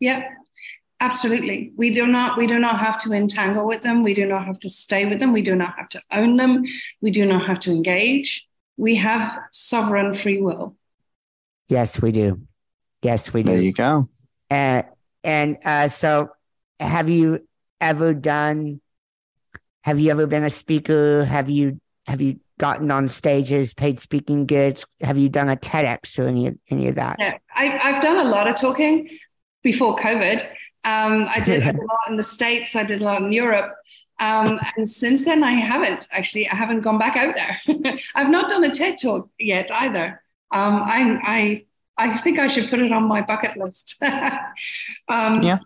Yeah, 0.00 0.28
absolutely. 0.98 1.70
We 1.76 1.94
do 1.94 2.08
not 2.08 2.36
we 2.36 2.48
do 2.48 2.58
not 2.58 2.80
have 2.80 2.98
to 3.02 3.12
entangle 3.12 3.64
with 3.64 3.82
them. 3.82 4.02
We 4.02 4.14
do 4.14 4.26
not 4.26 4.44
have 4.44 4.58
to 4.58 4.68
stay 4.68 5.06
with 5.06 5.20
them. 5.20 5.32
We 5.32 5.42
do 5.42 5.54
not 5.54 5.74
have 5.76 5.88
to 5.90 6.02
own 6.10 6.34
them. 6.34 6.64
We 7.00 7.12
do 7.12 7.24
not 7.24 7.46
have 7.46 7.60
to 7.60 7.70
engage. 7.70 8.44
We 8.76 8.96
have 8.96 9.38
sovereign 9.52 10.16
free 10.16 10.40
will. 10.40 10.74
Yes, 11.68 12.02
we 12.02 12.10
do. 12.10 12.40
Yes, 13.02 13.32
we 13.32 13.44
do. 13.44 13.52
There 13.52 13.62
you 13.62 13.72
go. 13.72 14.06
And 14.50 14.84
and 15.28 15.58
uh, 15.62 15.88
so, 15.88 16.30
have 16.80 17.10
you 17.10 17.46
ever 17.82 18.14
done? 18.14 18.80
Have 19.84 20.00
you 20.00 20.10
ever 20.10 20.26
been 20.26 20.42
a 20.42 20.48
speaker? 20.48 21.26
Have 21.26 21.50
you 21.50 21.82
have 22.06 22.22
you 22.22 22.40
gotten 22.58 22.90
on 22.90 23.10
stages, 23.10 23.74
paid 23.74 23.98
speaking 23.98 24.46
gigs? 24.46 24.86
Have 25.02 25.18
you 25.18 25.28
done 25.28 25.50
a 25.50 25.56
TEDx 25.56 26.18
or 26.18 26.28
any 26.28 26.56
any 26.70 26.88
of 26.88 26.94
that? 26.94 27.16
Yeah, 27.18 27.36
I, 27.54 27.78
I've 27.78 28.00
done 28.00 28.16
a 28.16 28.24
lot 28.24 28.48
of 28.48 28.56
talking 28.56 29.10
before 29.62 29.98
COVID. 29.98 30.46
Um, 30.84 31.26
I 31.28 31.42
did 31.44 31.62
a 31.62 31.72
lot 31.72 32.08
in 32.08 32.16
the 32.16 32.22
States. 32.22 32.74
I 32.74 32.84
did 32.84 33.02
a 33.02 33.04
lot 33.04 33.20
in 33.20 33.30
Europe. 33.30 33.74
Um, 34.20 34.58
and 34.78 34.88
since 34.88 35.26
then, 35.26 35.44
I 35.44 35.52
haven't 35.52 36.08
actually. 36.10 36.48
I 36.48 36.54
haven't 36.54 36.80
gone 36.80 36.98
back 36.98 37.18
out 37.18 37.34
there. 37.34 37.98
I've 38.14 38.30
not 38.30 38.48
done 38.48 38.64
a 38.64 38.70
TED 38.70 38.96
talk 38.96 39.28
yet 39.38 39.70
either. 39.70 40.22
Um, 40.50 40.76
I, 40.76 41.20
I, 41.22 41.64
I 41.98 42.16
think 42.18 42.38
I 42.38 42.46
should 42.46 42.70
put 42.70 42.80
it 42.80 42.92
on 42.92 43.04
my 43.04 43.20
bucket 43.20 43.56
list. 43.56 44.02
um, 45.08 45.42
Yeah. 45.42 45.58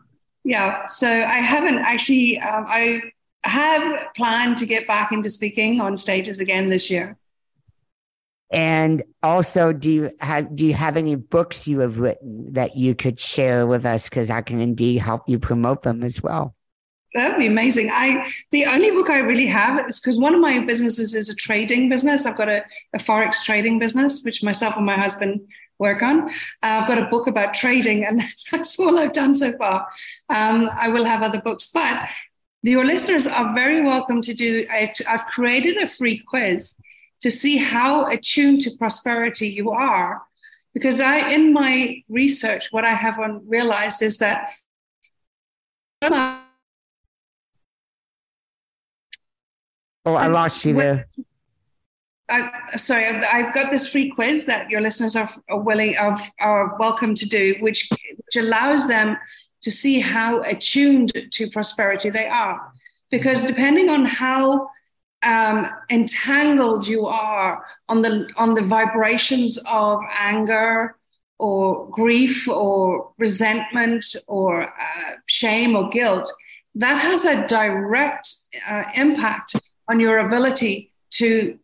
Yeah. 0.45 0.87
So 0.87 1.09
I 1.09 1.41
haven't 1.41 1.79
actually. 1.79 2.41
Um, 2.41 2.65
I 2.69 3.03
have 3.45 4.15
planned 4.15 4.57
to 4.59 4.67
get 4.67 4.87
back 4.87 5.13
into 5.13 5.29
speaking 5.29 5.81
on 5.81 5.97
stages 5.97 6.41
again 6.41 6.69
this 6.69 6.91
year. 6.91 7.17
And 8.53 9.03
also, 9.23 9.73
do 9.73 9.91
you 9.91 10.11
have 10.21 10.55
do 10.55 10.67
you 10.67 10.75
have 10.75 10.97
any 10.97 11.15
books 11.15 11.67
you 11.67 11.81
have 11.81 11.99
written 11.99 12.53
that 12.53 12.77
you 12.77 12.95
could 12.95 13.19
share 13.19 13.67
with 13.67 13.87
us? 13.87 14.05
Because 14.05 14.31
I 14.31 14.43
can 14.43 14.61
indeed 14.61 14.99
help 14.99 15.23
you 15.27 15.39
promote 15.39 15.83
them 15.83 16.03
as 16.03 16.23
well. 16.23 16.55
That 17.15 17.31
would 17.31 17.39
be 17.39 17.47
amazing. 17.47 17.89
I 17.91 18.31
the 18.51 18.67
only 18.67 18.91
book 18.91 19.09
I 19.09 19.21
really 19.21 19.47
have 19.47 19.89
is 19.89 20.01
because 20.01 20.19
one 20.19 20.35
of 20.35 20.41
my 20.41 20.65
businesses 20.67 21.15
is 21.15 21.31
a 21.31 21.35
trading 21.35 21.89
business. 21.89 22.27
I've 22.27 22.37
got 22.37 22.49
a, 22.49 22.63
a 22.93 22.99
forex 22.99 23.43
trading 23.43 23.79
business, 23.79 24.23
which 24.23 24.43
myself 24.43 24.77
and 24.77 24.85
my 24.85 24.97
husband 24.97 25.41
work 25.79 26.03
on. 26.03 26.29
Uh, 26.29 26.33
I've 26.63 26.89
got 26.89 26.99
a 26.99 27.07
book 27.07 27.27
about 27.27 27.55
trading, 27.55 28.05
and 28.05 28.23
that's 28.51 28.79
all 28.79 28.99
I've 28.99 29.13
done 29.13 29.35
so 29.35 29.57
far. 29.57 29.89
Um, 30.29 30.71
I 30.73 30.89
will 30.89 31.05
have 31.05 31.23
other 31.23 31.41
books, 31.41 31.71
but 31.73 32.09
your 32.63 32.85
listeners 32.85 33.27
are 33.27 33.55
very 33.55 33.83
welcome 33.83 34.23
to 34.23 34.35
do. 34.35 34.67
i 34.71 34.93
I've 35.09 35.27
created 35.27 35.77
a 35.77 35.89
free 35.89 36.19
quiz 36.19 36.79
to 37.21 37.31
see 37.31 37.57
how 37.57 38.07
attuned 38.07 38.61
to 38.63 38.71
prosperity 38.79 39.49
you 39.49 39.71
are, 39.71 40.23
because 40.75 41.01
I, 41.01 41.31
in 41.31 41.53
my 41.53 42.03
research, 42.09 42.69
what 42.71 42.85
I 42.85 42.95
have 42.95 43.19
on, 43.19 43.43
realized 43.49 44.03
is 44.03 44.19
that. 44.19 44.51
Oh, 50.05 50.17
I 50.17 50.27
lost 50.27 50.65
you 50.65 50.75
there. 50.75 51.07
I, 52.33 52.77
sorry, 52.77 53.07
I've, 53.07 53.25
I've 53.31 53.55
got 53.55 53.71
this 53.71 53.87
free 53.87 54.11
quiz 54.11 54.47
that 54.47 54.71
your 54.71 54.81
listeners 54.81 55.17
are, 55.17 55.31
are 55.51 55.61
willing 55.61 55.97
are, 55.99 56.17
are 56.41 56.77
welcome 56.79 57.15
to 57.15 57.29
do, 57.29 57.57
which 57.61 57.89
which 57.91 58.37
allows 58.37 58.89
them 58.89 59.19
to 59.63 59.71
see 59.71 60.01
how 60.01 60.41
attuned 60.43 61.13
to 61.31 61.51
prosperity 61.51 62.11
they 62.11 62.27
are. 62.27 62.61
Because 63.11 63.45
depending 63.45 63.91
on 63.91 64.07
how 64.07 64.71
um, 65.23 65.69
entangled 65.91 66.89
you 66.89 67.07
are 67.07 67.65
on 67.89 68.01
the 68.01 68.29
on 68.37 68.55
the 68.55 68.65
vibrations 68.65 69.59
of 69.71 70.01
anger 70.19 70.97
or 71.39 71.91
grief 71.91 72.49
or 72.49 73.13
resentment 73.19 74.05
or 74.27 74.63
uh, 74.63 75.13
shame 75.27 75.77
or 75.77 75.91
guilt, 75.91 76.33
that 76.77 76.97
has 76.99 77.27
a 77.27 77.47
direct 77.47 78.27
uh, 78.67 78.85
impact 78.95 79.55
on 79.89 80.01
your 80.01 80.19
ability 80.19 80.93
to 81.11 81.59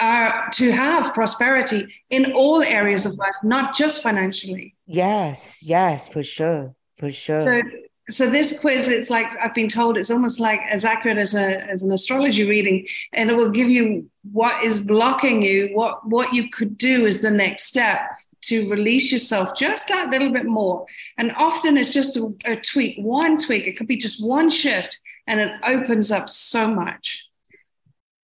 uh, 0.00 0.48
to 0.54 0.70
have 0.72 1.12
prosperity 1.14 1.86
in 2.10 2.32
all 2.32 2.62
areas 2.62 3.06
of 3.06 3.16
life, 3.18 3.34
not 3.42 3.74
just 3.74 4.02
financially. 4.02 4.74
Yes, 4.86 5.62
yes, 5.62 6.08
for 6.08 6.22
sure, 6.22 6.74
for 6.96 7.10
sure. 7.12 7.44
So, 7.44 7.62
so 8.10 8.30
this 8.30 8.58
quiz, 8.58 8.88
it's 8.88 9.10
like 9.10 9.30
I've 9.40 9.54
been 9.54 9.68
told, 9.68 9.96
it's 9.96 10.10
almost 10.10 10.40
like 10.40 10.60
as 10.68 10.84
accurate 10.84 11.18
as 11.18 11.34
a 11.34 11.60
as 11.70 11.82
an 11.84 11.92
astrology 11.92 12.44
reading, 12.48 12.86
and 13.12 13.30
it 13.30 13.34
will 13.34 13.50
give 13.50 13.68
you 13.68 14.10
what 14.32 14.64
is 14.64 14.84
blocking 14.84 15.42
you, 15.42 15.70
what 15.74 16.08
what 16.08 16.32
you 16.32 16.50
could 16.50 16.76
do 16.76 17.06
is 17.06 17.20
the 17.20 17.30
next 17.30 17.64
step 17.64 18.00
to 18.42 18.70
release 18.70 19.12
yourself 19.12 19.54
just 19.54 19.86
that 19.88 20.08
little 20.10 20.32
bit 20.32 20.46
more. 20.46 20.86
And 21.18 21.30
often 21.36 21.76
it's 21.76 21.92
just 21.92 22.16
a, 22.16 22.32
a 22.46 22.56
tweak, 22.56 22.96
one 22.98 23.36
tweak. 23.36 23.66
It 23.66 23.76
could 23.76 23.86
be 23.86 23.98
just 23.98 24.26
one 24.26 24.48
shift, 24.50 24.98
and 25.26 25.38
it 25.40 25.52
opens 25.62 26.10
up 26.10 26.28
so 26.28 26.66
much. 26.66 27.26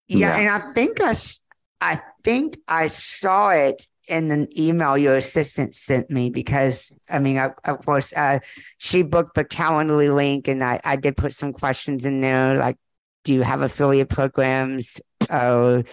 Yeah, 0.09 0.37
and 0.37 0.49
I 0.49 0.73
think 0.73 1.03
I, 1.03 1.11
s- 1.11 1.41
I 1.81 2.01
think 2.25 2.59
I 2.67 2.87
saw 2.87 3.51
it 3.51 3.87
in 4.09 4.31
an 4.31 4.49
email 4.59 4.97
your 4.97 5.17
assistant 5.17 5.75
sent 5.75 6.11
me 6.11 6.31
because 6.31 6.93
I 7.11 7.19
mean, 7.19 7.39
of, 7.39 7.53
of 7.65 7.85
course, 7.85 8.13
uh, 8.13 8.39
she 8.79 9.03
booked 9.03 9.35
the 9.35 9.45
Calendly 9.45 10.15
link, 10.15 10.49
and 10.49 10.63
I, 10.63 10.81
I 10.85 10.97
did 10.97 11.17
put 11.17 11.33
some 11.35 11.53
questions 11.53 12.05
in 12.05 12.21
there 12.21 12.57
like, 12.57 12.79
do 13.25 13.35
you 13.35 13.43
have 13.43 13.63
affiliate 13.63 14.09
programs 14.09 15.01
or 15.29 15.85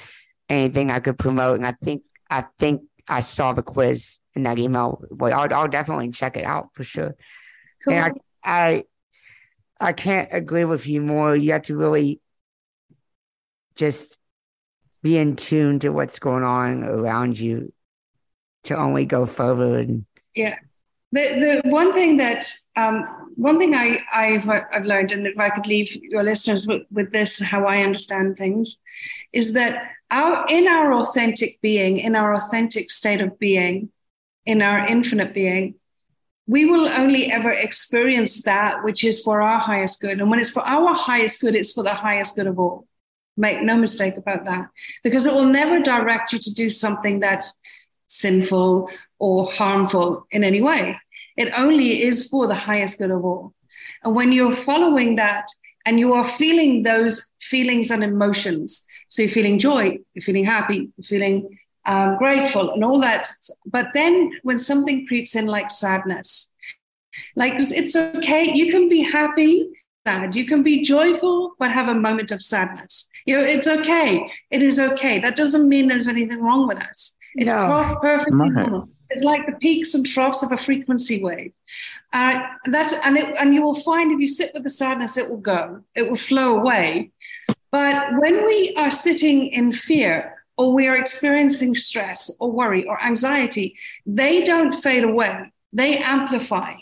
anything 0.50 0.92
I 0.92 1.00
could 1.00 1.18
promote? 1.18 1.58
And 1.58 1.66
I 1.66 1.74
think 1.84 2.04
I 2.30 2.46
think 2.60 2.84
I 3.08 3.22
saw 3.22 3.54
the 3.54 3.64
quiz 3.64 4.20
in 4.36 4.44
that 4.44 4.60
email. 4.60 5.04
Well, 5.10 5.34
I'll, 5.34 5.54
I'll 5.54 5.68
definitely 5.68 6.12
check 6.12 6.38
it 6.38 6.46
out 6.46 6.70
for 6.74 6.84
sure. 6.84 7.16
Cool. 7.84 7.94
And 7.94 8.20
I, 8.44 8.84
I 9.80 9.88
I 9.90 9.94
can't 9.94 10.30
agree 10.32 10.66
with 10.66 10.88
you 10.88 11.02
more. 11.02 11.36
You 11.36 11.54
have 11.54 11.64
to 11.64 11.76
really 11.76 12.22
just 13.76 14.18
be 15.04 15.18
in 15.18 15.36
tune 15.36 15.80
to 15.80 15.90
what's 15.90 16.18
going 16.18 16.44
on 16.44 16.84
around 16.84 17.38
you 17.38 17.72
to 18.64 18.76
only 18.76 19.06
go 19.06 19.26
forward. 19.26 20.04
Yeah. 20.34 20.56
The 21.12 21.62
the 21.64 21.70
one 21.70 21.94
thing 21.94 22.18
that 22.18 22.52
um, 22.76 23.06
one 23.36 23.60
thing 23.60 23.76
I 23.76 24.00
I've 24.12 24.50
I've 24.50 24.86
learned, 24.86 25.12
and 25.12 25.28
if 25.28 25.38
I 25.38 25.50
could 25.50 25.68
leave 25.68 25.96
your 26.02 26.24
listeners 26.24 26.66
with, 26.66 26.84
with 26.92 27.12
this, 27.12 27.40
how 27.40 27.66
I 27.66 27.84
understand 27.84 28.38
things, 28.38 28.82
is 29.32 29.54
that 29.54 29.92
our 30.10 30.46
in 30.50 30.68
our 30.68 30.94
authentic 30.94 31.62
being, 31.62 32.00
in 32.00 32.16
our 32.16 32.34
authentic 32.34 32.90
state 32.90 33.22
of 33.22 33.38
being, 33.38 33.90
in 34.48 34.64
our 34.64 34.88
infinite 34.88 35.36
being, 35.36 35.76
we 36.48 36.66
will 36.66 36.90
only 36.90 37.32
ever 37.32 37.52
experience 37.52 38.44
that 38.44 38.84
which 38.84 39.04
is 39.04 39.22
for 39.22 39.42
our 39.42 39.60
highest 39.60 40.02
good. 40.02 40.20
And 40.20 40.32
when 40.32 40.40
it's 40.40 40.50
for 40.50 40.64
our 40.64 40.96
highest 40.96 41.42
good, 41.42 41.56
it's 41.56 41.74
for 41.74 41.84
the 41.84 41.94
highest 41.94 42.38
good 42.38 42.48
of 42.48 42.58
all. 42.58 42.88
Make 43.36 43.64
no 43.64 43.76
mistake 43.78 44.18
about 44.18 44.46
that, 44.46 44.68
because 45.04 45.26
it 45.26 45.34
will 45.34 45.48
never 45.48 45.80
direct 45.80 46.34
you 46.34 46.40
to 46.40 46.54
do 46.54 46.70
something 46.70 47.20
that's 47.20 47.60
sinful 48.08 48.90
or 49.18 49.46
harmful 49.52 50.28
in 50.30 50.44
any 50.44 50.62
way. 50.62 51.00
It 51.36 51.52
only 51.58 52.04
is 52.04 52.30
for 52.30 52.48
the 52.48 52.54
highest 52.54 53.00
good 53.00 53.10
of 53.10 53.26
all. 53.26 53.54
And 54.04 54.14
when 54.16 54.32
you're 54.32 54.56
following 54.56 55.16
that 55.16 55.48
and 55.86 56.00
you 56.00 56.14
are 56.14 56.28
feeling 56.28 56.84
those 56.84 57.32
feelings 57.42 57.90
and 57.90 58.04
emotions, 58.04 58.86
so 59.08 59.24
you're 59.24 59.32
feeling 59.32 59.58
joy, 59.58 59.98
you're 60.14 60.22
feeling 60.22 60.46
happy, 60.46 60.92
you're 60.96 61.04
feeling 61.04 61.58
um, 61.86 62.18
grateful, 62.18 62.72
and 62.72 62.84
all 62.84 63.00
that. 63.00 63.28
But 63.66 63.88
then 63.94 64.32
when 64.44 64.60
something 64.60 65.08
creeps 65.08 65.36
in 65.36 65.48
like 65.48 65.72
sadness, 65.72 66.54
like 67.36 67.54
it's- 67.54 67.72
it's 67.72 67.96
okay, 67.96 68.54
you 68.54 68.72
can 68.72 68.88
be 68.90 69.02
happy, 69.02 69.68
sad, 70.06 70.36
you 70.36 70.46
can 70.46 70.64
be 70.64 70.84
joyful, 70.84 71.56
but 71.60 71.72
have 71.72 71.88
a 71.90 71.96
moment 71.96 72.32
of 72.32 72.42
sadness. 72.42 73.10
You 73.26 73.38
know, 73.38 73.44
it's 73.44 73.68
okay. 73.68 74.30
It 74.52 74.62
is 74.62 74.80
okay. 74.80 75.20
That 75.20 75.36
doesn't 75.36 75.68
mean 75.70 75.88
there's 75.88 76.08
anything 76.08 76.42
wrong 76.42 76.68
with 76.68 76.78
us. 76.78 77.16
It's 77.36 77.52
No. 77.52 77.68
pro- 77.68 78.00
perfectly 78.00 78.50
Right. 78.52 78.52
normal. 78.70 78.90
It's 79.10 79.24
like 79.24 79.46
the 79.46 79.54
peaks 79.54 79.94
and 79.96 80.06
troughs 80.06 80.44
of 80.44 80.52
a 80.52 80.58
frequency 80.58 81.24
wave. 81.24 81.52
Uh, 82.12 82.40
that's 82.66 82.94
and 83.04 83.18
it, 83.18 83.34
and 83.40 83.54
you 83.56 83.62
will 83.62 83.76
find 83.76 84.12
if 84.12 84.20
you 84.20 84.28
sit 84.28 84.52
with 84.54 84.64
the 84.64 84.70
sadness, 84.70 85.18
it 85.18 85.30
will 85.30 85.38
go. 85.38 85.82
It 85.96 86.10
will 86.10 86.18
flow 86.18 86.58
away. 86.60 87.12
But 87.72 88.14
when 88.20 88.46
we 88.46 88.74
are 88.78 88.92
sitting 88.92 89.48
in 89.48 89.72
fear 89.72 90.36
or 90.58 90.74
we 90.74 90.88
are 90.88 90.96
experiencing 90.96 91.74
stress 91.74 92.30
or 92.40 92.52
worry 92.52 92.86
or 92.86 93.02
anxiety, 93.04 93.76
they 94.06 94.44
don't 94.44 94.74
fade 94.84 95.04
away. 95.04 95.52
They 95.72 95.98
amplify. 95.98 96.74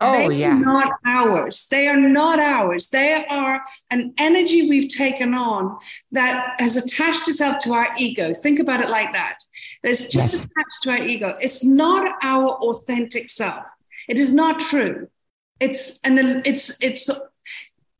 Oh 0.00 0.28
they 0.28 0.36
yeah, 0.36 0.56
are 0.56 0.60
not 0.60 0.92
ours. 1.06 1.66
They 1.70 1.88
are 1.88 1.96
not 1.96 2.38
ours. 2.40 2.88
They 2.88 3.24
are 3.26 3.62
an 3.90 4.14
energy 4.18 4.68
we've 4.68 4.88
taken 4.88 5.34
on 5.34 5.78
that 6.12 6.60
has 6.60 6.76
attached 6.76 7.28
itself 7.28 7.58
to 7.58 7.72
our 7.72 7.88
ego. 7.96 8.32
Think 8.34 8.58
about 8.58 8.80
it 8.80 8.90
like 8.90 9.12
that. 9.12 9.38
It's 9.82 10.08
just 10.08 10.34
Yes. 10.34 10.44
attached 10.46 10.82
to 10.82 10.90
our 10.90 10.98
ego. 10.98 11.36
It's 11.40 11.64
not 11.64 12.16
our 12.22 12.48
authentic 12.48 13.30
self. 13.30 13.64
It 14.08 14.18
is 14.18 14.32
not 14.32 14.58
true. 14.58 15.08
It's 15.60 16.00
an 16.04 16.42
it's 16.44 16.76
it's 16.82 17.08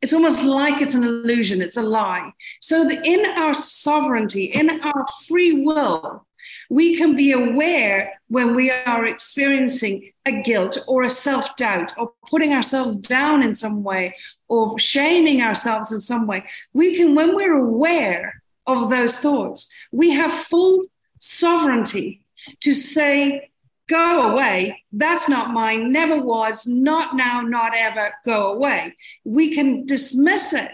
it's 0.01 0.13
almost 0.13 0.43
like 0.43 0.81
it's 0.81 0.93
an 0.93 1.03
illusion. 1.03 1.61
It's 1.61 1.77
a 1.77 1.81
lie. 1.81 2.31
So 2.59 2.83
that 2.87 3.05
in 3.07 3.25
our 3.37 3.53
sovereignty, 3.55 4.45
in 4.45 4.81
our 4.81 5.05
free 5.27 5.63
will, 5.63 6.27
we 6.69 6.95
can 6.95 7.15
be 7.15 7.31
aware 7.31 8.19
when 8.27 8.55
we 8.55 8.71
are 8.71 9.05
experiencing 9.05 10.11
a 10.25 10.41
guilt 10.41 10.77
or 10.87 11.03
a 11.03 11.09
self 11.09 11.55
doubt 11.55 11.91
or 11.97 12.13
putting 12.29 12.53
ourselves 12.53 12.95
down 12.95 13.43
in 13.43 13.55
some 13.55 13.83
way 13.83 14.13
or 14.47 14.77
shaming 14.79 15.41
ourselves 15.41 15.91
in 15.91 15.99
some 15.99 16.27
way. 16.27 16.43
We 16.73 16.95
can, 16.95 17.15
when 17.15 17.35
we're 17.35 17.57
aware 17.57 18.41
of 18.67 18.89
those 18.89 19.19
thoughts, 19.19 19.71
we 19.91 20.11
have 20.11 20.33
full 20.33 20.83
sovereignty 21.19 22.25
to 22.61 22.73
say, 22.73 23.49
Go 23.87 24.31
away. 24.31 24.83
That's 24.91 25.29
not 25.29 25.53
mine. 25.53 25.91
Never 25.91 26.19
was. 26.19 26.65
Not 26.65 27.15
now. 27.15 27.41
Not 27.41 27.73
ever. 27.75 28.15
Go 28.25 28.53
away. 28.53 28.95
We 29.23 29.53
can 29.53 29.85
dismiss 29.85 30.53
it 30.53 30.73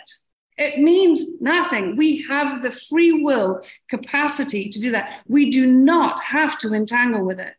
It 0.61 0.79
means 0.79 1.41
nothing. 1.41 1.95
We 1.95 2.23
have 2.29 2.61
the 2.61 2.69
free 2.69 3.11
will 3.11 3.63
capacity 3.89 4.69
to 4.69 4.79
do 4.79 4.91
that. 4.91 5.23
We 5.27 5.49
do 5.49 5.65
not 5.65 6.21
have 6.23 6.55
to 6.59 6.75
entangle 6.75 7.25
with 7.25 7.39
it. 7.39 7.55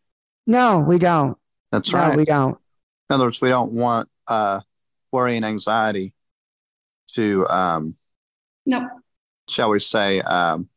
No, 0.47 0.79
we 0.79 0.99
don't. 0.99 1.37
That's 1.73 1.93
no, 1.93 1.99
right. 1.99 2.17
we 2.17 2.25
don't. 2.25 2.57
In 3.11 3.15
other 3.15 3.25
words, 3.25 3.41
we 3.43 3.49
don't 3.49 3.73
want 3.73 4.09
uh, 4.29 4.61
worry 5.11 5.37
and 5.37 5.45
anxiety 5.45 6.15
to, 7.15 7.45
um, 7.49 7.97
No, 8.67 8.89
shall 9.49 9.71
we 9.71 9.81
say, 9.81 10.21
um, 10.21 10.69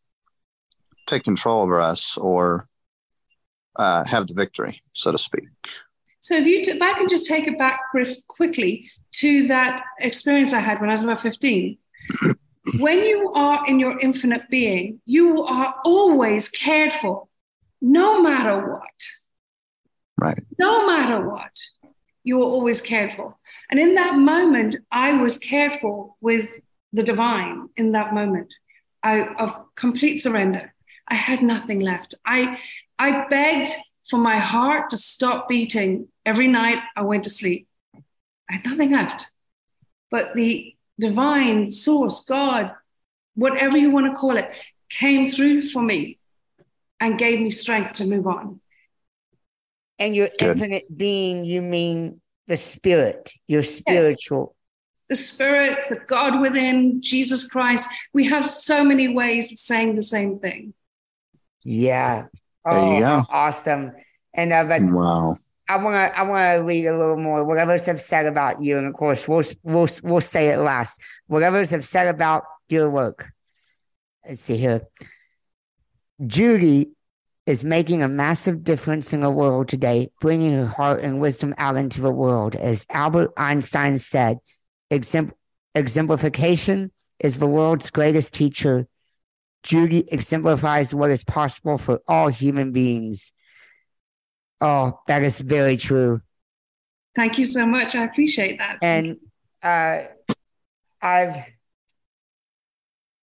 take 1.06 1.26
control 1.26 1.62
over 1.62 1.80
us 1.80 2.18
or 2.18 2.68
uh, 3.76 4.04
have 4.04 4.26
the 4.26 4.34
victory, 4.34 4.82
so 4.94 5.12
to 5.12 5.20
speak. 5.20 5.44
So 6.22 6.38
if 6.38 6.48
you, 6.48 6.64
t- 6.64 6.72
if 6.72 6.82
I 6.82 6.94
can 6.94 7.08
just 7.08 7.28
take 7.28 7.48
it 7.48 7.60
back 7.60 7.80
brief, 7.94 8.18
quickly 8.28 8.90
to 9.18 9.48
that 9.48 9.84
experience 10.00 10.54
I 10.54 10.60
had 10.60 10.82
when 10.82 10.90
I 10.90 10.94
was 10.94 11.04
about 11.04 11.22
15. 11.22 11.78
When 12.80 13.04
you 13.04 13.32
are 13.34 13.66
in 13.68 13.80
your 13.80 14.00
infinite 14.00 14.50
being, 14.50 15.00
you 15.06 15.44
are 15.44 15.76
always 15.86 16.50
cared 16.50 16.94
for, 16.94 17.28
no 17.82 18.22
matter 18.22 18.72
what. 18.72 19.04
Right. 20.20 20.40
No 20.58 20.88
matter 20.88 21.28
what, 21.28 21.52
you 22.24 22.40
are 22.40 22.46
always 22.46 22.82
cared 22.82 23.14
for. 23.14 23.36
And 23.70 23.80
in 23.80 23.96
that 23.96 24.16
moment, 24.16 24.76
I 24.92 25.14
was 25.14 25.38
cared 25.38 25.80
for 25.80 26.16
with 26.22 26.60
the 26.94 27.04
divine 27.04 27.70
in 27.76 27.92
that 27.92 28.14
moment 28.14 28.54
I, 29.04 29.26
of 29.36 29.54
complete 29.76 30.18
surrender. 30.18 30.74
I 31.08 31.16
had 31.16 31.42
nothing 31.44 31.82
left. 31.82 32.16
I, 32.26 32.58
I 32.98 33.28
begged 33.28 33.70
for 34.10 34.18
my 34.18 34.38
heart 34.38 34.90
to 34.92 34.98
stop 34.98 35.48
beating 35.48 36.08
every 36.26 36.48
night 36.48 36.80
I 36.96 37.02
went 37.02 37.24
to 37.26 37.30
sleep. 37.30 37.68
I 38.50 38.54
had 38.54 38.66
nothing 38.66 38.92
left. 38.92 39.28
But 40.10 40.34
the 40.34 40.75
divine 41.00 41.72
source, 41.72 42.26
God, 42.26 42.72
whatever 43.36 43.78
you 43.78 43.92
want 43.92 44.14
to 44.14 44.20
call 44.20 44.38
it, 44.38 44.52
came 44.90 45.26
through 45.26 45.64
for 45.64 45.82
me 45.82 46.20
and 47.00 47.18
gave 47.18 47.40
me 47.40 47.50
strength 47.50 47.94
to 47.94 48.06
move 48.06 48.28
on. 48.28 48.62
And 50.00 50.16
your 50.16 50.30
Good. 50.40 50.52
infinite 50.58 50.86
being, 50.96 51.46
you 51.46 51.62
mean 51.62 52.22
the 52.48 52.58
spirit, 52.58 53.32
your 53.48 53.64
spiritual. 53.64 54.56
The 55.10 55.16
spirit, 55.16 55.84
the 55.90 55.98
God 55.98 56.42
within, 56.42 57.02
Jesus 57.02 57.48
Christ. 57.48 57.88
We 58.14 58.26
have 58.28 58.48
so 58.48 58.84
many 58.84 59.08
ways 59.08 59.52
of 59.52 59.60
saying 59.60 59.96
the 59.96 60.04
same 60.04 60.40
thing. 60.40 60.74
Yeah. 61.64 62.26
There 62.70 62.80
you 62.84 62.96
Oh, 62.96 63.00
go. 63.00 63.26
awesome. 63.30 63.92
And 64.34 64.52
uh, 64.52 64.64
but 64.66 64.82
Wow. 64.84 65.38
I 65.68 65.78
want 65.78 65.96
to 65.96 66.20
I 66.20 66.24
want 66.24 66.58
to 66.58 66.64
read 66.64 66.86
a 66.86 66.98
little 66.98 67.18
more. 67.18 67.44
Whatever's 67.44 67.86
have 67.86 68.00
said 68.00 68.26
about 68.26 68.62
you, 68.62 68.78
and 68.78 68.88
of 68.88 68.94
course 68.94 69.28
we'll 69.28 69.44
we'll 69.64 69.90
we'll 70.04 70.22
say 70.22 70.50
it 70.50 70.58
last. 70.58 71.02
Whatever's 71.28 71.72
have 71.72 71.86
said 71.86 72.08
about 72.08 72.44
your 72.70 72.90
work. 72.90 73.32
Let's 74.28 74.42
see 74.42 74.58
here. 74.58 74.82
Judy 76.26 76.92
is 77.46 77.64
making 77.64 78.02
a 78.02 78.08
massive 78.08 78.64
difference 78.64 79.14
in 79.14 79.22
the 79.22 79.30
world 79.30 79.68
today, 79.68 80.10
bringing 80.20 80.54
her 80.54 80.66
heart 80.66 81.02
and 81.02 81.22
wisdom 81.22 81.54
out 81.58 81.78
into 81.78 82.02
the 82.02 82.12
world. 82.12 82.56
As 82.56 82.86
Albert 82.90 83.34
Einstein 83.38 84.00
said, 84.00 84.40
"Exempl- 84.92 85.34
exemplification 85.74 86.92
is 87.20 87.38
the 87.38 87.48
world's 87.48 87.90
greatest 87.90 88.34
teacher. 88.34 88.88
Judy 89.64 90.06
exemplifies 90.12 90.94
what 90.94 91.10
is 91.10 91.24
possible 91.24 91.78
for 91.78 92.02
all 92.08 92.28
human 92.28 92.72
beings. 92.72 93.32
Oh, 94.62 95.00
that 95.08 95.24
is 95.24 95.40
very 95.40 95.78
true. 95.78 96.22
Thank 97.16 97.38
you 97.38 97.46
so 97.46 97.66
much. 97.66 97.96
I 97.96 98.04
appreciate 98.04 98.58
that. 98.60 98.80
And 98.82 99.18
uh, 99.64 100.04
I've, 101.02 101.36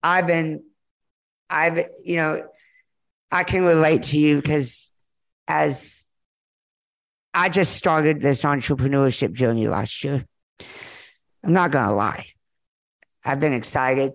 I've 0.03 0.26
been, 0.26 0.64
I've, 1.51 1.85
you 2.05 2.16
know, 2.16 2.49
I 3.30 3.45
can 3.45 3.64
relate 3.64 4.05
to 4.05 4.18
you 4.18 4.41
because 4.41 4.93
as 5.49 6.07
I 7.35 7.49
just 7.49 7.76
started 7.76 8.20
this 8.20 8.43
entrepreneurship 8.43 9.33
journey 9.33 9.68
last 9.68 10.05
year, 10.05 10.26
I'm 11.45 11.53
not 11.53 11.70
gonna 11.70 11.95
lie, 11.95 12.26
I've 13.24 13.41
been 13.41 13.53
excited, 13.53 14.12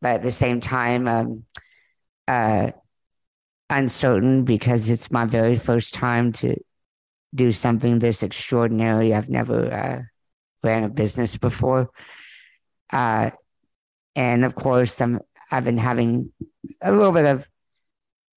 but 0.00 0.16
at 0.16 0.22
the 0.22 0.30
same 0.30 0.60
time, 0.60 1.06
um, 1.06 1.44
uh, 2.26 2.70
uncertain 3.70 4.44
because 4.44 4.90
it's 4.90 5.10
my 5.10 5.24
very 5.24 5.56
first 5.56 5.94
time 5.94 6.32
to 6.32 6.56
do 7.34 7.52
something 7.52 7.98
this 7.98 8.22
extraordinary. 8.22 9.14
I've 9.14 9.28
never 9.28 9.72
uh, 9.72 10.02
ran 10.66 10.84
a 10.84 10.88
business 10.88 11.38
before, 11.38 11.90
uh, 12.92 13.30
and 14.16 14.44
of 14.44 14.54
course, 14.54 15.00
I'm 15.00 15.20
I've 15.50 15.64
been 15.64 15.78
having 15.78 16.32
a 16.82 16.92
little 16.92 17.12
bit 17.12 17.24
of 17.24 17.48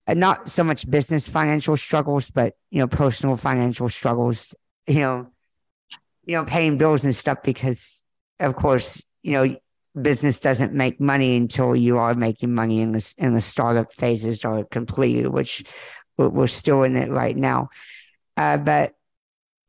uh, 0.08 0.14
not 0.14 0.50
so 0.50 0.64
much 0.64 0.90
business 0.90 1.28
financial 1.28 1.78
struggles, 1.78 2.30
but 2.30 2.54
you 2.70 2.80
know, 2.80 2.88
personal 2.88 3.36
financial 3.36 3.90
struggles. 3.90 4.56
You 4.88 5.00
know, 5.00 5.28
you 6.26 6.36
know, 6.36 6.46
paying 6.46 6.78
bills 6.78 7.04
and 7.04 7.16
stuff 7.16 7.40
because, 7.44 8.04
of 8.40 8.56
course, 8.56 9.02
you 9.22 9.32
know, 9.32 9.56
business 10.00 10.40
doesn't 10.40 10.74
make 10.74 11.00
money 11.00 11.36
until 11.36 11.76
you 11.76 11.98
are 11.98 12.16
making 12.16 12.54
money 12.54 12.82
in 12.82 12.92
the 12.92 13.14
in 13.18 13.34
the 13.34 13.42
startup 13.42 13.94
phases 13.94 14.44
are 14.46 14.64
completed, 14.64 15.28
which 15.28 15.64
we're, 16.18 16.30
we're 16.30 16.48
still 16.48 16.84
in 16.84 16.96
it 16.96 17.10
right 17.10 17.36
now. 17.36 17.70
Uh, 18.36 18.58
but 18.58 18.94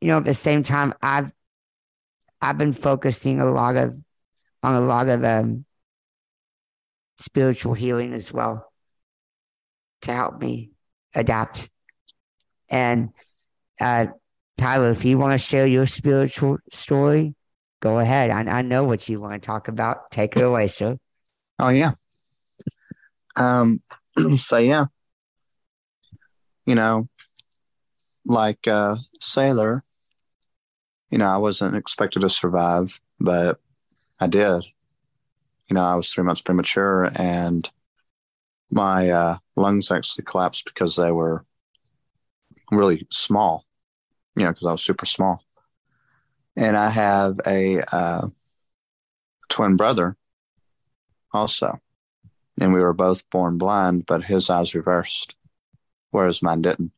you 0.01 0.07
know, 0.07 0.17
at 0.17 0.25
the 0.25 0.33
same 0.33 0.63
time, 0.63 0.93
I've 1.01 1.31
I've 2.41 2.57
been 2.57 2.73
focusing 2.73 3.39
a 3.39 3.51
lot 3.51 3.75
of 3.75 3.95
on 4.63 4.73
a 4.75 4.85
lot 4.85 5.09
of 5.09 5.23
um, 5.23 5.65
spiritual 7.17 7.73
healing 7.73 8.13
as 8.13 8.31
well 8.31 8.71
to 10.01 10.11
help 10.11 10.39
me 10.39 10.71
adapt. 11.13 11.69
And 12.69 13.09
uh, 13.79 14.07
Tyler, 14.57 14.91
if 14.91 15.05
you 15.05 15.17
want 15.17 15.33
to 15.33 15.37
share 15.37 15.67
your 15.67 15.85
spiritual 15.85 16.57
story, 16.71 17.35
go 17.85 17.99
ahead. 17.99 18.31
I, 18.31 18.39
I 18.59 18.61
know 18.63 18.83
what 18.83 19.07
you 19.07 19.21
want 19.21 19.39
to 19.39 19.45
talk 19.45 19.67
about. 19.67 20.09
Take 20.09 20.35
it 20.35 20.41
away, 20.41 20.67
sir. 20.67 20.97
Oh 21.59 21.69
yeah. 21.69 21.91
Um 23.35 23.83
so 24.37 24.57
yeah. 24.57 24.85
You 26.65 26.73
know, 26.73 27.05
like 28.25 28.67
uh 28.67 28.95
Sailor, 29.21 29.83
you 31.11 31.19
know, 31.19 31.27
I 31.27 31.37
wasn't 31.37 31.75
expected 31.75 32.21
to 32.21 32.29
survive, 32.29 32.99
but 33.19 33.59
I 34.19 34.25
did. 34.25 34.65
You 35.69 35.75
know, 35.75 35.85
I 35.85 35.93
was 35.93 36.09
three 36.09 36.23
months 36.23 36.41
premature 36.41 37.11
and 37.15 37.69
my 38.71 39.11
uh 39.11 39.37
lungs 39.55 39.91
actually 39.91 40.25
collapsed 40.25 40.65
because 40.65 40.95
they 40.95 41.11
were 41.11 41.45
really 42.71 43.05
small. 43.11 43.63
You 44.35 44.45
know, 44.45 44.53
because 44.53 44.65
I 44.65 44.71
was 44.71 44.81
super 44.81 45.05
small. 45.05 45.44
And 46.57 46.77
I 46.77 46.89
have 46.89 47.39
a 47.45 47.81
uh 47.93 48.27
twin 49.49 49.75
brother 49.75 50.17
also. 51.33 51.79
And 52.59 52.73
we 52.73 52.79
were 52.79 52.93
both 52.93 53.29
born 53.29 53.57
blind, 53.57 54.05
but 54.05 54.23
his 54.23 54.49
eyes 54.49 54.73
reversed, 54.73 55.35
whereas 56.11 56.41
mine 56.41 56.61
didn't. 56.61 56.93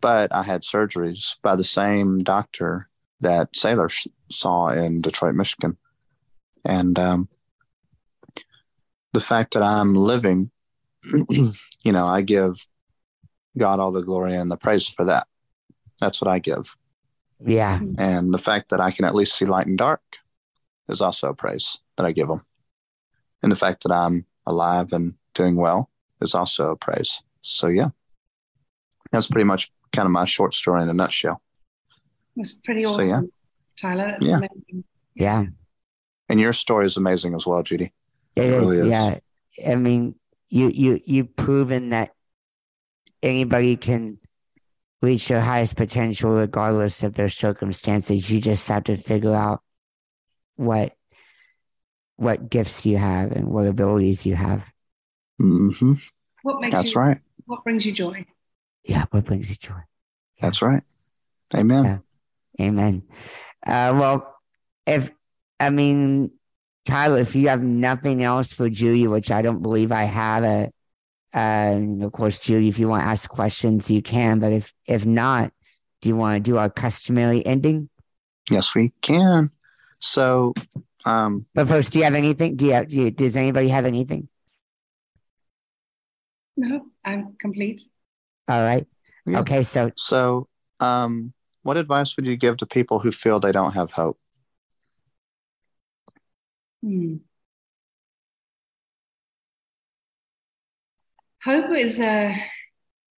But 0.00 0.34
I 0.34 0.42
had 0.42 0.62
surgeries 0.62 1.36
by 1.42 1.54
the 1.54 1.64
same 1.64 2.22
doctor 2.22 2.88
that 3.20 3.54
Sailor 3.54 3.90
saw 4.30 4.68
in 4.68 5.00
Detroit, 5.00 5.34
Michigan. 5.34 5.76
And 6.64 6.98
um, 6.98 7.28
the 9.12 9.20
fact 9.20 9.54
that 9.54 9.62
I'm 9.62 9.94
living, 9.94 10.50
you 11.04 11.92
know, 11.92 12.06
I 12.06 12.22
give 12.22 12.66
God 13.56 13.80
all 13.80 13.92
the 13.92 14.02
glory 14.02 14.34
and 14.34 14.50
the 14.50 14.56
praise 14.56 14.88
for 14.88 15.04
that. 15.04 15.26
That's 16.00 16.20
what 16.20 16.30
I 16.30 16.38
give. 16.38 16.76
Yeah. 17.44 17.80
And 17.98 18.32
the 18.32 18.38
fact 18.38 18.70
that 18.70 18.80
I 18.80 18.90
can 18.90 19.04
at 19.04 19.14
least 19.14 19.36
see 19.36 19.44
light 19.46 19.66
and 19.66 19.78
dark 19.78 20.02
is 20.88 21.00
also 21.00 21.28
a 21.30 21.34
praise 21.34 21.76
that 21.96 22.06
I 22.06 22.12
give 22.12 22.28
him. 22.28 22.42
And 23.42 23.50
the 23.50 23.56
fact 23.56 23.82
that 23.82 23.92
I'm 23.92 24.26
alive 24.46 24.92
and 24.92 25.14
doing 25.34 25.56
well 25.56 25.90
is 26.20 26.34
also 26.34 26.70
a 26.70 26.76
praise. 26.76 27.22
So, 27.42 27.68
yeah, 27.68 27.88
that's 29.10 29.26
pretty 29.26 29.44
much 29.44 29.72
kind 29.92 30.06
of 30.06 30.12
my 30.12 30.24
short 30.24 30.54
story 30.54 30.82
in 30.82 30.88
a 30.88 30.94
nutshell. 30.94 31.40
It's 32.36 32.52
pretty 32.52 32.84
So, 32.84 32.90
awesome, 32.90 33.08
yeah. 33.08 33.20
Tyler. 33.76 34.06
That's 34.08 34.26
Yeah. 34.28 34.36
amazing. 34.36 34.84
Yeah. 35.14 35.44
And 36.28 36.40
your 36.40 36.52
story 36.52 36.86
is 36.86 36.96
amazing 36.96 37.34
as 37.34 37.46
well, 37.46 37.62
Judy. 37.62 37.92
It 38.36 38.44
It 38.44 38.50
is, 38.50 38.60
really 38.64 38.78
is. 38.78 38.86
yeah. 38.86 39.18
I 39.68 39.74
mean, 39.74 40.14
you 40.48 40.68
you 40.68 41.00
you've 41.04 41.36
proven 41.36 41.90
that 41.90 42.14
anybody 43.22 43.76
can 43.76 44.18
reach 45.02 45.28
their 45.28 45.40
highest 45.40 45.76
potential 45.76 46.30
regardless 46.30 47.02
of 47.02 47.14
their 47.14 47.28
circumstances. 47.28 48.30
You 48.30 48.40
just 48.40 48.66
have 48.68 48.84
to 48.84 48.96
figure 48.96 49.34
out 49.34 49.60
what 50.56 50.94
what 52.16 52.48
gifts 52.48 52.86
you 52.86 52.96
have 52.96 53.32
and 53.32 53.48
what 53.48 53.66
abilities 53.66 54.24
you 54.24 54.36
have. 54.36 54.72
hmm 55.38 55.94
What 56.42 56.60
makes 56.60 56.72
That's 56.72 56.94
you? 56.94 57.00
right. 57.00 57.18
What 57.46 57.64
brings 57.64 57.84
you 57.84 57.92
joy? 57.92 58.24
Yeah, 58.84 59.06
what 59.10 59.24
brings 59.24 59.50
you 59.50 59.56
joy? 59.56 59.80
That's 60.40 60.62
right. 60.62 60.82
Amen. 61.54 61.84
Yeah. 61.84 62.66
Amen. 62.66 63.02
Uh, 63.66 63.94
well, 63.96 64.36
if 64.86 65.10
I 65.58 65.70
mean, 65.70 66.32
Tyler, 66.86 67.18
if 67.18 67.34
you 67.34 67.48
have 67.48 67.62
nothing 67.62 68.22
else 68.22 68.52
for 68.52 68.68
Julie, 68.68 69.06
which 69.06 69.30
I 69.30 69.42
don't 69.42 69.62
believe 69.62 69.92
I 69.92 70.04
have, 70.04 70.44
a, 70.44 70.70
uh, 71.34 71.80
of 72.02 72.12
course, 72.12 72.38
Julie, 72.38 72.68
if 72.68 72.78
you 72.78 72.88
want 72.88 73.02
to 73.02 73.08
ask 73.08 73.28
questions, 73.28 73.90
you 73.90 74.02
can. 74.02 74.38
But 74.38 74.52
if 74.52 74.72
if 74.86 75.06
not, 75.06 75.52
do 76.00 76.08
you 76.08 76.16
want 76.16 76.44
to 76.44 76.50
do 76.50 76.58
our 76.58 76.68
customary 76.68 77.44
ending? 77.46 77.88
Yes, 78.50 78.74
we 78.74 78.92
can. 79.00 79.50
So, 80.00 80.52
um, 81.06 81.46
but 81.54 81.68
first, 81.68 81.92
do 81.92 81.98
you 81.98 82.04
have 82.04 82.14
anything? 82.14 82.56
Do 82.56 82.66
you, 82.66 82.72
have, 82.72 82.88
do 82.88 83.02
you 83.02 83.10
does 83.10 83.36
anybody 83.36 83.68
have 83.68 83.86
anything? 83.86 84.28
No, 86.56 86.86
I'm 87.04 87.36
complete. 87.40 87.82
All 88.48 88.62
right. 88.62 88.86
Yeah. 89.24 89.40
Okay. 89.40 89.62
So, 89.62 89.90
so, 89.96 90.48
um, 90.80 91.32
what 91.62 91.76
advice 91.76 92.16
would 92.16 92.26
you 92.26 92.36
give 92.36 92.58
to 92.58 92.66
people 92.66 92.98
who 92.98 93.12
feel 93.12 93.40
they 93.40 93.52
don't 93.52 93.72
have 93.72 93.92
hope? 93.92 94.18
Hmm. 96.82 97.16
Hope 101.44 101.70
is 101.70 101.98
a 102.00 102.36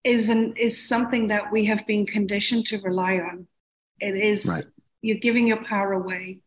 is 0.04 0.30
an 0.30 0.56
is 0.58 0.88
something 0.88 1.28
that 1.28 1.52
we 1.52 1.66
have 1.66 1.86
been 1.86 2.06
conditioned 2.06 2.66
to 2.68 2.82
rely 2.82 3.20
on. 3.20 3.48
It 4.00 4.16
is 4.16 4.48
right. 4.48 4.64
you're 5.02 5.18
giving 5.18 5.48
your 5.48 5.64
power 5.64 5.94
away. 5.94 6.40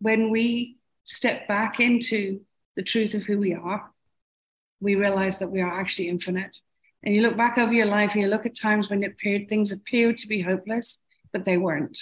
When 0.00 0.30
we 0.30 0.78
step 1.04 1.48
back 1.48 1.80
into 1.80 2.42
the 2.76 2.82
truth 2.82 3.14
of 3.14 3.24
who 3.24 3.38
we 3.38 3.54
are, 3.54 3.90
we 4.80 4.94
realize 4.94 5.38
that 5.38 5.50
we 5.50 5.60
are 5.60 5.80
actually 5.80 6.08
infinite. 6.08 6.58
And 7.02 7.14
you 7.14 7.22
look 7.22 7.36
back 7.36 7.58
over 7.58 7.72
your 7.72 7.86
life 7.86 8.12
and 8.12 8.22
you 8.22 8.28
look 8.28 8.46
at 8.46 8.56
times 8.56 8.90
when 8.90 9.02
it 9.02 9.12
appeared 9.12 9.48
things 9.48 9.72
appeared 9.72 10.16
to 10.18 10.28
be 10.28 10.42
hopeless, 10.42 11.04
but 11.32 11.44
they 11.44 11.56
weren't. 11.56 11.98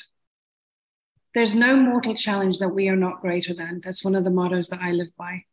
There's 1.35 1.55
no 1.55 1.77
mortal 1.77 2.14
challenge 2.14 2.59
that 2.59 2.70
we 2.70 2.89
are 2.89 2.97
not 2.97 3.20
greater 3.20 3.55
than. 3.55 3.83
That's 3.85 4.05
one 4.05 4.14
of 4.14 4.24
the 4.24 4.31
mottos 4.31 4.68
that 4.68 4.81
I 4.81 4.93
live 4.93 5.14
by. 5.18 5.45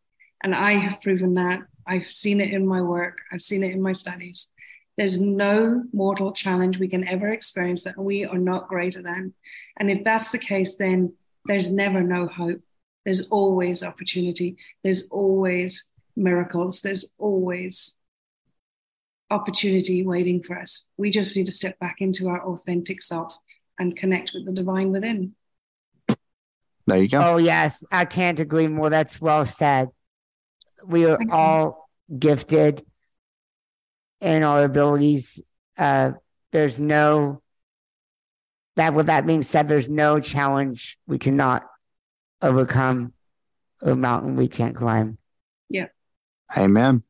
And 0.41 0.55
I 0.55 0.73
have 0.73 1.01
proven 1.01 1.35
that. 1.35 1.59
I've 1.85 2.05
seen 2.07 2.41
it 2.41 2.53
in 2.53 2.65
my 2.65 2.81
work, 2.81 3.19
I've 3.31 3.41
seen 3.41 3.63
it 3.63 3.71
in 3.71 3.81
my 3.81 3.91
studies. 3.91 4.51
There's 4.97 5.19
no 5.19 5.83
mortal 5.91 6.31
challenge 6.31 6.77
we 6.77 6.87
can 6.87 7.07
ever 7.07 7.29
experience 7.29 7.83
that 7.83 7.97
we 7.97 8.25
are 8.25 8.37
not 8.37 8.67
greater 8.67 9.01
than. 9.01 9.33
And 9.79 9.89
if 9.89 10.03
that's 10.03 10.31
the 10.31 10.37
case, 10.37 10.75
then 10.75 11.13
there's 11.45 11.73
never 11.73 12.01
no 12.03 12.27
hope. 12.27 12.61
There's 13.03 13.27
always 13.29 13.83
opportunity. 13.83 14.57
There's 14.83 15.07
always 15.09 15.91
miracles. 16.15 16.81
There's 16.81 17.13
always 17.17 17.97
opportunity 19.31 20.05
waiting 20.05 20.43
for 20.43 20.59
us. 20.59 20.87
We 20.95 21.09
just 21.09 21.35
need 21.35 21.47
to 21.47 21.51
step 21.51 21.79
back 21.79 21.95
into 21.99 22.29
our 22.29 22.45
authentic 22.45 23.01
self 23.01 23.35
and 23.79 23.95
connect 23.95 24.31
with 24.33 24.45
the 24.45 24.53
divine 24.53 24.91
within. 24.91 25.33
There 26.85 27.01
you 27.01 27.07
go. 27.07 27.21
Oh, 27.21 27.37
yes. 27.37 27.83
I 27.91 28.05
can't 28.05 28.39
agree 28.39 28.67
more. 28.67 28.89
That's 28.89 29.19
well 29.19 29.45
said. 29.45 29.89
We 30.85 31.05
are 31.05 31.17
all 31.31 31.89
gifted 32.17 32.83
in 34.21 34.43
our 34.43 34.63
abilities. 34.63 35.41
Uh, 35.77 36.11
there's 36.51 36.79
no, 36.79 37.41
that 38.75 38.93
with 38.93 39.07
that 39.07 39.25
being 39.25 39.43
said, 39.43 39.67
there's 39.67 39.89
no 39.89 40.19
challenge 40.19 40.97
we 41.07 41.17
cannot 41.17 41.63
overcome 42.41 43.13
or 43.81 43.95
mountain 43.95 44.35
we 44.35 44.47
can't 44.47 44.75
climb. 44.75 45.17
Yeah. 45.69 45.87
Amen. 46.55 47.03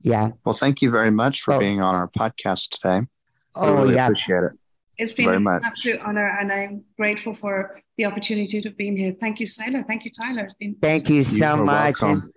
Yeah. 0.00 0.30
Well, 0.44 0.54
thank 0.54 0.82
you 0.82 0.90
very 0.90 1.10
much 1.10 1.42
for 1.42 1.54
oh. 1.54 1.58
being 1.58 1.80
on 1.80 1.94
our 1.94 2.08
podcast 2.08 2.70
today. 2.70 3.06
Oh, 3.54 3.74
I 3.74 3.80
really 3.80 3.94
yeah. 3.94 4.06
appreciate 4.06 4.44
it. 4.44 4.52
It's 4.98 5.12
been 5.12 5.26
Very 5.26 5.36
an 5.36 5.42
much. 5.42 5.62
absolute 5.64 6.00
honor, 6.00 6.26
and 6.40 6.50
I'm 6.50 6.84
grateful 6.96 7.34
for 7.34 7.78
the 7.98 8.06
opportunity 8.06 8.60
to 8.60 8.70
be 8.70 8.96
here. 8.96 9.14
Thank 9.20 9.40
you, 9.40 9.46
Sailor. 9.46 9.84
Thank 9.86 10.04
you, 10.04 10.10
Tyler. 10.10 10.48
Thank 10.80 11.10
you 11.10 11.22
so 11.22 11.56
much. 11.56 11.96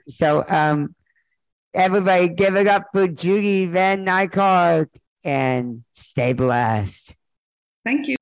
so, 0.09 0.43
um, 0.47 0.93
everybody, 1.73 2.27
give 2.29 2.55
it 2.55 2.67
up 2.67 2.87
for 2.91 3.07
Judy 3.07 3.65
Van 3.65 4.05
Niekerk 4.05 4.87
and 5.23 5.83
stay 5.95 6.33
blessed. 6.33 7.15
Thank 7.85 8.07
you. 8.07 8.15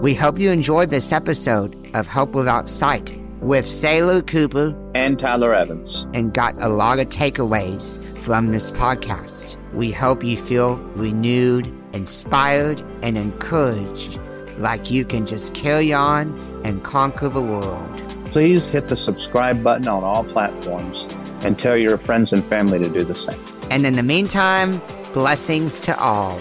We 0.00 0.14
hope 0.14 0.38
you 0.38 0.50
enjoyed 0.50 0.90
this 0.90 1.12
episode 1.12 1.90
of 1.94 2.06
Hope 2.06 2.30
Without 2.30 2.68
Sight 2.70 3.18
with 3.40 3.66
Sailor 3.68 4.22
Cooper 4.22 4.74
and 4.94 5.18
Tyler 5.18 5.54
Evans 5.54 6.06
and 6.14 6.32
got 6.32 6.60
a 6.60 6.68
lot 6.68 6.98
of 6.98 7.08
takeaways 7.08 8.02
from 8.18 8.50
this 8.52 8.70
podcast. 8.70 9.49
We 9.72 9.92
hope 9.92 10.24
you 10.24 10.36
feel 10.36 10.76
renewed, 10.94 11.72
inspired, 11.92 12.80
and 13.02 13.16
encouraged 13.16 14.18
like 14.58 14.90
you 14.90 15.04
can 15.04 15.26
just 15.26 15.54
carry 15.54 15.92
on 15.92 16.38
and 16.64 16.82
conquer 16.82 17.28
the 17.28 17.40
world. 17.40 18.02
Please 18.26 18.68
hit 18.68 18.88
the 18.88 18.96
subscribe 18.96 19.62
button 19.62 19.88
on 19.88 20.04
all 20.04 20.24
platforms 20.24 21.06
and 21.42 21.58
tell 21.58 21.76
your 21.76 21.98
friends 21.98 22.32
and 22.32 22.44
family 22.44 22.78
to 22.78 22.88
do 22.88 23.04
the 23.04 23.14
same. 23.14 23.40
And 23.70 23.86
in 23.86 23.96
the 23.96 24.02
meantime, 24.02 24.80
blessings 25.14 25.80
to 25.80 25.98
all. 25.98 26.38